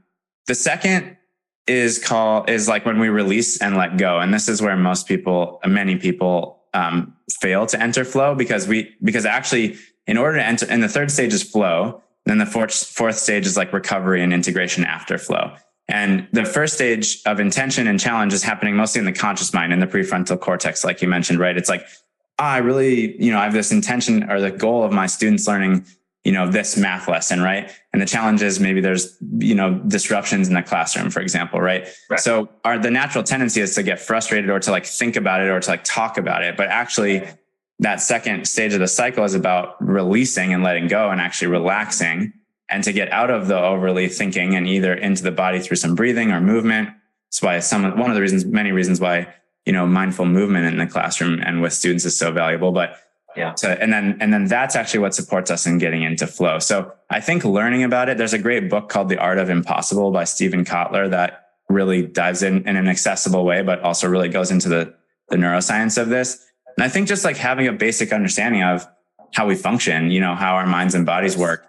the 0.46 0.54
second 0.54 1.16
is 1.66 1.98
called 1.98 2.50
is 2.50 2.68
like 2.68 2.84
when 2.84 2.98
we 2.98 3.08
release 3.08 3.60
and 3.60 3.76
let 3.76 3.96
go. 3.96 4.18
And 4.18 4.34
this 4.34 4.48
is 4.48 4.60
where 4.60 4.76
most 4.76 5.06
people 5.06 5.60
many 5.66 5.96
people 5.96 6.62
um, 6.74 7.14
fail 7.40 7.66
to 7.66 7.80
enter 7.80 8.04
flow 8.04 8.34
because 8.34 8.66
we 8.66 8.94
because 9.02 9.24
actually 9.24 9.76
in 10.06 10.16
order 10.16 10.38
to 10.38 10.44
enter 10.44 10.66
and 10.68 10.82
the 10.82 10.88
third 10.88 11.10
stage 11.10 11.32
is 11.32 11.42
flow 11.42 12.02
then 12.26 12.38
the 12.38 12.46
fourth 12.46 12.74
fourth 12.74 13.16
stage 13.16 13.46
is 13.46 13.56
like 13.56 13.72
recovery 13.72 14.22
and 14.22 14.32
integration 14.32 14.84
after 14.84 15.18
flow. 15.18 15.54
And 15.88 16.28
the 16.32 16.44
first 16.44 16.74
stage 16.74 17.20
of 17.26 17.40
intention 17.40 17.88
and 17.88 17.98
challenge 17.98 18.32
is 18.32 18.44
happening 18.44 18.76
mostly 18.76 19.00
in 19.00 19.06
the 19.06 19.12
conscious 19.12 19.52
mind 19.52 19.72
in 19.72 19.80
the 19.80 19.86
prefrontal 19.86 20.38
cortex 20.38 20.84
like 20.84 21.02
you 21.02 21.08
mentioned 21.08 21.38
right? 21.38 21.56
It's 21.56 21.68
like 21.68 21.86
"Ah, 22.40 22.54
I 22.54 22.58
really, 22.58 23.22
you 23.22 23.30
know, 23.30 23.38
I 23.38 23.44
have 23.44 23.52
this 23.52 23.70
intention 23.70 24.28
or 24.30 24.40
the 24.40 24.50
goal 24.50 24.82
of 24.82 24.92
my 24.92 25.06
students 25.06 25.46
learning 25.46 25.84
you 26.24 26.32
know, 26.32 26.50
this 26.50 26.76
math 26.76 27.08
lesson, 27.08 27.40
right? 27.40 27.70
And 27.92 28.02
the 28.02 28.06
challenge 28.06 28.42
is 28.42 28.60
maybe 28.60 28.80
there's, 28.80 29.16
you 29.38 29.54
know, 29.54 29.74
disruptions 29.86 30.48
in 30.48 30.54
the 30.54 30.62
classroom, 30.62 31.10
for 31.10 31.20
example, 31.20 31.60
right? 31.60 31.88
right. 32.10 32.20
So 32.20 32.50
our, 32.64 32.78
the 32.78 32.90
natural 32.90 33.24
tendency 33.24 33.60
is 33.62 33.74
to 33.76 33.82
get 33.82 33.98
frustrated 33.98 34.50
or 34.50 34.60
to 34.60 34.70
like 34.70 34.84
think 34.84 35.16
about 35.16 35.40
it 35.40 35.48
or 35.48 35.60
to 35.60 35.70
like 35.70 35.82
talk 35.84 36.18
about 36.18 36.42
it. 36.44 36.56
But 36.58 36.68
actually 36.68 37.26
that 37.78 38.02
second 38.02 38.46
stage 38.46 38.74
of 38.74 38.80
the 38.80 38.88
cycle 38.88 39.24
is 39.24 39.34
about 39.34 39.82
releasing 39.82 40.52
and 40.52 40.62
letting 40.62 40.88
go 40.88 41.10
and 41.10 41.20
actually 41.20 41.48
relaxing 41.48 42.34
and 42.68 42.84
to 42.84 42.92
get 42.92 43.10
out 43.10 43.30
of 43.30 43.48
the 43.48 43.58
overly 43.58 44.06
thinking 44.06 44.54
and 44.54 44.68
either 44.68 44.92
into 44.92 45.22
the 45.22 45.32
body 45.32 45.58
through 45.58 45.78
some 45.78 45.94
breathing 45.94 46.30
or 46.32 46.40
movement. 46.42 46.90
That's 47.28 47.40
why 47.40 47.58
some, 47.60 47.98
one 47.98 48.10
of 48.10 48.14
the 48.14 48.20
reasons, 48.20 48.44
many 48.44 48.72
reasons 48.72 49.00
why, 49.00 49.32
you 49.66 49.72
know, 49.72 49.86
mindful 49.86 50.26
movement 50.26 50.66
in 50.66 50.78
the 50.78 50.86
classroom 50.86 51.40
and 51.42 51.62
with 51.62 51.72
students 51.72 52.04
is 52.04 52.18
so 52.18 52.32
valuable. 52.32 52.72
But 52.72 52.96
yeah. 53.36 53.54
So, 53.54 53.70
and 53.70 53.92
then, 53.92 54.16
and 54.20 54.32
then 54.32 54.46
that's 54.46 54.74
actually 54.74 55.00
what 55.00 55.14
supports 55.14 55.50
us 55.50 55.66
in 55.66 55.78
getting 55.78 56.02
into 56.02 56.26
flow. 56.26 56.58
So 56.58 56.92
I 57.10 57.20
think 57.20 57.44
learning 57.44 57.84
about 57.84 58.08
it, 58.08 58.18
there's 58.18 58.32
a 58.32 58.38
great 58.38 58.68
book 58.68 58.88
called 58.88 59.08
The 59.08 59.18
Art 59.18 59.38
of 59.38 59.50
Impossible 59.50 60.10
by 60.10 60.24
Steven 60.24 60.64
Kotler 60.64 61.10
that 61.10 61.50
really 61.68 62.02
dives 62.06 62.42
in 62.42 62.66
in 62.66 62.76
an 62.76 62.88
accessible 62.88 63.44
way, 63.44 63.62
but 63.62 63.80
also 63.82 64.08
really 64.08 64.28
goes 64.28 64.50
into 64.50 64.68
the, 64.68 64.94
the 65.28 65.36
neuroscience 65.36 66.00
of 66.00 66.08
this. 66.08 66.44
And 66.76 66.84
I 66.84 66.88
think 66.88 67.06
just 67.06 67.24
like 67.24 67.36
having 67.36 67.68
a 67.68 67.72
basic 67.72 68.12
understanding 68.12 68.62
of 68.62 68.86
how 69.32 69.46
we 69.46 69.54
function, 69.54 70.10
you 70.10 70.20
know, 70.20 70.34
how 70.34 70.56
our 70.56 70.66
minds 70.66 70.94
and 70.94 71.06
bodies 71.06 71.36
work 71.36 71.66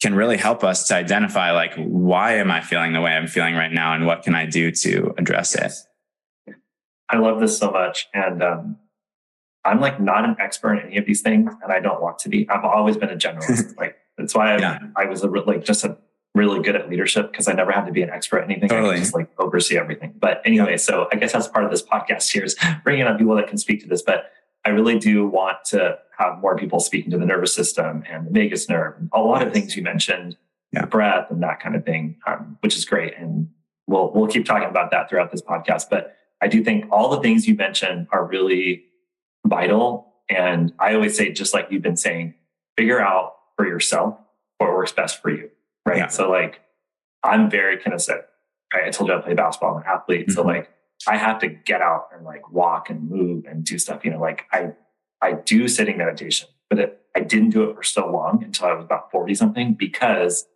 can 0.00 0.14
really 0.14 0.36
help 0.36 0.64
us 0.64 0.88
to 0.88 0.94
identify 0.94 1.52
like, 1.52 1.74
why 1.76 2.36
am 2.36 2.50
I 2.50 2.60
feeling 2.62 2.92
the 2.92 3.00
way 3.00 3.12
I'm 3.12 3.28
feeling 3.28 3.54
right 3.54 3.70
now? 3.70 3.94
And 3.94 4.06
what 4.06 4.22
can 4.22 4.34
I 4.34 4.46
do 4.46 4.70
to 4.70 5.14
address 5.18 5.54
it? 5.54 5.72
I 7.12 7.18
love 7.18 7.38
this 7.40 7.56
so 7.56 7.70
much. 7.70 8.08
And, 8.12 8.42
um, 8.42 8.78
I'm 9.64 9.80
like 9.80 10.00
not 10.00 10.24
an 10.24 10.36
expert 10.40 10.74
in 10.74 10.86
any 10.86 10.98
of 10.98 11.06
these 11.06 11.20
things, 11.20 11.52
and 11.62 11.72
I 11.72 11.80
don't 11.80 12.02
want 12.02 12.18
to 12.20 12.28
be. 12.28 12.48
I've 12.48 12.64
always 12.64 12.96
been 12.96 13.10
a 13.10 13.16
generalist. 13.16 13.76
like 13.78 13.96
that's 14.18 14.34
why 14.34 14.54
I, 14.54 14.58
yeah. 14.58 14.78
I 14.96 15.04
was 15.04 15.22
a, 15.22 15.28
like 15.28 15.64
just 15.64 15.84
a 15.84 15.96
really 16.34 16.60
good 16.60 16.74
at 16.74 16.88
leadership 16.88 17.30
because 17.30 17.46
I 17.46 17.52
never 17.52 17.70
had 17.70 17.84
to 17.86 17.92
be 17.92 18.02
an 18.02 18.10
expert 18.10 18.38
at 18.38 18.44
anything. 18.50 18.68
Totally. 18.68 18.96
I 18.96 18.98
just 18.98 19.14
like 19.14 19.28
oversee 19.38 19.76
everything. 19.76 20.14
But 20.18 20.42
anyway, 20.44 20.78
so 20.78 21.08
I 21.12 21.16
guess 21.16 21.32
that's 21.32 21.46
part 21.46 21.64
of 21.64 21.70
this 21.70 21.82
podcast 21.82 22.32
here 22.32 22.42
is 22.42 22.56
bringing 22.84 23.06
on 23.06 23.18
people 23.18 23.36
that 23.36 23.48
can 23.48 23.58
speak 23.58 23.82
to 23.82 23.88
this. 23.88 24.02
But 24.02 24.32
I 24.64 24.70
really 24.70 24.98
do 24.98 25.26
want 25.26 25.58
to 25.66 25.98
have 26.18 26.38
more 26.40 26.56
people 26.56 26.80
speaking 26.80 27.10
to 27.10 27.18
the 27.18 27.26
nervous 27.26 27.54
system 27.54 28.02
and 28.08 28.26
the 28.26 28.30
vagus 28.30 28.68
nerve, 28.68 28.94
a 29.12 29.20
lot 29.20 29.46
of 29.46 29.52
things 29.52 29.76
you 29.76 29.82
mentioned, 29.82 30.36
yeah. 30.72 30.86
breath 30.86 31.30
and 31.30 31.42
that 31.42 31.60
kind 31.60 31.76
of 31.76 31.84
thing, 31.84 32.16
um, 32.26 32.56
which 32.60 32.76
is 32.76 32.84
great. 32.84 33.14
And 33.16 33.48
we'll 33.86 34.10
we'll 34.12 34.28
keep 34.28 34.44
talking 34.44 34.68
about 34.68 34.90
that 34.90 35.08
throughout 35.08 35.30
this 35.30 35.42
podcast. 35.42 35.88
But 35.90 36.16
I 36.42 36.48
do 36.48 36.62
think 36.64 36.86
all 36.90 37.08
the 37.08 37.20
things 37.20 37.46
you 37.46 37.54
mentioned 37.54 38.08
are 38.10 38.26
really 38.26 38.84
vital. 39.46 40.12
And 40.28 40.72
I 40.80 40.94
always 40.94 41.16
say, 41.16 41.30
just 41.30 41.54
like 41.54 41.68
you've 41.70 41.82
been 41.82 41.96
saying, 41.96 42.34
figure 42.76 43.00
out 43.00 43.34
for 43.56 43.66
yourself 43.66 44.18
what 44.58 44.70
works 44.70 44.92
best 44.92 45.22
for 45.22 45.30
you. 45.30 45.50
Right. 45.86 45.98
Yeah. 45.98 46.08
So 46.08 46.28
like 46.28 46.60
I'm 47.22 47.48
very 47.48 47.78
kinesthetic. 47.78 48.24
Right. 48.74 48.86
I 48.86 48.90
told 48.90 49.08
you 49.08 49.16
I 49.16 49.20
play 49.20 49.34
basketball, 49.34 49.76
I'm 49.76 49.82
an 49.82 49.84
athlete. 49.86 50.22
Mm-hmm. 50.22 50.32
So 50.32 50.42
like 50.42 50.68
I 51.06 51.16
have 51.16 51.38
to 51.40 51.48
get 51.48 51.80
out 51.80 52.08
and 52.14 52.24
like 52.24 52.50
walk 52.50 52.90
and 52.90 53.08
move 53.08 53.44
and 53.46 53.64
do 53.64 53.78
stuff. 53.78 54.04
You 54.04 54.10
know, 54.10 54.20
like 54.20 54.46
I 54.52 54.72
I 55.20 55.34
do 55.34 55.68
sitting 55.68 55.96
meditation, 55.96 56.48
but 56.68 56.78
it, 56.80 57.00
I 57.16 57.20
didn't 57.20 57.50
do 57.50 57.70
it 57.70 57.76
for 57.76 57.84
so 57.84 58.10
long 58.10 58.42
until 58.42 58.66
I 58.66 58.72
was 58.72 58.84
about 58.84 59.12
40 59.12 59.34
something 59.36 59.74
because 59.74 60.46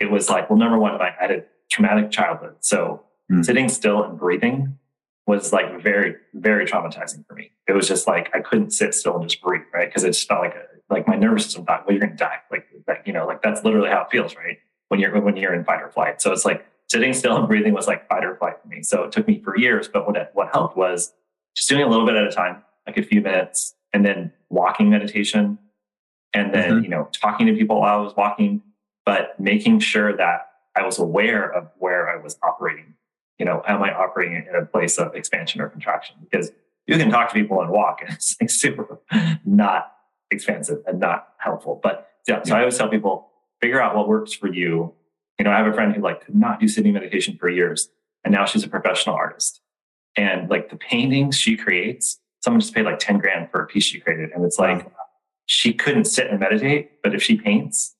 it 0.00 0.10
was 0.10 0.30
like, 0.30 0.48
well, 0.48 0.58
number 0.58 0.78
one, 0.78 0.94
I 0.94 1.10
had 1.18 1.30
a 1.30 1.44
traumatic 1.70 2.10
childhood. 2.10 2.56
So 2.60 3.02
mm-hmm. 3.30 3.42
sitting 3.42 3.68
still 3.68 4.02
and 4.02 4.18
breathing 4.18 4.78
was 5.26 5.52
like 5.52 5.82
very, 5.82 6.16
very 6.34 6.66
traumatizing 6.66 7.26
for 7.26 7.34
me. 7.34 7.50
It 7.66 7.72
was 7.72 7.88
just 7.88 8.06
like 8.06 8.34
I 8.34 8.40
couldn't 8.40 8.72
sit 8.72 8.94
still 8.94 9.16
and 9.16 9.28
just 9.28 9.42
breathe, 9.42 9.62
right? 9.72 9.88
Because 9.88 10.04
it 10.04 10.08
just 10.08 10.28
felt 10.28 10.42
like 10.42 10.54
a, 10.54 10.64
like 10.90 11.08
my 11.08 11.16
nervous 11.16 11.44
system 11.44 11.64
thought, 11.64 11.86
well, 11.86 11.96
you're 11.96 12.06
gonna 12.06 12.16
die. 12.16 12.38
Like 12.50 12.66
that, 12.86 13.06
you 13.06 13.12
know, 13.12 13.26
like 13.26 13.42
that's 13.42 13.64
literally 13.64 13.88
how 13.88 14.02
it 14.02 14.08
feels, 14.10 14.36
right? 14.36 14.58
When 14.88 15.00
you're 15.00 15.18
when 15.20 15.36
you're 15.36 15.54
in 15.54 15.64
fight 15.64 15.82
or 15.82 15.90
flight. 15.90 16.20
So 16.20 16.32
it's 16.32 16.44
like 16.44 16.66
sitting 16.88 17.14
still 17.14 17.36
and 17.36 17.48
breathing 17.48 17.72
was 17.72 17.86
like 17.86 18.06
fight 18.08 18.24
or 18.24 18.36
flight 18.36 18.60
for 18.60 18.68
me. 18.68 18.82
So 18.82 19.04
it 19.04 19.12
took 19.12 19.26
me 19.26 19.40
for 19.42 19.56
years, 19.58 19.88
but 19.88 20.06
what 20.06 20.30
what 20.34 20.50
helped 20.52 20.76
was 20.76 21.12
just 21.56 21.68
doing 21.68 21.82
a 21.82 21.88
little 21.88 22.06
bit 22.06 22.16
at 22.16 22.24
a 22.24 22.30
time, 22.30 22.62
like 22.86 22.98
a 22.98 23.02
few 23.02 23.20
minutes, 23.22 23.74
and 23.92 24.04
then 24.04 24.32
walking 24.50 24.90
meditation, 24.90 25.58
and 26.34 26.52
then 26.52 26.70
mm-hmm. 26.70 26.84
you 26.84 26.90
know 26.90 27.08
talking 27.12 27.46
to 27.46 27.54
people 27.54 27.80
while 27.80 27.98
I 27.98 28.02
was 28.02 28.14
walking, 28.14 28.62
but 29.06 29.40
making 29.40 29.80
sure 29.80 30.14
that 30.16 30.48
I 30.76 30.84
was 30.84 30.98
aware 30.98 31.48
of 31.48 31.70
where 31.78 32.10
I 32.10 32.20
was 32.22 32.36
operating 32.42 32.94
you 33.38 33.44
know, 33.44 33.62
am 33.66 33.82
I 33.82 33.92
operating 33.92 34.36
in 34.48 34.54
a 34.54 34.64
place 34.64 34.98
of 34.98 35.14
expansion 35.14 35.60
or 35.60 35.68
contraction? 35.68 36.16
Because 36.20 36.50
you 36.86 36.96
can 36.96 37.10
talk 37.10 37.28
to 37.28 37.34
people 37.34 37.60
and 37.60 37.70
walk, 37.70 38.00
and 38.06 38.14
it's 38.14 38.36
like 38.40 38.50
super 38.50 39.00
not 39.44 39.92
expansive 40.30 40.78
and 40.86 41.00
not 41.00 41.28
helpful. 41.38 41.80
But 41.82 42.08
yeah, 42.28 42.42
so 42.42 42.54
I 42.54 42.60
always 42.60 42.78
tell 42.78 42.88
people 42.88 43.28
figure 43.60 43.80
out 43.80 43.96
what 43.96 44.08
works 44.08 44.32
for 44.32 44.52
you. 44.52 44.92
You 45.38 45.44
know, 45.44 45.50
I 45.50 45.58
have 45.58 45.66
a 45.66 45.72
friend 45.72 45.94
who 45.94 46.02
like 46.02 46.24
could 46.24 46.34
not 46.34 46.60
do 46.60 46.68
sitting 46.68 46.92
meditation 46.92 47.36
for 47.38 47.48
years, 47.48 47.88
and 48.24 48.32
now 48.32 48.44
she's 48.44 48.64
a 48.64 48.68
professional 48.68 49.16
artist. 49.16 49.60
And 50.16 50.48
like 50.48 50.70
the 50.70 50.76
paintings 50.76 51.36
she 51.36 51.56
creates, 51.56 52.20
someone 52.42 52.60
just 52.60 52.74
paid 52.74 52.84
like 52.84 52.98
10 52.98 53.18
grand 53.18 53.50
for 53.50 53.62
a 53.62 53.66
piece 53.66 53.84
she 53.84 54.00
created. 54.00 54.30
And 54.32 54.44
it's 54.44 54.58
like 54.58 54.84
wow. 54.84 54.92
she 55.46 55.72
couldn't 55.72 56.04
sit 56.04 56.28
and 56.28 56.38
meditate, 56.38 57.02
but 57.02 57.14
if 57.14 57.22
she 57.22 57.36
paints 57.36 57.96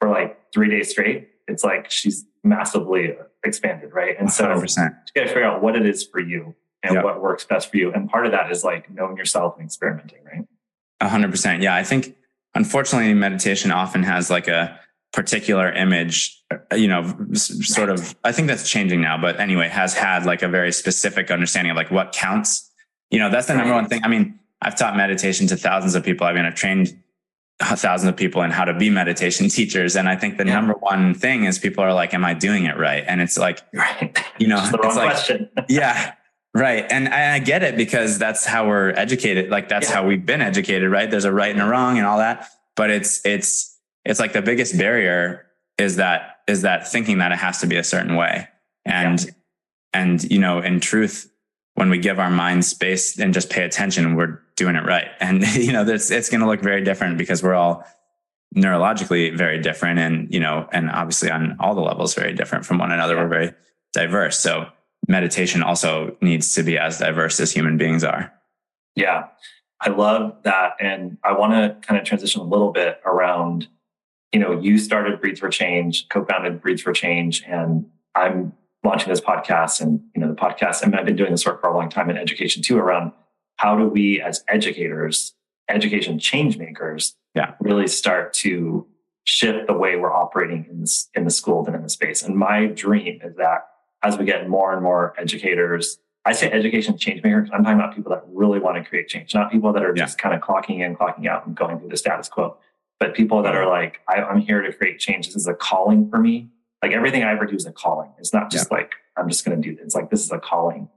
for 0.00 0.10
like 0.10 0.38
three 0.52 0.68
days 0.68 0.90
straight, 0.90 1.28
it's 1.48 1.64
like 1.64 1.90
she's 1.90 2.24
massively 2.42 3.14
expanded, 3.44 3.92
right? 3.92 4.16
And 4.18 4.30
so 4.30 4.46
100%. 4.46 4.78
you 4.78 5.20
got 5.20 5.22
to 5.22 5.26
figure 5.28 5.44
out 5.44 5.62
what 5.62 5.76
it 5.76 5.86
is 5.86 6.04
for 6.06 6.20
you 6.20 6.54
and 6.82 6.94
yep. 6.94 7.04
what 7.04 7.20
works 7.20 7.44
best 7.44 7.70
for 7.70 7.76
you. 7.76 7.92
And 7.92 8.08
part 8.08 8.26
of 8.26 8.32
that 8.32 8.50
is 8.50 8.64
like 8.64 8.90
knowing 8.90 9.16
yourself 9.16 9.56
and 9.56 9.64
experimenting, 9.64 10.18
right? 10.24 10.44
A 11.00 11.08
hundred 11.08 11.30
percent. 11.30 11.62
Yeah. 11.62 11.74
I 11.74 11.82
think 11.82 12.16
unfortunately 12.54 13.12
meditation 13.14 13.70
often 13.70 14.02
has 14.02 14.30
like 14.30 14.48
a 14.48 14.78
particular 15.12 15.70
image, 15.72 16.42
uh, 16.50 16.76
you 16.76 16.88
know, 16.88 17.16
sort 17.34 17.88
of, 17.88 18.14
I 18.24 18.32
think 18.32 18.48
that's 18.48 18.68
changing 18.68 19.00
now, 19.00 19.16
but 19.16 19.38
anyway, 19.40 19.68
has 19.68 19.94
had 19.94 20.26
like 20.26 20.42
a 20.42 20.48
very 20.48 20.72
specific 20.72 21.30
understanding 21.30 21.70
of 21.70 21.76
like 21.76 21.90
what 21.90 22.12
counts. 22.12 22.70
You 23.10 23.18
know, 23.18 23.30
that's 23.30 23.46
the 23.46 23.54
number 23.54 23.72
one 23.72 23.86
thing. 23.86 24.02
I 24.02 24.08
mean, 24.08 24.38
I've 24.60 24.76
taught 24.76 24.96
meditation 24.96 25.46
to 25.48 25.56
thousands 25.56 25.94
of 25.94 26.04
people. 26.04 26.26
I 26.26 26.32
mean, 26.32 26.44
I've 26.44 26.54
trained 26.54 26.98
thousands 27.64 28.08
of 28.08 28.16
people 28.16 28.42
in 28.42 28.50
how 28.50 28.64
to 28.64 28.74
be 28.74 28.90
meditation 28.90 29.48
teachers. 29.50 29.96
And 29.96 30.08
I 30.08 30.16
think 30.16 30.38
the 30.38 30.46
yeah. 30.46 30.54
number 30.54 30.74
one 30.74 31.14
thing 31.14 31.44
is 31.44 31.58
people 31.58 31.82
are 31.82 31.94
like, 31.94 32.14
am 32.14 32.24
I 32.24 32.34
doing 32.34 32.64
it 32.64 32.76
right? 32.76 33.04
And 33.06 33.20
it's 33.20 33.38
like, 33.38 33.60
right. 33.74 34.16
you 34.38 34.46
know, 34.46 34.64
the 34.70 34.78
wrong 34.78 34.96
like, 34.96 35.10
question. 35.10 35.48
yeah. 35.68 36.14
Right. 36.54 36.86
And 36.88 37.08
I 37.08 37.40
get 37.40 37.64
it 37.64 37.76
because 37.76 38.18
that's 38.18 38.44
how 38.44 38.68
we're 38.68 38.90
educated. 38.90 39.50
Like 39.50 39.68
that's 39.68 39.88
yeah. 39.88 39.96
how 39.96 40.06
we've 40.06 40.24
been 40.24 40.40
educated, 40.40 40.88
right? 40.90 41.10
There's 41.10 41.24
a 41.24 41.32
right 41.32 41.50
and 41.50 41.60
a 41.60 41.66
wrong 41.66 41.98
and 41.98 42.06
all 42.06 42.18
that. 42.18 42.48
But 42.76 42.90
it's, 42.90 43.24
it's, 43.26 43.76
it's 44.04 44.20
like 44.20 44.32
the 44.32 44.42
biggest 44.42 44.78
barrier 44.78 45.46
is 45.78 45.96
that, 45.96 46.36
is 46.46 46.62
that 46.62 46.86
thinking 46.86 47.18
that 47.18 47.32
it 47.32 47.38
has 47.38 47.58
to 47.60 47.66
be 47.66 47.76
a 47.76 47.82
certain 47.82 48.14
way. 48.14 48.46
And, 48.84 49.24
yeah. 49.24 49.30
and, 49.94 50.30
you 50.30 50.38
know, 50.38 50.60
in 50.60 50.78
truth, 50.78 51.28
when 51.74 51.90
we 51.90 51.98
give 51.98 52.20
our 52.20 52.30
mind 52.30 52.64
space 52.64 53.18
and 53.18 53.34
just 53.34 53.50
pay 53.50 53.64
attention, 53.64 54.14
we're 54.14 54.38
doing 54.56 54.76
it 54.76 54.84
right. 54.84 55.08
And, 55.20 55.42
you 55.54 55.72
know, 55.72 55.86
it's, 55.86 56.10
it's 56.10 56.30
going 56.30 56.40
to 56.40 56.46
look 56.46 56.60
very 56.60 56.82
different 56.82 57.18
because 57.18 57.42
we're 57.42 57.54
all 57.54 57.84
neurologically 58.56 59.36
very 59.36 59.60
different 59.60 59.98
and, 59.98 60.32
you 60.32 60.40
know, 60.40 60.68
and 60.72 60.90
obviously 60.90 61.30
on 61.30 61.56
all 61.58 61.74
the 61.74 61.80
levels, 61.80 62.14
very 62.14 62.32
different 62.32 62.64
from 62.64 62.78
one 62.78 62.92
another. 62.92 63.16
We're 63.16 63.28
very 63.28 63.52
diverse. 63.92 64.38
So 64.38 64.68
meditation 65.08 65.62
also 65.62 66.16
needs 66.20 66.54
to 66.54 66.62
be 66.62 66.78
as 66.78 66.98
diverse 66.98 67.40
as 67.40 67.52
human 67.52 67.76
beings 67.76 68.04
are. 68.04 68.32
Yeah. 68.94 69.24
I 69.80 69.90
love 69.90 70.36
that. 70.44 70.76
And 70.80 71.18
I 71.24 71.32
want 71.32 71.52
to 71.52 71.86
kind 71.86 72.00
of 72.00 72.06
transition 72.06 72.40
a 72.40 72.44
little 72.44 72.70
bit 72.70 73.00
around, 73.04 73.68
you 74.32 74.40
know, 74.40 74.58
you 74.58 74.78
started 74.78 75.20
Breathe 75.20 75.38
for 75.38 75.50
Change, 75.50 76.08
co-founded 76.08 76.62
Breathe 76.62 76.80
for 76.80 76.92
Change, 76.92 77.42
and 77.46 77.86
I'm 78.14 78.52
launching 78.84 79.08
this 79.08 79.20
podcast 79.20 79.80
and, 79.80 80.00
you 80.14 80.20
know, 80.20 80.28
the 80.28 80.34
podcast, 80.34 80.82
I 80.82 80.86
mean, 80.86 80.98
I've 80.98 81.06
been 81.06 81.16
doing 81.16 81.32
this 81.32 81.44
work 81.44 81.60
for 81.60 81.68
a 81.68 81.76
long 81.76 81.88
time 81.88 82.08
in 82.08 82.16
education 82.16 82.62
too, 82.62 82.78
around 82.78 83.12
how 83.56 83.76
do 83.76 83.88
we 83.88 84.20
as 84.20 84.44
educators, 84.48 85.34
education 85.68 86.18
change 86.18 86.58
makers, 86.58 87.16
yeah. 87.34 87.54
really 87.60 87.86
start 87.86 88.32
to 88.34 88.86
shift 89.24 89.66
the 89.66 89.72
way 89.72 89.96
we're 89.96 90.12
operating 90.12 90.66
in 90.70 90.80
this 90.80 91.08
in 91.14 91.24
the 91.24 91.30
school 91.30 91.64
and 91.66 91.74
in 91.74 91.82
the 91.82 91.88
space. 91.88 92.22
And 92.22 92.36
my 92.36 92.66
dream 92.66 93.20
is 93.22 93.36
that 93.36 93.66
as 94.02 94.18
we 94.18 94.24
get 94.24 94.48
more 94.48 94.72
and 94.72 94.82
more 94.82 95.14
educators, 95.18 95.98
I 96.26 96.32
say 96.32 96.50
education 96.50 96.96
change 96.96 97.22
makers, 97.22 97.50
I'm 97.52 97.64
talking 97.64 97.78
about 97.78 97.94
people 97.94 98.10
that 98.10 98.24
really 98.28 98.58
want 98.58 98.76
to 98.76 98.88
create 98.88 99.08
change, 99.08 99.34
not 99.34 99.50
people 99.50 99.72
that 99.72 99.82
are 99.82 99.94
yeah. 99.94 100.04
just 100.04 100.18
kind 100.18 100.34
of 100.34 100.40
clocking 100.40 100.80
in, 100.80 100.96
clocking 100.96 101.26
out, 101.26 101.46
and 101.46 101.54
going 101.54 101.78
through 101.78 101.88
the 101.88 101.96
status 101.96 102.28
quo, 102.28 102.56
but 102.98 103.14
people 103.14 103.42
that 103.42 103.54
are 103.54 103.66
like, 103.66 104.00
I, 104.08 104.20
am 104.20 104.38
here 104.38 104.62
to 104.62 104.72
create 104.72 104.98
change. 104.98 105.26
This 105.26 105.36
is 105.36 105.46
a 105.46 105.54
calling 105.54 106.08
for 106.08 106.18
me. 106.18 106.48
Like 106.82 106.92
everything 106.92 107.22
I 107.22 107.32
ever 107.32 107.46
do 107.46 107.56
is 107.56 107.66
a 107.66 107.72
calling. 107.72 108.10
It's 108.18 108.32
not 108.32 108.50
just 108.50 108.68
yeah. 108.70 108.78
like 108.78 108.92
I'm 109.16 109.28
just 109.28 109.44
going 109.44 109.60
to 109.60 109.68
do 109.68 109.74
this. 109.74 109.86
It's 109.86 109.94
like 109.94 110.10
this 110.10 110.22
is 110.22 110.30
a 110.30 110.38
calling. 110.38 110.88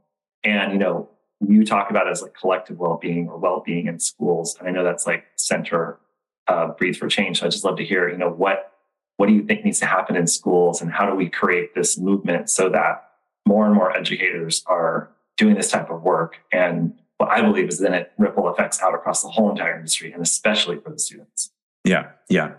And 0.43 0.71
you 0.71 0.77
know, 0.77 1.09
you 1.45 1.65
talk 1.65 1.89
about 1.89 2.09
as 2.09 2.21
like 2.21 2.33
collective 2.33 2.77
well-being 2.79 3.27
or 3.29 3.37
well-being 3.37 3.87
in 3.87 3.99
schools 3.99 4.55
and 4.59 4.67
i 4.67 4.71
know 4.71 4.83
that's 4.83 5.05
like 5.05 5.25
center 5.35 5.99
uh, 6.47 6.67
breathe 6.67 6.95
for 6.95 7.07
change 7.07 7.39
so 7.39 7.45
i 7.45 7.49
just 7.49 7.65
love 7.65 7.77
to 7.77 7.85
hear 7.85 8.09
you 8.09 8.17
know 8.17 8.29
what 8.29 8.71
what 9.17 9.27
do 9.27 9.33
you 9.33 9.43
think 9.43 9.65
needs 9.65 9.79
to 9.79 9.85
happen 9.85 10.15
in 10.15 10.27
schools 10.27 10.81
and 10.81 10.91
how 10.91 11.09
do 11.09 11.15
we 11.15 11.27
create 11.27 11.75
this 11.75 11.97
movement 11.97 12.49
so 12.49 12.69
that 12.69 13.03
more 13.47 13.65
and 13.65 13.73
more 13.73 13.95
educators 13.95 14.63
are 14.67 15.09
doing 15.37 15.55
this 15.55 15.69
type 15.69 15.89
of 15.89 16.03
work? 16.03 16.37
And 16.51 16.93
what 17.17 17.29
i 17.29 17.41
believe 17.41 17.67
is 17.67 17.79
then 17.79 17.95
it 17.95 18.11
ripple 18.17 18.47
effects 18.49 18.81
out 18.81 18.93
across 18.93 19.23
the 19.23 19.29
whole 19.29 19.49
entire 19.49 19.75
industry 19.75 20.11
and 20.11 20.21
especially 20.21 20.79
for 20.79 20.91
the 20.91 20.99
students. 20.99 21.51
Yeah 21.83 22.11
yeah. 22.29 22.53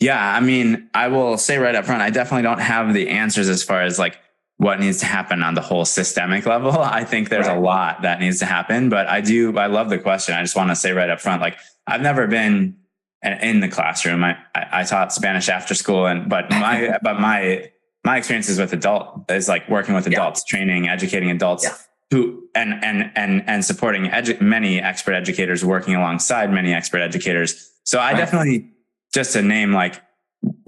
Yeah, 0.00 0.34
I 0.34 0.40
mean, 0.40 0.90
I 0.94 1.06
will 1.06 1.38
say 1.38 1.58
right 1.58 1.76
up 1.76 1.84
front, 1.84 2.02
I 2.02 2.10
definitely 2.10 2.42
don't 2.42 2.58
have 2.58 2.92
the 2.92 3.08
answers 3.08 3.48
as 3.48 3.62
far 3.62 3.82
as 3.82 4.00
like 4.00 4.18
what 4.62 4.78
needs 4.78 5.00
to 5.00 5.06
happen 5.06 5.42
on 5.42 5.54
the 5.54 5.60
whole 5.60 5.84
systemic 5.84 6.46
level. 6.46 6.70
I 6.80 7.02
think 7.02 7.30
there's 7.30 7.48
right. 7.48 7.56
a 7.56 7.60
lot 7.60 8.02
that 8.02 8.20
needs 8.20 8.38
to 8.38 8.46
happen, 8.46 8.88
but 8.88 9.08
I 9.08 9.20
do, 9.20 9.58
I 9.58 9.66
love 9.66 9.90
the 9.90 9.98
question. 9.98 10.36
I 10.36 10.42
just 10.42 10.54
want 10.54 10.70
to 10.70 10.76
say 10.76 10.92
right 10.92 11.10
up 11.10 11.20
front, 11.20 11.42
like 11.42 11.58
I've 11.88 12.00
never 12.00 12.28
been 12.28 12.76
in 13.24 13.58
the 13.58 13.66
classroom. 13.66 14.22
I, 14.22 14.36
I 14.54 14.84
taught 14.84 15.12
Spanish 15.12 15.48
after 15.48 15.74
school 15.74 16.06
and, 16.06 16.30
but 16.30 16.48
my, 16.48 16.96
but 17.02 17.18
my, 17.18 17.72
my 18.04 18.16
experiences 18.18 18.60
with 18.60 18.72
adult 18.72 19.28
is 19.32 19.48
like 19.48 19.68
working 19.68 19.96
with 19.96 20.06
adults, 20.06 20.44
yeah. 20.46 20.56
training, 20.56 20.88
educating 20.88 21.32
adults. 21.32 21.64
Yeah. 21.64 21.74
Who 22.12 22.46
and 22.54 22.74
and 22.84 23.10
and 23.16 23.42
and 23.46 23.64
supporting 23.64 24.04
edu- 24.04 24.38
many 24.38 24.78
expert 24.78 25.14
educators, 25.14 25.64
working 25.64 25.94
alongside 25.94 26.52
many 26.52 26.74
expert 26.74 27.00
educators. 27.00 27.72
So 27.84 27.98
I 27.98 28.10
right. 28.10 28.18
definitely 28.18 28.70
just 29.14 29.32
to 29.32 29.40
name 29.40 29.72
like 29.72 29.98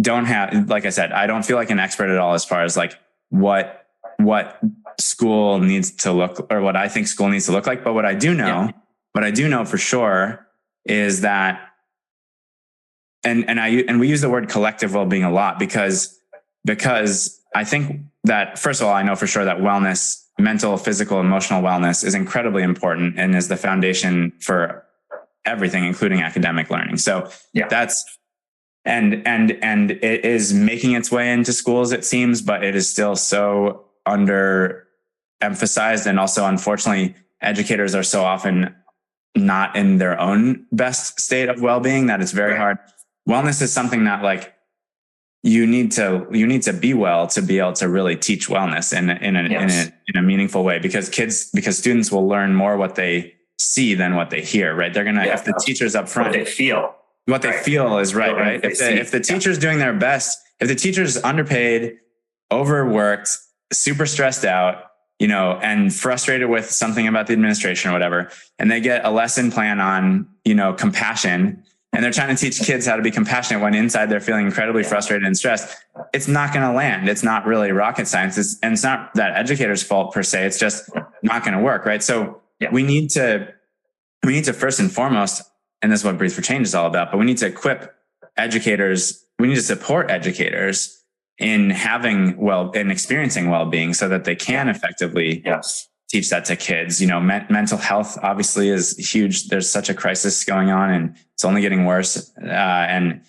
don't 0.00 0.24
have 0.24 0.70
like 0.70 0.86
I 0.86 0.88
said, 0.88 1.12
I 1.12 1.26
don't 1.26 1.44
feel 1.44 1.58
like 1.58 1.68
an 1.68 1.78
expert 1.78 2.08
at 2.08 2.16
all 2.16 2.32
as 2.32 2.46
far 2.46 2.64
as 2.64 2.78
like 2.78 2.98
what 3.28 3.83
what 4.18 4.58
school 4.98 5.58
needs 5.58 5.90
to 5.90 6.12
look 6.12 6.46
or 6.50 6.60
what 6.60 6.76
I 6.76 6.88
think 6.88 7.06
school 7.06 7.28
needs 7.28 7.46
to 7.46 7.52
look 7.52 7.66
like. 7.66 7.84
But 7.84 7.94
what 7.94 8.04
I 8.04 8.14
do 8.14 8.34
know, 8.34 8.46
yeah. 8.46 8.70
what 9.12 9.24
I 9.24 9.30
do 9.30 9.48
know 9.48 9.64
for 9.64 9.78
sure 9.78 10.46
is 10.84 11.22
that 11.22 11.60
and 13.22 13.48
and 13.48 13.58
I 13.58 13.68
and 13.68 13.98
we 13.98 14.08
use 14.08 14.20
the 14.20 14.28
word 14.28 14.48
collective 14.48 14.94
well-being 14.94 15.24
a 15.24 15.32
lot 15.32 15.58
because 15.58 16.18
because 16.64 17.40
I 17.54 17.64
think 17.64 18.02
that 18.24 18.58
first 18.58 18.80
of 18.80 18.86
all, 18.86 18.94
I 18.94 19.02
know 19.02 19.16
for 19.16 19.26
sure 19.26 19.44
that 19.44 19.58
wellness, 19.58 20.24
mental, 20.38 20.76
physical, 20.76 21.20
emotional 21.20 21.62
wellness 21.62 22.04
is 22.04 22.14
incredibly 22.14 22.62
important 22.62 23.18
and 23.18 23.34
is 23.34 23.48
the 23.48 23.56
foundation 23.56 24.32
for 24.40 24.84
everything, 25.44 25.84
including 25.84 26.22
academic 26.22 26.70
learning. 26.70 26.98
So 26.98 27.30
yeah. 27.52 27.68
that's 27.68 28.04
and 28.84 29.26
and 29.26 29.52
and 29.62 29.92
it 29.92 30.24
is 30.24 30.52
making 30.52 30.92
its 30.92 31.10
way 31.10 31.32
into 31.32 31.52
schools 31.52 31.92
it 31.92 32.04
seems 32.04 32.42
but 32.42 32.62
it 32.62 32.74
is 32.74 32.88
still 32.88 33.16
so 33.16 33.83
under 34.06 34.86
emphasized 35.40 36.06
and 36.06 36.18
also 36.18 36.46
unfortunately 36.46 37.14
educators 37.40 37.94
are 37.94 38.02
so 38.02 38.24
often 38.24 38.74
not 39.36 39.76
in 39.76 39.98
their 39.98 40.18
own 40.18 40.66
best 40.72 41.20
state 41.20 41.48
of 41.48 41.60
well-being 41.60 42.06
that 42.06 42.20
it's 42.20 42.32
very 42.32 42.56
hard. 42.56 42.78
Wellness 43.28 43.60
is 43.60 43.72
something 43.72 44.04
that 44.04 44.22
like 44.22 44.54
you 45.42 45.66
need 45.66 45.92
to 45.92 46.26
you 46.30 46.46
need 46.46 46.62
to 46.62 46.72
be 46.72 46.94
well 46.94 47.26
to 47.26 47.42
be 47.42 47.58
able 47.58 47.72
to 47.74 47.88
really 47.88 48.16
teach 48.16 48.48
wellness 48.48 48.96
in 48.96 49.10
in 49.10 49.36
a, 49.36 49.48
yes. 49.48 49.62
in 49.62 49.88
a 49.88 49.94
in 50.08 50.16
a 50.16 50.26
meaningful 50.26 50.64
way. 50.64 50.78
Because 50.78 51.08
kids 51.08 51.50
because 51.52 51.76
students 51.76 52.10
will 52.12 52.26
learn 52.26 52.54
more 52.54 52.76
what 52.76 52.94
they 52.94 53.34
see 53.58 53.94
than 53.94 54.14
what 54.14 54.30
they 54.30 54.40
hear 54.40 54.74
right? 54.74 54.92
They're 54.92 55.04
gonna 55.04 55.26
yeah, 55.26 55.34
if 55.34 55.44
the 55.44 55.54
teachers 55.64 55.94
up 55.94 56.08
front 56.08 56.28
what 56.28 56.38
they 56.38 56.44
feel. 56.44 56.94
what 57.26 57.42
they 57.42 57.50
right. 57.50 57.64
feel 57.64 57.98
is 57.98 58.14
right, 58.14 58.34
right? 58.34 58.64
If 58.64 58.78
the, 58.78 58.98
if 58.98 59.10
the 59.10 59.20
teacher's 59.20 59.58
doing 59.58 59.78
their 59.78 59.92
best, 59.92 60.38
if 60.60 60.68
the 60.68 60.74
teacher's 60.74 61.16
underpaid, 61.22 61.98
overworked, 62.52 63.30
super 63.72 64.06
stressed 64.06 64.44
out, 64.44 64.84
you 65.18 65.28
know, 65.28 65.58
and 65.62 65.94
frustrated 65.94 66.48
with 66.48 66.70
something 66.70 67.06
about 67.06 67.26
the 67.26 67.32
administration 67.32 67.90
or 67.90 67.92
whatever, 67.92 68.30
and 68.58 68.70
they 68.70 68.80
get 68.80 69.04
a 69.04 69.10
lesson 69.10 69.50
plan 69.50 69.80
on, 69.80 70.28
you 70.44 70.54
know, 70.54 70.72
compassion, 70.72 71.62
and 71.92 72.02
they're 72.02 72.10
trying 72.10 72.34
to 72.34 72.40
teach 72.40 72.60
kids 72.60 72.86
how 72.86 72.96
to 72.96 73.02
be 73.02 73.10
compassionate 73.10 73.62
when 73.62 73.74
inside 73.74 74.06
they're 74.06 74.20
feeling 74.20 74.46
incredibly 74.46 74.82
frustrated 74.82 75.24
and 75.24 75.36
stressed, 75.36 75.76
it's 76.12 76.26
not 76.26 76.52
going 76.52 76.66
to 76.66 76.72
land. 76.72 77.08
It's 77.08 77.22
not 77.22 77.46
really 77.46 77.70
rocket 77.70 78.08
science. 78.08 78.36
It's, 78.36 78.58
and 78.64 78.72
it's 78.72 78.82
not 78.82 79.14
that 79.14 79.36
educator's 79.36 79.82
fault 79.82 80.12
per 80.12 80.24
se. 80.24 80.44
It's 80.44 80.58
just 80.58 80.90
not 81.22 81.44
going 81.44 81.56
to 81.56 81.62
work, 81.62 81.86
right? 81.86 82.02
So 82.02 82.42
yeah. 82.58 82.70
we 82.72 82.82
need 82.82 83.10
to, 83.10 83.54
we 84.24 84.32
need 84.32 84.44
to 84.44 84.52
first 84.52 84.80
and 84.80 84.90
foremost 84.90 85.42
and 85.84 85.92
this 85.92 86.00
is 86.00 86.06
what 86.06 86.16
Breathe 86.16 86.32
for 86.32 86.40
Change 86.40 86.66
is 86.66 86.74
all 86.74 86.86
about. 86.86 87.10
But 87.10 87.18
we 87.18 87.26
need 87.26 87.36
to 87.38 87.46
equip 87.46 87.94
educators. 88.38 89.22
We 89.38 89.48
need 89.48 89.56
to 89.56 89.62
support 89.62 90.10
educators 90.10 91.03
in 91.38 91.70
having 91.70 92.36
well 92.36 92.70
in 92.72 92.90
experiencing 92.90 93.50
well-being 93.50 93.92
so 93.94 94.08
that 94.08 94.24
they 94.24 94.36
can 94.36 94.68
effectively 94.68 95.42
yes. 95.44 95.88
teach 96.08 96.30
that 96.30 96.44
to 96.44 96.54
kids 96.54 97.00
you 97.00 97.06
know 97.06 97.20
me- 97.20 97.44
mental 97.50 97.78
health 97.78 98.16
obviously 98.22 98.68
is 98.68 98.96
huge 98.96 99.48
there's 99.48 99.68
such 99.68 99.88
a 99.88 99.94
crisis 99.94 100.44
going 100.44 100.70
on 100.70 100.90
and 100.90 101.16
it's 101.32 101.44
only 101.44 101.60
getting 101.60 101.84
worse 101.84 102.32
uh, 102.42 102.86
and 102.88 103.20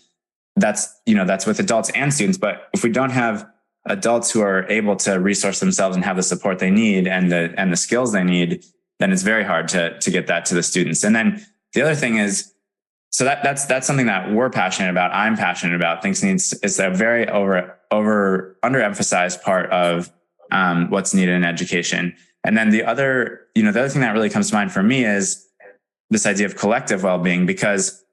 that's 0.55 1.01
you 1.05 1.15
know 1.15 1.25
that's 1.25 1.45
with 1.45 1.59
adults 1.59 1.89
and 1.91 2.13
students 2.13 2.37
but 2.37 2.69
if 2.73 2.83
we 2.83 2.91
don't 2.91 3.09
have 3.09 3.47
adults 3.87 4.31
who 4.31 4.41
are 4.41 4.67
able 4.69 4.95
to 4.95 5.19
resource 5.19 5.59
themselves 5.59 5.95
and 5.95 6.05
have 6.05 6.15
the 6.15 6.23
support 6.23 6.59
they 6.59 6.71
need 6.71 7.07
and 7.07 7.31
the 7.31 7.53
and 7.57 7.71
the 7.71 7.77
skills 7.77 8.11
they 8.11 8.23
need 8.23 8.63
then 8.99 9.11
it's 9.11 9.23
very 9.23 9.43
hard 9.43 9.67
to 9.67 9.97
to 9.99 10.11
get 10.11 10.27
that 10.27 10.45
to 10.45 10.53
the 10.53 10.63
students 10.63 11.03
and 11.03 11.15
then 11.15 11.43
the 11.75 11.81
other 11.81 11.93
thing 11.93 12.17
is, 12.17 12.53
so 13.11 13.25
that 13.25 13.43
that's 13.43 13.65
that's 13.65 13.85
something 13.85 14.07
that 14.07 14.31
we're 14.31 14.49
passionate 14.49 14.89
about. 14.89 15.11
I'm 15.13 15.35
passionate 15.35 15.75
about. 15.75 16.01
Things 16.01 16.23
needs 16.23 16.53
is 16.63 16.79
a 16.79 16.89
very 16.89 17.27
over 17.27 17.77
over 17.95 18.57
underemphasized 18.63 19.41
part 19.43 19.69
of 19.71 20.11
um, 20.51 20.89
what's 20.89 21.13
needed 21.13 21.35
in 21.35 21.43
education. 21.43 22.15
And 22.43 22.57
then 22.57 22.69
the 22.69 22.83
other, 22.83 23.41
you 23.55 23.63
know, 23.63 23.71
the 23.71 23.79
other 23.79 23.89
thing 23.89 24.01
that 24.01 24.13
really 24.13 24.29
comes 24.29 24.49
to 24.49 24.55
mind 24.55 24.71
for 24.71 24.83
me 24.83 25.03
is 25.03 25.47
this 26.09 26.25
idea 26.25 26.45
of 26.45 26.55
collective 26.55 27.03
well-being 27.03 27.45
because 27.45 28.03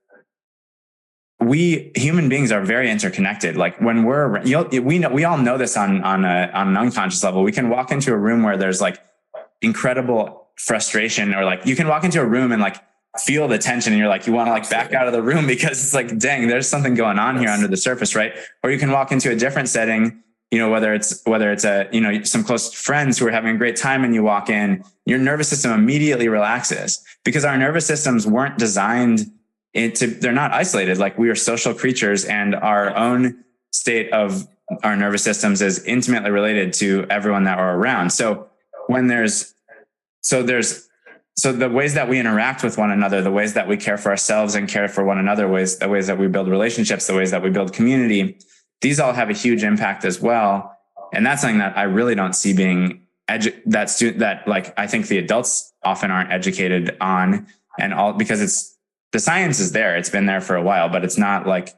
we 1.40 1.92
human 1.96 2.28
beings 2.28 2.50
are 2.52 2.62
very 2.62 2.90
interconnected. 2.90 3.56
Like 3.56 3.78
when 3.80 4.04
we're, 4.04 4.42
you 4.44 4.52
know, 4.56 4.80
we 4.80 4.98
know, 4.98 5.10
we 5.10 5.24
all 5.24 5.38
know 5.38 5.58
this 5.58 5.76
on, 5.76 6.02
on 6.02 6.24
a, 6.24 6.50
on 6.54 6.68
an 6.68 6.76
unconscious 6.76 7.22
level. 7.22 7.42
We 7.42 7.52
can 7.52 7.68
walk 7.68 7.90
into 7.90 8.12
a 8.12 8.16
room 8.16 8.42
where 8.42 8.56
there's 8.56 8.80
like 8.80 8.98
incredible 9.60 10.48
frustration 10.56 11.34
or 11.34 11.44
like 11.44 11.66
you 11.66 11.76
can 11.76 11.88
walk 11.88 12.04
into 12.04 12.20
a 12.20 12.26
room 12.26 12.52
and 12.52 12.62
like 12.62 12.76
feel 13.20 13.46
the 13.46 13.58
tension 13.58 13.92
and 13.92 14.00
you're 14.00 14.08
like, 14.08 14.26
you 14.26 14.32
want 14.32 14.48
to 14.48 14.52
like 14.52 14.68
back 14.70 14.92
out 14.94 15.06
of 15.06 15.12
the 15.12 15.22
room 15.22 15.46
because 15.54 15.82
it's 15.82 15.94
like, 15.94 16.18
dang, 16.18 16.48
there's 16.48 16.68
something 16.68 16.94
going 16.94 17.18
on 17.18 17.38
here 17.38 17.48
under 17.48 17.68
the 17.68 17.76
surface, 17.76 18.14
right? 18.14 18.32
Or 18.62 18.70
you 18.70 18.78
can 18.78 18.90
walk 18.90 19.12
into 19.12 19.30
a 19.30 19.36
different 19.36 19.68
setting, 19.68 20.22
you 20.50 20.58
know, 20.58 20.70
whether 20.70 20.94
it's, 20.94 21.22
whether 21.24 21.52
it's 21.52 21.64
a, 21.64 21.88
you 21.92 22.00
know, 22.00 22.22
some 22.22 22.44
close 22.44 22.72
friends 22.72 23.18
who 23.18 23.26
are 23.26 23.30
having 23.30 23.54
a 23.54 23.58
great 23.58 23.76
time 23.76 24.04
and 24.04 24.14
you 24.14 24.22
walk 24.22 24.48
in, 24.48 24.84
your 25.06 25.18
nervous 25.18 25.48
system 25.48 25.72
immediately 25.72 26.28
relaxes 26.28 27.02
because 27.24 27.44
our 27.44 27.56
nervous 27.56 27.86
systems 27.86 28.26
weren't 28.26 28.58
designed 28.58 29.30
into, 29.74 30.06
they're 30.06 30.32
not 30.32 30.52
isolated. 30.52 30.98
Like 30.98 31.18
we 31.18 31.28
are 31.28 31.34
social 31.34 31.74
creatures 31.74 32.24
and 32.24 32.54
our 32.54 32.94
own 32.96 33.44
state 33.72 34.10
of 34.12 34.46
our 34.82 34.96
nervous 34.96 35.22
systems 35.22 35.60
is 35.60 35.84
intimately 35.84 36.30
related 36.30 36.72
to 36.72 37.06
everyone 37.10 37.44
that 37.44 37.58
we're 37.58 37.76
around. 37.76 38.10
So 38.10 38.48
when 38.86 39.06
there's, 39.06 39.54
so 40.22 40.42
there's 40.42 40.88
so 41.36 41.50
the 41.50 41.68
ways 41.68 41.94
that 41.94 42.08
we 42.08 42.18
interact 42.18 42.62
with 42.62 42.78
one 42.78 42.90
another 42.90 43.22
the 43.22 43.30
ways 43.30 43.54
that 43.54 43.66
we 43.68 43.76
care 43.76 43.96
for 43.96 44.10
ourselves 44.10 44.54
and 44.54 44.68
care 44.68 44.88
for 44.88 45.04
one 45.04 45.18
another 45.18 45.48
ways 45.48 45.78
the 45.78 45.88
ways 45.88 46.06
that 46.06 46.18
we 46.18 46.28
build 46.28 46.48
relationships 46.48 47.06
the 47.06 47.14
ways 47.14 47.30
that 47.30 47.42
we 47.42 47.50
build 47.50 47.72
community 47.72 48.38
these 48.82 49.00
all 49.00 49.12
have 49.12 49.30
a 49.30 49.32
huge 49.32 49.62
impact 49.62 50.04
as 50.04 50.20
well. 50.20 50.76
And 51.14 51.24
that's 51.24 51.40
something 51.40 51.58
that 51.58 51.78
i 51.78 51.84
really 51.84 52.14
don't 52.14 52.34
see 52.34 52.52
being 52.52 53.06
edu- 53.28 53.58
that 53.66 53.88
student 53.88 54.18
that 54.18 54.46
like 54.46 54.78
i 54.78 54.86
think 54.86 55.06
the 55.06 55.18
adults 55.18 55.72
often 55.84 56.10
aren't 56.10 56.30
educated 56.30 56.96
on 57.00 57.46
and 57.78 57.94
all 57.94 58.12
because 58.12 58.42
it's 58.42 58.76
the 59.12 59.20
science 59.20 59.60
is 59.60 59.72
there. 59.72 59.94
It's 59.98 60.08
been 60.08 60.24
there 60.26 60.40
for 60.40 60.56
a 60.56 60.62
while 60.62 60.88
but 60.88 61.04
it's 61.04 61.18
not 61.18 61.46
like 61.46 61.74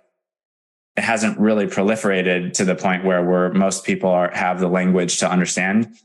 it 0.97 1.03
hasn't 1.03 1.39
really 1.39 1.67
proliferated 1.67 2.53
to 2.55 2.65
the 2.65 2.75
point 2.75 3.05
where 3.05 3.23
where 3.25 3.53
most 3.53 3.85
people 3.85 4.11
are 4.11 4.31
have 4.33 4.61
the 4.61 4.69
language 4.69 5.19
to 5.19 5.31
understand 5.31 5.97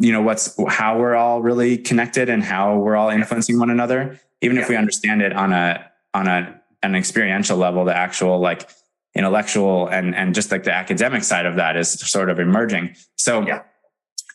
you 0.00 0.10
know 0.10 0.22
what's 0.22 0.56
how 0.68 0.98
we're 0.98 1.14
all 1.14 1.40
really 1.42 1.76
connected 1.76 2.28
and 2.28 2.42
how 2.42 2.76
we're 2.76 2.96
all 2.96 3.10
influencing 3.10 3.58
one 3.58 3.70
another 3.70 4.18
even 4.40 4.56
yeah. 4.56 4.62
if 4.62 4.68
we 4.68 4.74
understand 4.74 5.22
it 5.22 5.32
on 5.32 5.52
a 5.52 5.84
on 6.14 6.26
a 6.26 6.60
an 6.82 6.94
experiential 6.94 7.56
level 7.56 7.84
the 7.84 7.94
actual 7.94 8.40
like 8.40 8.68
intellectual 9.14 9.86
and 9.88 10.14
and 10.14 10.34
just 10.34 10.50
like 10.50 10.64
the 10.64 10.72
academic 10.72 11.22
side 11.22 11.46
of 11.46 11.56
that 11.56 11.76
is 11.76 11.90
sort 11.90 12.30
of 12.30 12.40
emerging 12.40 12.94
so 13.16 13.42
yeah. 13.42 13.62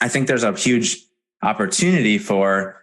i 0.02 0.08
think 0.08 0.28
there's 0.28 0.44
a 0.44 0.54
huge 0.54 1.04
opportunity 1.42 2.18
for 2.18 2.82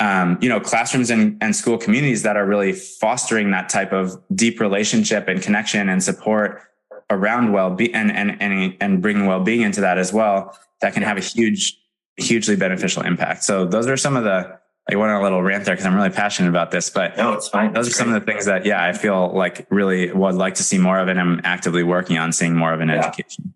um, 0.00 0.38
you 0.40 0.48
know 0.48 0.60
classrooms 0.60 1.10
and, 1.10 1.36
and 1.40 1.54
school 1.56 1.76
communities 1.78 2.22
that 2.22 2.36
are 2.36 2.46
really 2.46 2.72
fostering 2.72 3.50
that 3.50 3.68
type 3.68 3.92
of 3.92 4.20
deep 4.34 4.60
relationship 4.60 5.26
and 5.28 5.42
connection 5.42 5.88
and 5.88 6.02
support 6.02 6.62
around 7.10 7.52
well-being 7.52 7.94
and 7.94 8.12
and 8.12 8.40
and, 8.40 8.76
and 8.80 9.02
bringing 9.02 9.26
well-being 9.26 9.62
into 9.62 9.80
that 9.80 9.98
as 9.98 10.12
well 10.12 10.56
that 10.80 10.94
can 10.94 11.02
have 11.02 11.16
a 11.16 11.20
huge 11.20 11.78
hugely 12.18 12.56
beneficial 12.56 13.02
impact. 13.02 13.44
So 13.44 13.64
those 13.64 13.86
are 13.86 13.96
some 13.96 14.16
of 14.16 14.24
the, 14.24 14.58
I 14.90 14.96
went 14.96 15.12
on 15.12 15.20
a 15.20 15.22
little 15.22 15.42
rant 15.42 15.64
there 15.64 15.74
because 15.74 15.86
I'm 15.86 15.94
really 15.94 16.10
passionate 16.10 16.48
about 16.48 16.70
this, 16.70 16.88
but 16.90 17.16
no, 17.16 17.32
it's 17.32 17.48
fine. 17.48 17.72
Those 17.72 17.86
it's 17.86 17.96
are 17.96 17.98
great. 17.98 18.06
some 18.06 18.14
of 18.14 18.24
the 18.24 18.32
things 18.32 18.46
that, 18.46 18.64
yeah, 18.64 18.82
I 18.82 18.92
feel 18.92 19.32
like 19.34 19.66
really 19.70 20.10
would 20.10 20.34
like 20.34 20.54
to 20.54 20.62
see 20.62 20.78
more 20.78 20.98
of, 20.98 21.08
and 21.08 21.20
I'm 21.20 21.40
actively 21.44 21.82
working 21.82 22.18
on 22.18 22.32
seeing 22.32 22.56
more 22.56 22.72
of 22.72 22.80
an 22.80 22.88
yeah. 22.88 23.06
education. 23.06 23.54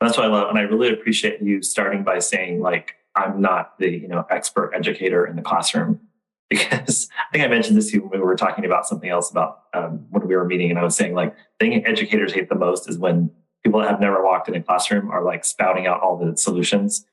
That's 0.00 0.16
what 0.16 0.26
I 0.26 0.28
love. 0.28 0.50
And 0.50 0.58
I 0.58 0.62
really 0.62 0.92
appreciate 0.92 1.40
you 1.40 1.62
starting 1.62 2.04
by 2.04 2.18
saying 2.18 2.60
like, 2.60 2.96
I'm 3.16 3.40
not 3.40 3.78
the, 3.78 3.88
you 3.90 4.08
know, 4.08 4.26
expert 4.28 4.72
educator 4.74 5.26
in 5.26 5.36
the 5.36 5.42
classroom 5.42 6.00
because 6.50 7.08
I 7.18 7.32
think 7.32 7.44
I 7.44 7.48
mentioned 7.48 7.76
this 7.76 7.90
to 7.90 7.96
you 7.96 8.02
when 8.02 8.20
we 8.20 8.26
were 8.26 8.36
talking 8.36 8.64
about 8.64 8.86
something 8.86 9.08
else 9.08 9.30
about 9.30 9.62
um, 9.72 10.04
when 10.10 10.28
we 10.28 10.36
were 10.36 10.44
meeting. 10.44 10.70
And 10.70 10.78
I 10.78 10.84
was 10.84 10.94
saying 10.94 11.14
like, 11.14 11.34
the 11.58 11.66
thing 11.66 11.86
educators 11.86 12.32
hate 12.32 12.50
the 12.50 12.54
most 12.54 12.88
is 12.88 12.98
when 12.98 13.30
people 13.64 13.80
that 13.80 13.90
have 13.90 14.00
never 14.00 14.22
walked 14.22 14.48
in 14.48 14.54
a 14.54 14.62
classroom 14.62 15.10
are 15.10 15.24
like 15.24 15.44
spouting 15.44 15.86
out 15.86 16.00
all 16.00 16.18
the 16.18 16.36
solutions 16.36 17.06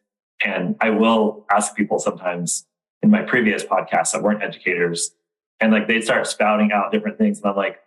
and 0.43 0.75
I 0.81 0.89
will 0.89 1.45
ask 1.51 1.75
people 1.75 1.99
sometimes 1.99 2.65
in 3.01 3.09
my 3.09 3.21
previous 3.21 3.63
podcasts 3.63 4.11
that 4.13 4.23
weren't 4.23 4.43
educators, 4.43 5.11
and 5.59 5.71
like 5.71 5.87
they'd 5.87 6.03
start 6.03 6.27
spouting 6.27 6.71
out 6.71 6.91
different 6.91 7.17
things. 7.17 7.39
And 7.39 7.49
I'm 7.49 7.55
like, 7.55 7.79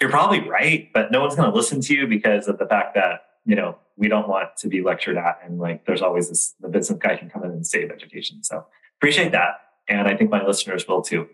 you're 0.00 0.10
probably 0.10 0.46
right, 0.46 0.90
but 0.92 1.10
no 1.10 1.20
one's 1.20 1.36
going 1.36 1.50
to 1.50 1.56
listen 1.56 1.80
to 1.80 1.94
you 1.94 2.06
because 2.06 2.48
of 2.48 2.58
the 2.58 2.66
fact 2.66 2.94
that, 2.94 3.22
you 3.46 3.56
know, 3.56 3.78
we 3.96 4.08
don't 4.08 4.28
want 4.28 4.56
to 4.58 4.68
be 4.68 4.82
lectured 4.82 5.16
at. 5.16 5.40
And 5.42 5.58
like, 5.58 5.86
there's 5.86 6.02
always 6.02 6.28
this, 6.28 6.54
the 6.60 6.68
business 6.68 6.98
guy 6.98 7.16
can 7.16 7.30
come 7.30 7.44
in 7.44 7.50
and 7.50 7.66
save 7.66 7.90
education. 7.90 8.44
So 8.44 8.66
appreciate 8.98 9.32
that. 9.32 9.60
And 9.88 10.06
I 10.06 10.14
think 10.14 10.30
my 10.30 10.44
listeners 10.44 10.86
will 10.86 11.00
too. 11.00 11.28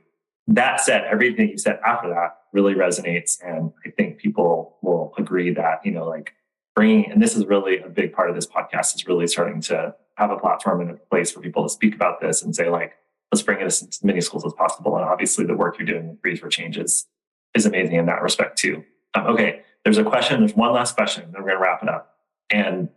That 0.46 0.80
said, 0.80 1.04
everything 1.10 1.48
you 1.48 1.58
said 1.58 1.80
after 1.84 2.08
that 2.10 2.38
really 2.52 2.74
resonates. 2.74 3.38
And 3.44 3.72
I 3.84 3.90
think 3.90 4.18
people 4.18 4.76
will 4.82 5.12
agree 5.18 5.52
that, 5.54 5.84
you 5.84 5.90
know, 5.90 6.06
like 6.06 6.34
bringing, 6.76 7.10
and 7.10 7.20
this 7.20 7.36
is 7.36 7.46
really 7.46 7.78
a 7.78 7.88
big 7.88 8.12
part 8.12 8.28
of 8.28 8.36
this 8.36 8.46
podcast 8.46 8.94
is 8.94 9.06
really 9.06 9.26
starting 9.26 9.60
to 9.62 9.94
have 10.22 10.30
a 10.30 10.40
platform 10.40 10.80
and 10.80 10.90
a 10.90 10.94
place 10.94 11.30
for 11.30 11.40
people 11.40 11.62
to 11.62 11.68
speak 11.68 11.94
about 11.94 12.20
this 12.20 12.42
and 12.42 12.54
say, 12.54 12.68
like, 12.68 12.94
let's 13.30 13.42
bring 13.42 13.60
it 13.60 13.64
as 13.64 14.00
many 14.02 14.20
schools 14.20 14.44
as 14.44 14.52
possible. 14.52 14.96
And 14.96 15.04
obviously 15.04 15.44
the 15.44 15.56
work 15.56 15.78
you're 15.78 15.86
doing 15.86 16.08
with 16.08 16.22
Breathe 16.22 16.38
for 16.38 16.48
Changes 16.48 16.92
is, 16.92 17.06
is 17.54 17.66
amazing 17.66 17.96
in 17.96 18.06
that 18.06 18.22
respect 18.22 18.58
too. 18.58 18.84
Um, 19.14 19.26
okay. 19.26 19.62
There's 19.84 19.98
a 19.98 20.04
question. 20.04 20.40
There's 20.40 20.54
one 20.54 20.72
last 20.72 20.94
question. 20.94 21.24
Then 21.32 21.42
we're 21.42 21.48
going 21.48 21.58
to 21.58 21.62
wrap 21.62 21.82
it 21.82 21.88
up. 21.88 22.16
And 22.50 22.88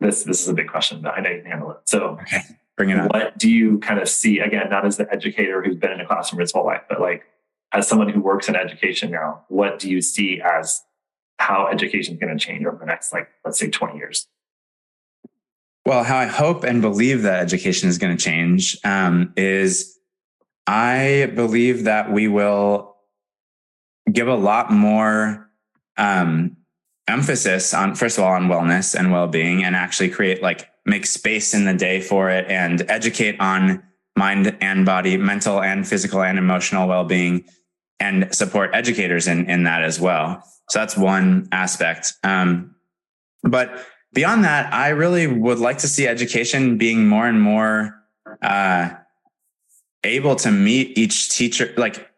this, 0.00 0.24
this 0.24 0.42
is 0.42 0.48
a 0.48 0.54
big 0.54 0.68
question, 0.68 1.00
but 1.00 1.14
I 1.14 1.20
know 1.20 1.30
you 1.30 1.42
can 1.42 1.50
handle 1.50 1.72
it. 1.72 1.78
So 1.84 2.18
okay. 2.22 2.42
Bring 2.76 2.90
it 2.90 2.98
on. 2.98 3.08
What 3.08 3.38
do 3.38 3.50
you 3.50 3.78
kind 3.78 4.00
of 4.00 4.08
see 4.08 4.38
again, 4.38 4.70
not 4.70 4.86
as 4.86 4.96
the 4.96 5.12
educator 5.12 5.62
who's 5.62 5.76
been 5.76 5.92
in 5.92 6.00
a 6.00 6.06
classroom 6.06 6.40
his 6.40 6.52
whole 6.52 6.64
life, 6.64 6.82
but 6.88 7.00
like 7.00 7.24
as 7.72 7.88
someone 7.88 8.08
who 8.08 8.20
works 8.20 8.48
in 8.48 8.56
education 8.56 9.10
now, 9.10 9.44
what 9.48 9.78
do 9.78 9.90
you 9.90 10.00
see 10.00 10.40
as 10.40 10.82
how 11.38 11.66
education 11.66 12.14
is 12.14 12.20
going 12.20 12.36
to 12.36 12.42
change 12.42 12.64
over 12.64 12.76
the 12.76 12.86
next, 12.86 13.12
like, 13.12 13.28
let's 13.44 13.58
say 13.58 13.68
20 13.68 13.96
years? 13.96 14.26
Well, 15.84 16.04
how 16.04 16.16
I 16.16 16.26
hope 16.26 16.64
and 16.64 16.80
believe 16.80 17.22
that 17.22 17.40
education 17.40 17.88
is 17.88 17.98
going 17.98 18.16
to 18.16 18.22
change 18.22 18.76
um, 18.84 19.32
is 19.36 19.98
I 20.66 21.30
believe 21.34 21.84
that 21.84 22.12
we 22.12 22.28
will 22.28 22.96
give 24.10 24.28
a 24.28 24.36
lot 24.36 24.70
more 24.70 25.50
um, 25.96 26.56
emphasis 27.08 27.74
on, 27.74 27.94
first 27.96 28.18
of 28.18 28.24
all, 28.24 28.32
on 28.32 28.48
wellness 28.48 28.94
and 28.94 29.10
well 29.10 29.26
being 29.26 29.64
and 29.64 29.74
actually 29.74 30.10
create 30.10 30.42
like 30.42 30.68
make 30.86 31.06
space 31.06 31.54
in 31.54 31.64
the 31.64 31.74
day 31.74 32.00
for 32.00 32.30
it 32.30 32.48
and 32.48 32.88
educate 32.88 33.38
on 33.40 33.82
mind 34.16 34.56
and 34.60 34.84
body, 34.84 35.16
mental 35.16 35.62
and 35.62 35.86
physical 35.86 36.22
and 36.22 36.38
emotional 36.38 36.88
well-being 36.88 37.44
and 38.00 38.34
support 38.34 38.70
educators 38.74 39.28
in, 39.28 39.48
in 39.48 39.64
that 39.64 39.82
as 39.82 40.00
well. 40.00 40.42
So 40.70 40.80
that's 40.80 40.96
one 40.96 41.48
aspect. 41.52 42.14
Um, 42.24 42.74
but 43.42 43.84
beyond 44.12 44.44
that, 44.44 44.72
I 44.72 44.90
really 44.90 45.26
would 45.26 45.58
like 45.58 45.78
to 45.78 45.88
see 45.88 46.06
education 46.06 46.78
being 46.78 47.08
more 47.08 47.26
and 47.26 47.40
more 47.40 48.02
uh, 48.42 48.90
able 50.04 50.36
to 50.36 50.50
meet 50.50 50.98
each 50.98 51.30
teacher, 51.30 51.72
like 51.76 52.08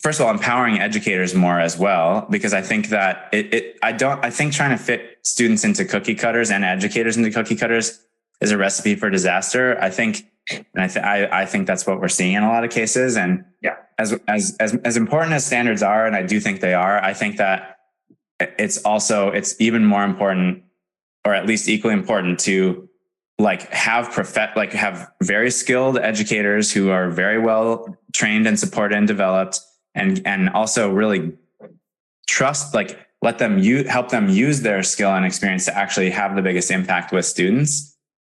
first 0.00 0.20
of 0.20 0.26
all, 0.26 0.32
empowering 0.32 0.80
educators 0.80 1.34
more 1.34 1.60
as 1.60 1.78
well, 1.78 2.26
because 2.30 2.52
I 2.52 2.62
think 2.62 2.88
that 2.88 3.28
it, 3.32 3.54
it, 3.54 3.78
I 3.82 3.92
don't, 3.92 4.24
I 4.24 4.30
think 4.30 4.52
trying 4.52 4.76
to 4.76 4.82
fit 4.82 5.18
students 5.22 5.64
into 5.64 5.84
cookie 5.84 6.14
cutters 6.14 6.50
and 6.50 6.64
educators 6.64 7.16
into 7.16 7.30
cookie 7.30 7.56
cutters 7.56 8.00
is 8.40 8.50
a 8.50 8.58
recipe 8.58 8.96
for 8.96 9.10
disaster. 9.10 9.78
I 9.80 9.90
think, 9.90 10.26
and 10.50 10.64
I, 10.76 10.88
th- 10.88 11.04
I, 11.04 11.42
I 11.42 11.46
think 11.46 11.66
that's 11.66 11.86
what 11.86 12.00
we're 12.00 12.08
seeing 12.08 12.34
in 12.34 12.42
a 12.42 12.48
lot 12.48 12.64
of 12.64 12.70
cases. 12.70 13.16
And 13.16 13.44
yeah, 13.60 13.76
as, 13.98 14.18
as, 14.26 14.56
as, 14.58 14.74
as 14.84 14.96
important 14.96 15.32
as 15.34 15.46
standards 15.46 15.82
are, 15.82 16.06
and 16.06 16.16
I 16.16 16.24
do 16.24 16.40
think 16.40 16.60
they 16.60 16.74
are, 16.74 17.02
I 17.02 17.14
think 17.14 17.36
that 17.36 17.78
it's 18.40 18.82
also, 18.84 19.28
it's 19.28 19.54
even 19.60 19.84
more 19.84 20.02
important 20.02 20.64
or 21.24 21.34
at 21.34 21.46
least 21.46 21.68
equally 21.68 21.94
important 21.94 22.38
to 22.40 22.88
like 23.38 23.62
have 23.72 24.10
prof 24.10 24.36
like 24.56 24.72
have 24.72 25.10
very 25.22 25.50
skilled 25.50 25.98
educators 25.98 26.72
who 26.72 26.90
are 26.90 27.10
very 27.10 27.38
well 27.38 27.96
trained 28.12 28.46
and 28.46 28.58
supported 28.58 28.96
and 28.96 29.08
developed 29.08 29.60
and, 29.94 30.22
and 30.26 30.48
also 30.50 30.90
really 30.90 31.32
trust, 32.28 32.74
like 32.74 32.98
let 33.20 33.38
them 33.38 33.58
use, 33.58 33.88
help 33.88 34.10
them 34.10 34.28
use 34.28 34.62
their 34.62 34.82
skill 34.82 35.10
and 35.10 35.24
experience 35.24 35.64
to 35.64 35.76
actually 35.76 36.10
have 36.10 36.36
the 36.36 36.42
biggest 36.42 36.70
impact 36.70 37.12
with 37.12 37.24
students 37.24 37.92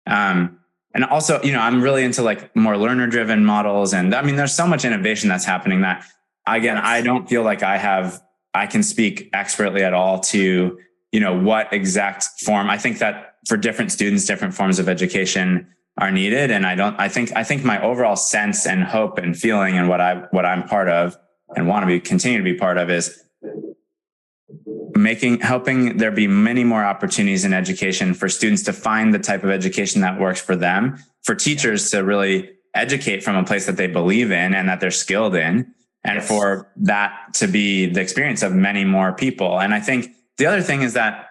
um, 0.07 0.59
and 0.95 1.05
also, 1.05 1.43
you 1.43 1.53
know, 1.53 1.61
I'm 1.61 1.82
really 1.82 2.05
into 2.05 2.22
like 2.22 2.55
more 2.55 2.78
learner 2.78 3.07
driven 3.09 3.45
models. 3.45 3.93
And 3.93 4.14
I 4.14 4.22
mean, 4.22 4.37
there's 4.37 4.55
so 4.55 4.66
much 4.66 4.85
innovation 4.85 5.28
that's 5.28 5.45
happening 5.45 5.80
that 5.80 6.05
again, 6.47 6.78
I 6.78 7.01
don't 7.01 7.28
feel 7.28 7.43
like 7.43 7.62
I 7.62 7.78
have, 7.78 8.22
I 8.55 8.66
can 8.66 8.82
speak 8.82 9.28
expertly 9.32 9.82
at 9.82 9.93
all 9.93 10.20
to, 10.20 10.78
you 11.14 11.20
know, 11.20 11.32
what 11.32 11.72
exact 11.72 12.24
form. 12.40 12.68
I 12.68 12.76
think 12.76 12.98
that 12.98 13.36
for 13.46 13.56
different 13.56 13.92
students, 13.92 14.26
different 14.26 14.52
forms 14.52 14.80
of 14.80 14.88
education 14.88 15.64
are 15.96 16.10
needed. 16.10 16.50
And 16.50 16.66
I 16.66 16.74
don't, 16.74 16.98
I 16.98 17.08
think, 17.08 17.30
I 17.36 17.44
think 17.44 17.64
my 17.64 17.80
overall 17.80 18.16
sense 18.16 18.66
and 18.66 18.82
hope 18.82 19.18
and 19.18 19.38
feeling 19.38 19.78
and 19.78 19.88
what 19.88 20.00
I, 20.00 20.24
what 20.32 20.44
I'm 20.44 20.64
part 20.64 20.88
of 20.88 21.16
and 21.54 21.68
want 21.68 21.84
to 21.84 21.86
be 21.86 22.00
continue 22.00 22.38
to 22.38 22.42
be 22.42 22.54
part 22.54 22.78
of 22.78 22.90
is 22.90 23.22
making 24.96 25.38
helping 25.38 25.98
there 25.98 26.10
be 26.10 26.26
many 26.26 26.64
more 26.64 26.84
opportunities 26.84 27.44
in 27.44 27.54
education 27.54 28.12
for 28.12 28.28
students 28.28 28.64
to 28.64 28.72
find 28.72 29.14
the 29.14 29.20
type 29.20 29.44
of 29.44 29.50
education 29.50 30.00
that 30.00 30.18
works 30.18 30.40
for 30.40 30.56
them 30.56 30.98
for 31.22 31.36
teachers 31.36 31.90
to 31.90 32.02
really 32.02 32.50
educate 32.74 33.22
from 33.22 33.36
a 33.36 33.44
place 33.44 33.66
that 33.66 33.76
they 33.76 33.86
believe 33.86 34.32
in 34.32 34.52
and 34.52 34.68
that 34.68 34.80
they're 34.80 34.90
skilled 34.90 35.36
in 35.36 35.72
and 36.02 36.16
yes. 36.16 36.28
for 36.28 36.72
that 36.76 37.12
to 37.34 37.46
be 37.46 37.86
the 37.86 38.00
experience 38.00 38.42
of 38.42 38.52
many 38.52 38.84
more 38.84 39.12
people 39.12 39.60
and 39.60 39.74
i 39.74 39.80
think 39.80 40.08
the 40.39 40.47
other 40.47 40.62
thing 40.62 40.82
is 40.82 40.95
that 40.95 41.30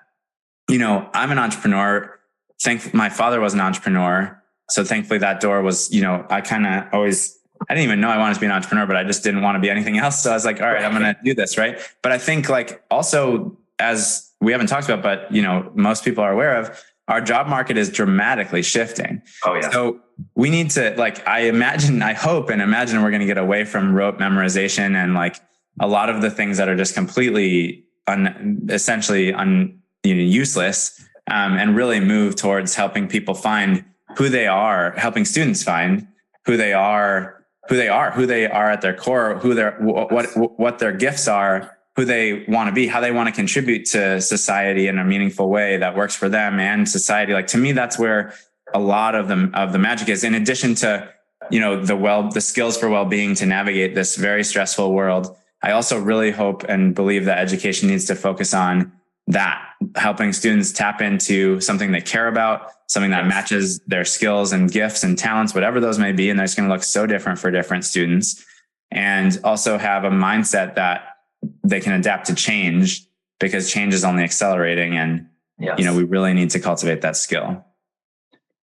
you 0.70 0.78
know 0.78 1.10
i'm 1.14 1.32
an 1.32 1.40
entrepreneur 1.40 2.20
thank 2.62 2.94
my 2.94 3.10
father 3.10 3.40
was 3.40 3.54
an 3.54 3.62
entrepreneur 3.62 4.42
so 4.70 4.84
thankfully 4.84 5.20
that 5.20 5.40
door 5.40 5.62
was 5.62 5.92
you 5.94 6.02
know 6.02 6.26
i 6.30 6.42
kind 6.42 6.66
of 6.66 6.86
always 6.94 7.40
I 7.70 7.76
didn't 7.76 7.86
even 7.86 8.02
know 8.02 8.10
I 8.10 8.18
wanted 8.18 8.34
to 8.34 8.40
be 8.42 8.46
an 8.46 8.52
entrepreneur, 8.52 8.86
but 8.86 8.98
I 8.98 9.06
just 9.06 9.24
didn't 9.24 9.42
want 9.42 9.56
to 9.56 9.60
be 9.60 9.70
anything 9.70 9.98
else. 9.98 10.22
So 10.22 10.32
I 10.32 10.34
was 10.34 10.44
like, 10.44 10.60
all 10.60 10.68
right, 10.68 10.84
I'm 10.84 10.92
going 10.92 11.16
to 11.16 11.18
do 11.24 11.34
this. 11.34 11.58
Right. 11.58 11.80
But 12.02 12.12
I 12.12 12.18
think 12.18 12.50
like 12.50 12.84
also 12.92 13.58
as 13.80 14.32
we 14.42 14.52
haven't 14.52 14.68
talked 14.68 14.90
about, 14.90 15.02
but 15.02 15.34
you 15.34 15.42
know, 15.42 15.72
most 15.74 16.04
people 16.04 16.24
are 16.24 16.32
aware 16.32 16.58
of, 16.58 16.84
our 17.08 17.22
job 17.22 17.48
market 17.48 17.78
is 17.78 17.90
dramatically 17.90 18.62
shifting. 18.62 19.22
Oh 19.46 19.56
yeah. 19.56 19.70
So 19.70 20.00
we 20.36 20.50
need 20.50 20.70
to 20.72 20.94
like, 20.98 21.26
I 21.28 21.42
imagine, 21.42 22.02
I 22.02 22.14
hope 22.14 22.50
and 22.50 22.62
imagine 22.62 23.02
we're 23.02 23.10
going 23.10 23.22
to 23.22 23.26
get 23.26 23.38
away 23.38 23.66
from 23.66 23.94
rote 23.94 24.20
memorization 24.20 24.96
and 24.96 25.14
like 25.14 25.38
a 25.80 25.88
lot 25.88 26.10
of 26.10 26.22
the 26.22 26.30
things 26.30 26.58
that 26.58 26.70
are 26.70 26.76
just 26.76 26.94
completely 26.94 27.83
un, 28.08 28.68
essentially 28.70 29.34
un, 29.34 29.80
you 30.04 30.16
know, 30.16 30.22
useless, 30.22 31.04
um, 31.30 31.58
and 31.58 31.76
really 31.76 32.00
move 32.00 32.36
towards 32.36 32.76
helping 32.76 33.08
people 33.08 33.34
find 33.34 33.84
who 34.18 34.30
they 34.30 34.48
are, 34.48 34.92
helping 34.92 35.26
students 35.26 35.64
find 35.64 36.08
who 36.46 36.58
they 36.58 36.74
are 36.74 37.44
who 37.70 37.78
they 37.78 37.88
are, 37.88 38.12
who 38.12 38.26
they 38.26 38.46
are 38.48 38.72
at 38.72 38.82
their 38.82 38.96
core, 38.96 39.36
who 39.40 39.54
their 39.54 39.78
what 39.80 40.28
what 40.36 40.80
their 40.80 40.92
gifts 40.92 41.28
are, 41.28 41.78
who 41.96 42.06
they 42.06 42.44
want 42.48 42.68
to 42.68 42.74
be, 42.74 42.88
how 42.88 43.00
they 43.00 43.12
want 43.12 43.30
to 43.30 43.34
contribute 43.34 43.86
to 43.86 44.20
society 44.20 44.88
in 44.88 45.00
a 45.00 45.06
meaningful 45.06 45.50
way 45.50 45.78
that 45.78 45.96
works 45.96 46.16
for 46.16 46.30
them 46.30 46.60
and 46.60 46.88
society. 46.88 47.34
Like 47.34 47.48
to 47.48 47.58
me, 47.58 47.72
that's 47.72 47.98
where 47.98 48.34
a 48.74 48.80
lot 48.80 49.16
of 49.16 49.28
the 49.28 49.50
of 49.54 49.72
the 49.72 49.80
magic 49.80 50.10
is. 50.10 50.24
In 50.24 50.36
addition 50.36 50.76
to 50.76 51.10
you 51.50 51.60
know 51.60 51.84
the 51.84 51.96
well 51.96 52.30
the 52.30 52.42
skills 52.42 52.78
for 52.78 52.90
well 52.90 53.06
being 53.06 53.34
to 53.36 53.46
navigate 53.46 53.96
this 53.96 54.18
very 54.18 54.44
stressful 54.44 54.92
world, 54.92 55.36
I 55.64 55.72
also 55.72 55.98
really 56.00 56.32
hope 56.32 56.64
and 56.68 56.94
believe 56.94 57.26
that 57.26 57.40
education 57.40 57.90
needs 57.90 58.06
to 58.06 58.16
focus 58.16 58.54
on 58.54 58.92
that 59.28 59.66
helping 59.96 60.34
students 60.34 60.72
tap 60.72 61.02
into 61.02 61.60
something 61.62 61.92
they 61.92 62.02
care 62.02 62.28
about 62.28 62.70
something 62.88 63.12
that 63.12 63.26
matches 63.26 63.80
their 63.88 64.06
skills 64.06 64.52
and 64.52 64.72
gifts 64.72 65.04
and 65.04 65.18
talents, 65.18 65.56
whatever 65.56 65.80
those 65.80 65.98
may 65.98 66.12
be. 66.12 66.30
And 66.30 66.40
that's 66.40 66.54
going 66.54 66.70
to 66.70 66.74
look 66.74 66.84
so 66.84 67.08
different 67.08 67.40
for 67.40 67.50
different 67.50 67.86
students. 67.86 68.46
And 68.92 69.40
also 69.44 69.78
have 69.78 70.04
a 70.04 70.12
mindset 70.12 70.76
that 70.76 71.16
they 71.64 71.80
can 71.80 71.94
adapt 71.94 72.28
to 72.28 72.36
change 72.36 73.08
because 73.40 73.72
change 73.72 73.94
is 73.94 74.04
only 74.04 74.24
accelerating. 74.24 74.96
And, 74.96 75.28
yes. 75.58 75.80
you 75.80 75.86
know, 75.86 75.96
we 75.96 76.04
really 76.04 76.34
need 76.34 76.52
to 76.52 76.60
cultivate 76.60 77.02
that 77.02 77.18
skill. 77.18 77.66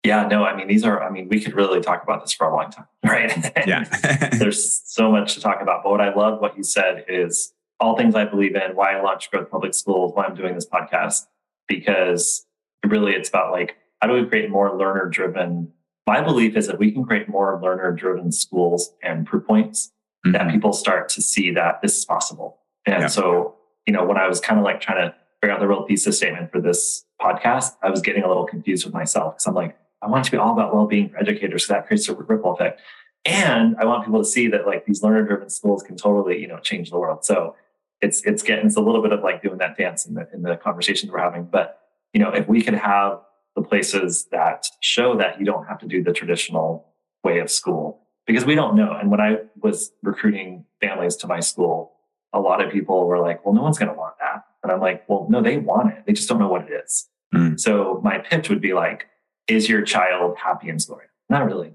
Yeah, 0.04 0.26
no, 0.28 0.44
I 0.44 0.56
mean, 0.56 0.68
these 0.68 0.84
are, 0.84 1.02
I 1.02 1.10
mean, 1.10 1.28
we 1.28 1.40
could 1.40 1.54
really 1.54 1.80
talk 1.80 2.02
about 2.02 2.22
this 2.22 2.32
for 2.32 2.46
a 2.46 2.54
long 2.54 2.70
time, 2.70 2.86
right? 3.04 3.52
yeah. 3.66 3.84
there's 4.38 4.80
so 4.84 5.10
much 5.10 5.34
to 5.34 5.40
talk 5.40 5.60
about. 5.60 5.82
But 5.82 5.90
what 5.90 6.00
I 6.00 6.14
love 6.14 6.40
what 6.40 6.56
you 6.56 6.62
said 6.62 7.04
is 7.08 7.52
all 7.80 7.96
things 7.96 8.14
I 8.14 8.24
believe 8.24 8.54
in, 8.54 8.74
why 8.74 8.96
I 8.96 9.02
launched 9.02 9.30
Growth 9.30 9.50
Public 9.50 9.74
Schools, 9.74 10.12
why 10.14 10.24
I'm 10.24 10.34
doing 10.34 10.54
this 10.54 10.66
podcast, 10.66 11.26
because 11.66 12.46
really 12.86 13.12
it's 13.12 13.28
about 13.28 13.52
like 13.52 13.76
how 14.00 14.08
do 14.08 14.14
we 14.14 14.24
create 14.26 14.50
more 14.50 14.76
learner 14.76 15.06
driven? 15.06 15.72
My 16.06 16.20
belief 16.20 16.56
is 16.56 16.66
that 16.68 16.78
we 16.78 16.90
can 16.90 17.04
create 17.04 17.28
more 17.28 17.60
learner 17.62 17.92
driven 17.92 18.32
schools 18.32 18.94
and 19.02 19.26
proof 19.26 19.46
points 19.46 19.92
mm-hmm. 20.24 20.32
that 20.32 20.50
people 20.50 20.72
start 20.72 21.08
to 21.10 21.22
see 21.22 21.50
that 21.52 21.82
this 21.82 21.98
is 21.98 22.04
possible. 22.04 22.60
And 22.86 23.02
yeah. 23.02 23.06
so, 23.08 23.56
you 23.86 23.92
know, 23.92 24.04
when 24.04 24.16
I 24.16 24.28
was 24.28 24.40
kind 24.40 24.58
of 24.58 24.64
like 24.64 24.80
trying 24.80 25.08
to 25.08 25.14
figure 25.40 25.54
out 25.54 25.60
the 25.60 25.68
real 25.68 25.84
thesis 25.86 26.16
statement 26.16 26.50
for 26.50 26.60
this 26.60 27.04
podcast, 27.20 27.76
I 27.82 27.90
was 27.90 28.00
getting 28.00 28.22
a 28.22 28.28
little 28.28 28.46
confused 28.46 28.84
with 28.84 28.94
myself 28.94 29.34
because 29.34 29.46
I'm 29.46 29.54
like, 29.54 29.76
I 30.02 30.06
want 30.06 30.24
it 30.24 30.30
to 30.30 30.36
be 30.36 30.38
all 30.38 30.52
about 30.52 30.74
well-being 30.74 31.10
for 31.10 31.18
educators. 31.18 31.66
So 31.66 31.74
that 31.74 31.86
creates 31.86 32.08
a 32.08 32.14
ripple 32.14 32.52
effect. 32.52 32.80
And 33.24 33.76
I 33.78 33.84
want 33.84 34.04
people 34.04 34.20
to 34.20 34.24
see 34.24 34.48
that 34.48 34.66
like 34.66 34.86
these 34.86 35.02
learner 35.02 35.24
driven 35.24 35.50
schools 35.50 35.82
can 35.82 35.96
totally, 35.96 36.40
you 36.40 36.46
know, 36.46 36.58
change 36.58 36.90
the 36.90 36.98
world. 36.98 37.24
So 37.24 37.56
it's, 38.00 38.22
it's 38.22 38.42
getting, 38.42 38.66
it's 38.66 38.76
a 38.76 38.80
little 38.80 39.02
bit 39.02 39.12
of 39.12 39.22
like 39.22 39.42
doing 39.42 39.58
that 39.58 39.76
dance 39.76 40.06
in 40.06 40.14
the, 40.14 40.28
in 40.32 40.42
the 40.42 40.56
conversations 40.56 41.10
we're 41.10 41.18
having. 41.18 41.44
But, 41.44 41.80
you 42.12 42.20
know, 42.20 42.30
if 42.30 42.48
we 42.48 42.62
could 42.62 42.74
have 42.74 43.20
the 43.56 43.62
places 43.62 44.28
that 44.30 44.66
show 44.80 45.16
that 45.16 45.38
you 45.40 45.44
don't 45.44 45.66
have 45.66 45.78
to 45.80 45.86
do 45.86 46.02
the 46.02 46.12
traditional 46.12 46.86
way 47.24 47.40
of 47.40 47.50
school 47.50 48.06
because 48.26 48.44
we 48.44 48.54
don't 48.54 48.76
know. 48.76 48.92
And 48.92 49.10
when 49.10 49.20
I 49.20 49.38
was 49.60 49.90
recruiting 50.02 50.64
families 50.80 51.16
to 51.16 51.26
my 51.26 51.40
school, 51.40 51.92
a 52.32 52.40
lot 52.40 52.64
of 52.64 52.70
people 52.70 53.06
were 53.06 53.18
like, 53.18 53.44
well, 53.44 53.54
no 53.54 53.62
one's 53.62 53.78
going 53.78 53.90
to 53.90 53.98
want 53.98 54.14
that. 54.20 54.44
And 54.62 54.70
I'm 54.70 54.80
like, 54.80 55.08
well, 55.08 55.26
no, 55.28 55.42
they 55.42 55.56
want 55.56 55.92
it. 55.92 56.04
They 56.06 56.12
just 56.12 56.28
don't 56.28 56.38
know 56.38 56.48
what 56.48 56.62
it 56.62 56.72
is. 56.84 57.08
Mm. 57.34 57.58
So 57.58 58.00
my 58.04 58.18
pitch 58.18 58.48
would 58.48 58.60
be 58.60 58.74
like, 58.74 59.06
is 59.48 59.68
your 59.68 59.82
child 59.82 60.36
happy 60.36 60.68
in 60.68 60.78
school? 60.78 61.00
Not 61.28 61.46
really. 61.46 61.72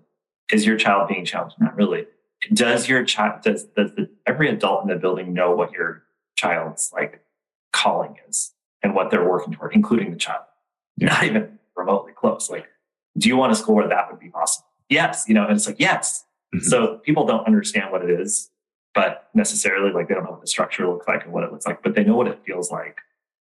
Is 0.51 0.65
your 0.65 0.78
child 0.78 1.07
being 1.07 1.26
challenged? 1.26 1.55
Not 1.59 1.76
really. 1.76 2.05
Does 2.51 2.88
your 2.88 3.03
child, 3.03 3.41
does, 3.41 3.63
does 3.63 3.91
the, 3.93 4.09
every 4.26 4.49
adult 4.49 4.84
in 4.84 4.89
the 4.89 4.95
building 4.95 5.34
know 5.34 5.55
what 5.55 5.71
your 5.71 6.03
child's 6.36 6.91
like 6.93 7.24
calling 7.71 8.17
is 8.28 8.53
and 8.82 8.93
what 8.93 9.09
they're 9.09 9.28
working 9.28 9.53
toward, 9.53 9.74
including 9.74 10.11
the 10.11 10.17
child? 10.17 10.43
Not 10.97 11.24
even 11.24 11.57
remotely 11.76 12.11
close. 12.13 12.49
Like, 12.49 12.67
do 13.17 13.28
you 13.30 13.38
want 13.38 13.51
a 13.51 13.55
school 13.55 13.76
where 13.76 13.88
that 13.88 14.11
would 14.11 14.19
be 14.19 14.30
possible? 14.30 14.67
Yes. 14.89 15.26
You 15.28 15.34
know, 15.34 15.45
and 15.45 15.55
it's 15.55 15.65
like, 15.67 15.80
yes. 15.80 16.26
Mhm. 16.53 16.63
So 16.63 16.97
people 16.97 17.26
don't 17.26 17.45
understand 17.47 17.91
what 17.91 18.03
it 18.03 18.09
is, 18.09 18.51
but 18.93 19.30
necessarily 19.34 19.91
like 19.91 20.07
they 20.07 20.13
don't 20.13 20.24
know 20.24 20.32
what 20.32 20.41
the 20.41 20.47
structure 20.47 20.88
looks 20.88 21.07
like 21.07 21.24
and 21.24 21.34
what 21.34 21.43
it 21.43 21.51
looks 21.51 21.65
like, 21.65 21.82
but 21.82 21.95
they 21.95 22.03
know 22.03 22.15
what 22.15 22.28
it 22.28 22.41
feels 22.45 22.69
like 22.69 22.97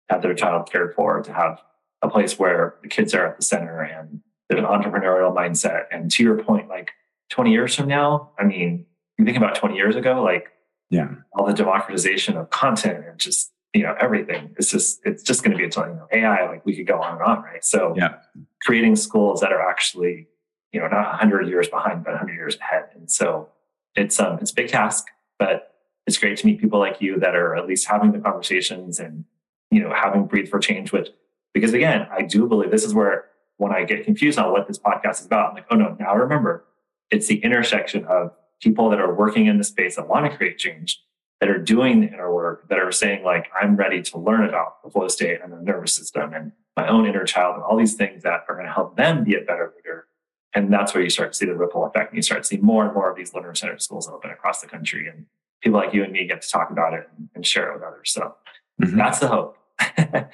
to 0.08 0.14
have 0.14 0.22
their 0.22 0.34
child 0.34 0.70
cared 0.70 0.94
for, 0.94 1.20
to 1.22 1.32
have 1.32 1.60
a 2.02 2.10
place 2.10 2.38
where 2.38 2.74
the 2.82 2.88
kids 2.88 3.14
are 3.14 3.26
at 3.26 3.36
the 3.36 3.42
center 3.44 3.80
and 3.80 4.20
they 4.48 4.56
have 4.56 4.64
an 4.64 4.70
entrepreneurial 4.70 5.34
mindset. 5.34 5.84
And 5.92 6.10
to 6.12 6.22
your 6.22 6.42
point, 6.42 6.68
like 6.68 6.90
20 7.30 7.52
years 7.52 7.74
from 7.74 7.86
now, 7.88 8.32
I 8.38 8.44
mean, 8.44 8.86
you 9.18 9.24
think 9.24 9.36
about 9.36 9.54
20 9.54 9.76
years 9.76 9.96
ago, 9.96 10.22
like 10.22 10.48
Yeah. 10.90 11.08
all 11.32 11.46
the 11.46 11.54
democratization 11.54 12.36
of 12.36 12.50
content 12.50 13.04
and 13.08 13.18
just, 13.18 13.52
you 13.72 13.82
know, 13.84 13.94
everything. 14.00 14.54
It's 14.58 14.70
just, 14.70 15.00
it's 15.04 15.22
just 15.22 15.42
going 15.42 15.52
to 15.52 15.56
be 15.58 15.64
a 15.64 15.70
ton, 15.70 15.90
you 15.90 15.94
know, 15.94 16.08
AI, 16.12 16.48
like 16.48 16.66
we 16.66 16.76
could 16.76 16.86
go 16.86 17.00
on 17.00 17.14
and 17.14 17.22
on, 17.22 17.42
right? 17.42 17.64
So 17.64 17.94
Yeah. 17.96 18.16
creating 18.62 18.96
schools 18.96 19.40
that 19.40 19.52
are 19.52 19.66
actually, 19.66 20.26
you 20.72 20.80
know, 20.80 20.88
not 20.88 21.06
100 21.08 21.48
years 21.48 21.68
behind, 21.68 22.04
but 22.04 22.12
100 22.12 22.34
years 22.34 22.56
ahead. 22.58 22.86
And 22.94 23.10
so 23.10 23.48
it's, 23.94 24.18
um, 24.18 24.38
it's 24.40 24.50
a 24.50 24.54
big 24.54 24.68
task, 24.68 25.06
but 25.38 25.68
it's 26.06 26.18
great 26.18 26.36
to 26.38 26.46
meet 26.46 26.60
people 26.60 26.80
like 26.80 27.00
you 27.00 27.20
that 27.20 27.36
are 27.36 27.54
at 27.54 27.66
least 27.66 27.86
having 27.86 28.10
the 28.12 28.18
conversations 28.18 28.98
and, 28.98 29.24
you 29.70 29.80
know, 29.80 29.94
having 29.94 30.26
breathe 30.26 30.48
for 30.48 30.58
change 30.58 30.90
with, 30.92 31.08
because 31.54 31.72
again, 31.72 32.06
I 32.10 32.22
do 32.22 32.46
believe 32.46 32.70
this 32.70 32.84
is 32.84 32.94
where 32.94 33.26
when 33.58 33.72
I 33.72 33.84
get 33.84 34.04
confused 34.04 34.38
on 34.38 34.50
what 34.52 34.66
this 34.66 34.78
podcast 34.78 35.20
is 35.20 35.26
about, 35.26 35.50
I'm 35.50 35.54
like, 35.54 35.66
oh 35.70 35.76
no, 35.76 35.96
now 36.00 36.12
I 36.12 36.14
remember 36.16 36.64
it's 37.10 37.26
the 37.26 37.38
intersection 37.44 38.04
of 38.06 38.32
people 38.60 38.90
that 38.90 39.00
are 39.00 39.12
working 39.14 39.46
in 39.46 39.58
the 39.58 39.64
space 39.64 39.96
that 39.96 40.08
want 40.08 40.30
to 40.30 40.36
create 40.36 40.58
change, 40.58 41.02
that 41.40 41.48
are 41.50 41.58
doing 41.58 42.00
the 42.00 42.06
inner 42.08 42.32
work, 42.32 42.68
that 42.68 42.78
are 42.78 42.92
saying 42.92 43.24
like, 43.24 43.48
I'm 43.60 43.76
ready 43.76 44.00
to 44.02 44.18
learn 44.18 44.48
about 44.48 44.82
the 44.82 44.90
flow 44.90 45.08
state 45.08 45.40
and 45.42 45.52
the 45.52 45.60
nervous 45.60 45.94
system 45.94 46.32
and 46.32 46.52
my 46.76 46.88
own 46.88 47.06
inner 47.06 47.24
child 47.24 47.56
and 47.56 47.64
all 47.64 47.76
these 47.76 47.94
things 47.94 48.22
that 48.22 48.44
are 48.48 48.54
going 48.54 48.66
to 48.66 48.72
help 48.72 48.96
them 48.96 49.24
be 49.24 49.34
a 49.34 49.40
better 49.42 49.72
leader. 49.76 50.06
And 50.54 50.72
that's 50.72 50.94
where 50.94 51.02
you 51.02 51.10
start 51.10 51.32
to 51.32 51.36
see 51.36 51.46
the 51.46 51.54
ripple 51.54 51.84
effect. 51.84 52.10
And 52.12 52.16
you 52.16 52.22
start 52.22 52.42
to 52.42 52.48
see 52.48 52.56
more 52.58 52.84
and 52.84 52.94
more 52.94 53.10
of 53.10 53.16
these 53.16 53.34
learner 53.34 53.54
centered 53.54 53.82
schools 53.82 54.08
open 54.08 54.30
across 54.30 54.60
the 54.60 54.66
country. 54.68 55.06
And 55.08 55.26
people 55.62 55.78
like 55.78 55.92
you 55.92 56.02
and 56.04 56.12
me 56.12 56.26
get 56.26 56.42
to 56.42 56.48
talk 56.48 56.70
about 56.70 56.94
it 56.94 57.08
and, 57.34 57.44
share 57.46 57.70
it 57.70 57.74
with 57.74 57.82
others. 57.82 58.10
So 58.12 58.36
Mhm. 58.80 58.96
that's 58.96 59.18
the 59.18 59.28
hope. 59.28 59.58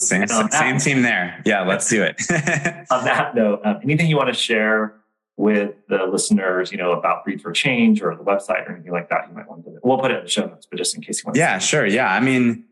Same, 0.00 0.22
And 0.22 0.30
on 0.30 0.42
that- 0.50 0.52
same 0.52 0.78
team 0.78 1.02
there. 1.02 1.42
Yeah, 1.44 1.62
let's 1.62 1.88
do 1.88 2.02
it. 2.02 2.20
on 2.90 3.04
that 3.04 3.34
note, 3.34 3.60
um, 3.64 3.80
anything 3.82 4.08
you 4.08 4.16
want 4.16 4.28
to 4.28 4.34
share 4.34 4.94
with 5.36 5.74
the 5.88 6.04
listeners, 6.06 6.72
you 6.72 6.78
know, 6.78 6.92
about 6.92 7.24
Breathe 7.24 7.40
for 7.40 7.52
Change 7.52 8.02
or 8.02 8.14
the 8.16 8.22
website 8.24 8.68
or 8.68 8.72
anything 8.72 8.92
like 8.92 9.08
that, 9.10 9.28
you 9.28 9.34
might 9.34 9.48
want 9.48 9.64
to. 9.64 9.78
We'll 9.82 9.98
put 9.98 10.10
it 10.10 10.18
in 10.18 10.24
the 10.24 10.30
show 10.30 10.46
notes, 10.46 10.66
but 10.70 10.76
just 10.78 10.94
in 10.94 11.02
case 11.02 11.18
you 11.22 11.26
want. 11.26 11.34
To. 11.34 11.40
Yeah, 11.40 11.58
sure. 11.58 11.86
Yeah. 11.86 12.10
I 12.12 12.20
mean, 12.20 12.64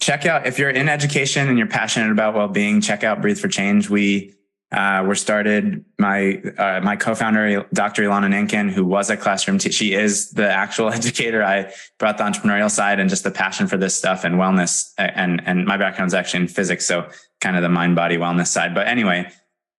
check 0.00 0.26
out 0.26 0.46
if 0.46 0.58
you're 0.58 0.70
in 0.70 0.88
education 0.88 1.48
and 1.48 1.58
you're 1.58 1.66
passionate 1.68 2.10
about 2.10 2.34
well-being, 2.34 2.80
check 2.80 3.02
out 3.04 3.20
Breathe 3.20 3.38
for 3.38 3.48
Change. 3.48 3.88
We 3.90 4.34
uh, 4.70 5.02
were 5.06 5.14
started. 5.14 5.84
My 5.98 6.42
uh, 6.58 6.80
my 6.82 6.96
co-founder, 6.96 7.66
Dr. 7.72 8.02
Ilana 8.02 8.28
Nankin, 8.28 8.70
who 8.70 8.84
was 8.84 9.08
a 9.08 9.16
classroom 9.16 9.58
teacher, 9.58 9.72
she 9.72 9.94
is 9.94 10.30
the 10.32 10.50
actual 10.50 10.90
educator. 10.92 11.42
I 11.42 11.72
brought 11.98 12.18
the 12.18 12.24
entrepreneurial 12.24 12.70
side 12.70 13.00
and 13.00 13.08
just 13.08 13.24
the 13.24 13.30
passion 13.30 13.66
for 13.66 13.76
this 13.76 13.96
stuff 13.96 14.24
and 14.24 14.34
wellness. 14.34 14.92
And 14.98 15.42
and 15.46 15.64
my 15.64 15.76
background 15.76 16.08
is 16.08 16.14
actually 16.14 16.42
in 16.42 16.48
physics, 16.48 16.86
so 16.86 17.08
kind 17.40 17.56
of 17.56 17.62
the 17.62 17.68
mind 17.68 17.96
body 17.96 18.16
wellness 18.16 18.48
side. 18.48 18.74
But 18.74 18.88
anyway, 18.88 19.30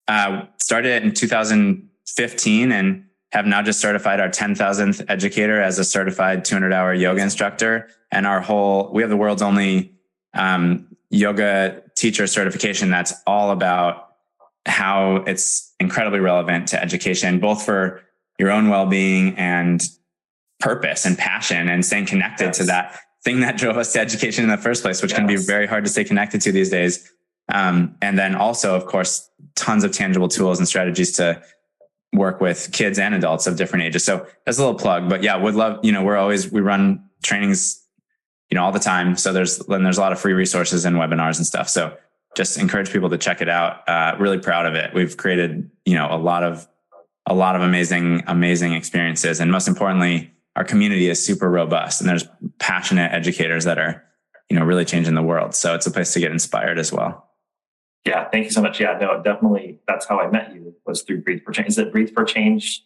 uh, 0.07 0.45
started 0.57 0.91
it 0.91 1.03
in 1.03 1.13
2015 1.13 2.71
and 2.71 3.05
have 3.31 3.45
now 3.45 3.61
just 3.61 3.79
certified 3.79 4.19
our 4.19 4.29
10,000th 4.29 5.05
educator 5.07 5.61
as 5.61 5.77
a 5.77 5.83
certified 5.83 6.43
200 6.43 6.73
hour 6.73 6.93
yoga 6.95 7.21
instructor. 7.21 7.87
And 8.11 8.25
our 8.25 8.41
whole, 8.41 8.91
we 8.91 9.03
have 9.03 9.11
the 9.11 9.17
world's 9.17 9.43
only 9.43 9.93
um, 10.33 10.87
yoga 11.11 11.83
teacher 11.95 12.25
certification 12.25 12.89
that's 12.89 13.13
all 13.27 13.51
about 13.51 14.08
how 14.69 15.17
it's 15.27 15.73
incredibly 15.79 16.19
relevant 16.19 16.67
to 16.69 16.81
education, 16.81 17.39
both 17.39 17.63
for 17.65 18.01
your 18.37 18.51
own 18.51 18.69
well 18.69 18.85
being 18.85 19.37
and 19.37 19.81
purpose 20.59 21.05
and 21.05 21.17
passion 21.17 21.69
and 21.69 21.85
staying 21.85 22.05
connected 22.05 22.47
Yes. 22.47 22.57
to 22.57 22.63
that 22.65 22.99
thing 23.23 23.41
that 23.41 23.57
drove 23.57 23.77
us 23.77 23.93
to 23.93 23.99
education 23.99 24.43
in 24.43 24.49
the 24.49 24.57
first 24.57 24.81
place, 24.81 25.01
which 25.01 25.13
can 25.13 25.27
be 25.27 25.35
very 25.35 25.67
hard 25.67 25.83
to 25.85 25.89
stay 25.89 26.03
connected 26.03 26.41
to 26.41 26.51
these 26.51 26.69
days. 26.69 27.11
Um, 27.51 27.95
and 28.01 28.17
then 28.17 28.35
also, 28.35 28.75
of 28.75 28.85
course, 28.85 29.29
tons 29.55 29.83
of 29.83 29.91
tangible 29.91 30.27
tools 30.27 30.59
and 30.59 30.67
strategies 30.67 31.11
to 31.13 31.41
work 32.13 32.41
with 32.41 32.69
kids 32.71 32.97
and 32.99 33.13
adults 33.13 33.47
of 33.47 33.55
different 33.57 33.83
ages. 33.85 34.03
So 34.03 34.25
that's 34.45 34.57
a 34.57 34.61
little 34.61 34.77
plug, 34.77 35.09
but 35.09 35.21
yeah, 35.23 35.35
would 35.35 35.55
love, 35.55 35.79
you 35.83 35.91
know, 35.91 36.03
we're 36.03 36.17
always, 36.17 36.51
we 36.51 36.61
run 36.61 37.03
trainings, 37.23 37.83
you 38.49 38.55
know, 38.55 38.63
all 38.63 38.71
the 38.71 38.79
time. 38.79 39.15
So 39.15 39.33
there's, 39.33 39.59
then 39.59 39.83
there's 39.83 39.97
a 39.97 40.01
lot 40.01 40.11
of 40.11 40.19
free 40.19 40.33
resources 40.33 40.85
and 40.85 40.95
webinars 40.95 41.37
and 41.37 41.45
stuff. 41.45 41.69
So 41.69 41.95
just 42.35 42.57
encourage 42.57 42.91
people 42.91 43.09
to 43.09 43.17
check 43.17 43.41
it 43.41 43.49
out. 43.49 43.87
Uh, 43.87 44.15
really 44.19 44.39
proud 44.39 44.65
of 44.65 44.75
it. 44.75 44.93
We've 44.93 45.15
created, 45.17 45.69
you 45.85 45.95
know, 45.95 46.07
a 46.09 46.17
lot 46.17 46.43
of, 46.43 46.67
a 47.25 47.33
lot 47.33 47.55
of 47.55 47.61
amazing, 47.61 48.23
amazing 48.27 48.73
experiences. 48.73 49.39
And 49.39 49.51
most 49.51 49.67
importantly, 49.67 50.31
our 50.55 50.63
community 50.63 51.09
is 51.09 51.23
super 51.23 51.49
robust 51.49 52.01
and 52.01 52.09
there's 52.09 52.25
passionate 52.59 53.11
educators 53.11 53.65
that 53.65 53.77
are, 53.77 54.03
you 54.49 54.57
know, 54.57 54.65
really 54.65 54.85
changing 54.85 55.15
the 55.15 55.21
world. 55.23 55.53
So 55.53 55.75
it's 55.75 55.85
a 55.85 55.91
place 55.91 56.13
to 56.13 56.19
get 56.19 56.31
inspired 56.31 56.79
as 56.79 56.91
well. 56.91 57.25
Yeah, 58.05 58.29
thank 58.29 58.45
you 58.45 58.51
so 58.51 58.61
much. 58.61 58.79
Yeah, 58.79 58.97
no, 58.99 59.21
definitely. 59.21 59.79
That's 59.87 60.05
how 60.05 60.19
I 60.19 60.29
met 60.29 60.53
you 60.53 60.73
was 60.85 61.01
through 61.03 61.21
Breathe 61.21 61.43
for 61.43 61.51
Change. 61.51 61.67
Is 61.67 61.77
it 61.77 61.91
Breathe 61.91 62.13
for 62.13 62.23
Change? 62.23 62.83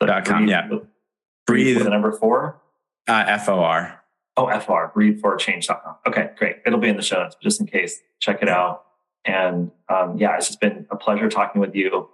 Dot 0.00 0.24
com, 0.24 0.38
breathe- 0.44 0.50
yeah. 0.50 0.66
Breathe 0.68 0.80
Breathe, 1.46 1.78
the 1.84 1.90
number 1.90 2.12
four. 2.12 2.60
uh, 3.06 3.38
FOR. 3.38 4.00
Oh, 4.36 4.46
FR, 4.48 4.90
breatheforchange.com. 4.98 5.96
Okay, 6.08 6.30
great. 6.36 6.56
It'll 6.66 6.80
be 6.80 6.88
in 6.88 6.96
the 6.96 7.02
show 7.02 7.22
notes, 7.22 7.36
just 7.40 7.60
in 7.60 7.66
case. 7.66 8.00
Check 8.20 8.42
it 8.42 8.48
out. 8.48 8.84
And 9.24 9.70
um, 9.88 10.18
yeah, 10.18 10.36
it's 10.36 10.48
just 10.48 10.60
been 10.60 10.86
a 10.90 10.96
pleasure 10.96 11.28
talking 11.28 11.60
with 11.60 11.74
you. 11.74 12.08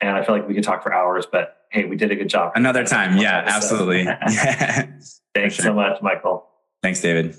And 0.00 0.10
I 0.10 0.22
feel 0.22 0.34
like 0.34 0.46
we 0.46 0.54
could 0.54 0.64
talk 0.64 0.82
for 0.82 0.92
hours, 0.92 1.26
but 1.30 1.56
hey, 1.70 1.86
we 1.86 1.96
did 1.96 2.12
a 2.12 2.16
good 2.16 2.28
job. 2.28 2.52
Another 2.54 2.84
time. 2.84 3.16
Yeah, 3.16 3.48
So, 3.48 3.56
absolutely. 3.56 4.02
Yeah. 4.02 4.86
Thanks 5.34 5.56
For 5.56 5.62
so 5.62 5.72
much, 5.72 6.02
Michael. 6.02 6.46
Thanks, 6.82 7.00
David. 7.00 7.36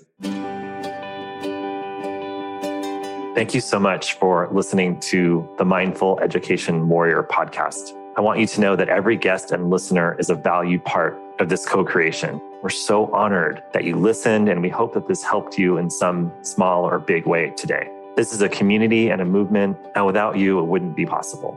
Thank 3.36 3.54
you 3.54 3.62
so 3.62 3.80
much 3.80 4.14
for 4.14 4.50
listening 4.52 5.00
to 5.02 5.48
the 5.60 5.66
Mindful 5.66 6.20
Education 6.22 6.90
Warrior 6.90 7.22
podcast. 7.22 7.94
I 8.18 8.22
want 8.22 8.40
you 8.40 8.48
to 8.48 8.62
know 8.62 8.76
that 8.76 8.90
every 8.90 9.16
guest 9.16 9.52
and 9.52 9.70
listener 9.70 10.16
is 10.18 10.32
a 10.32 10.36
valued 10.36 10.84
part 10.86 11.16
of 11.40 11.50
this 11.50 11.64
co 11.64 11.86
creation. 11.86 12.42
We're 12.64 12.70
so 12.70 13.12
honored 13.14 13.62
that 13.74 13.84
you 13.84 13.96
listened, 13.96 14.50
and 14.50 14.64
we 14.64 14.70
hope 14.70 14.96
that 14.96 15.08
this 15.08 15.22
helped 15.22 15.60
you 15.60 15.78
in 15.78 15.92
some 15.92 16.34
small 16.42 16.86
or 16.86 16.98
big 16.98 17.28
way 17.28 17.52
today. 17.52 17.88
This 18.16 18.34
is 18.34 18.42
a 18.42 18.50
community 18.50 19.10
and 19.10 19.22
a 19.22 19.26
movement, 19.26 19.78
and 19.94 20.08
without 20.08 20.38
you, 20.38 20.58
it 20.58 20.64
wouldn't 20.64 20.96
be 20.96 21.06
possible. 21.06 21.56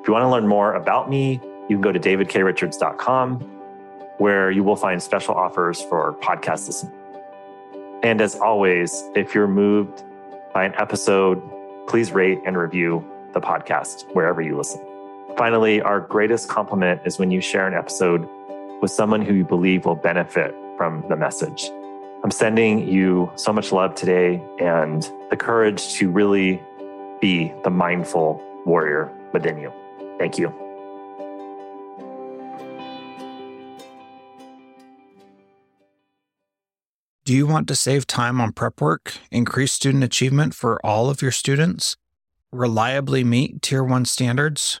If 0.00 0.06
you 0.06 0.12
want 0.12 0.22
to 0.22 0.28
learn 0.28 0.46
more 0.46 0.74
about 0.74 1.10
me, 1.10 1.40
you 1.68 1.76
can 1.76 1.80
go 1.80 1.90
to 1.90 1.98
davidkrichards.com, 1.98 3.40
where 4.18 4.52
you 4.52 4.62
will 4.62 4.76
find 4.76 5.02
special 5.02 5.34
offers 5.34 5.82
for 5.82 6.14
podcast 6.22 6.68
listeners. 6.68 6.94
And 8.04 8.20
as 8.20 8.36
always, 8.36 9.02
if 9.16 9.34
you're 9.34 9.48
moved 9.48 10.04
by 10.54 10.64
an 10.64 10.74
episode, 10.76 11.42
please 11.88 12.12
rate 12.12 12.38
and 12.46 12.56
review 12.56 13.04
the 13.32 13.40
podcast 13.40 14.04
wherever 14.14 14.40
you 14.40 14.56
listen. 14.56 14.80
Finally, 15.36 15.82
our 15.82 16.00
greatest 16.00 16.48
compliment 16.48 17.00
is 17.04 17.18
when 17.18 17.32
you 17.32 17.40
share 17.40 17.66
an 17.66 17.74
episode 17.74 18.28
with 18.80 18.90
someone 18.90 19.22
who 19.22 19.34
you 19.34 19.44
believe 19.44 19.84
will 19.84 19.94
benefit 19.94 20.54
from 20.76 21.04
the 21.08 21.16
message. 21.16 21.70
I'm 22.24 22.30
sending 22.30 22.88
you 22.88 23.30
so 23.36 23.52
much 23.52 23.70
love 23.72 23.94
today 23.94 24.42
and 24.60 25.02
the 25.30 25.36
courage 25.36 25.94
to 25.94 26.10
really 26.10 26.60
be 27.20 27.52
the 27.64 27.70
mindful 27.70 28.42
warrior 28.66 29.12
within 29.32 29.58
you. 29.58 29.72
Thank 30.18 30.38
you. 30.38 30.52
Do 37.24 37.34
you 37.34 37.46
want 37.46 37.68
to 37.68 37.76
save 37.76 38.06
time 38.06 38.40
on 38.40 38.52
prep 38.52 38.80
work, 38.80 39.12
increase 39.30 39.74
student 39.74 40.02
achievement 40.02 40.54
for 40.54 40.84
all 40.84 41.10
of 41.10 41.20
your 41.20 41.30
students, 41.30 41.96
reliably 42.50 43.22
meet 43.22 43.60
Tier 43.60 43.84
1 43.84 44.06
standards? 44.06 44.80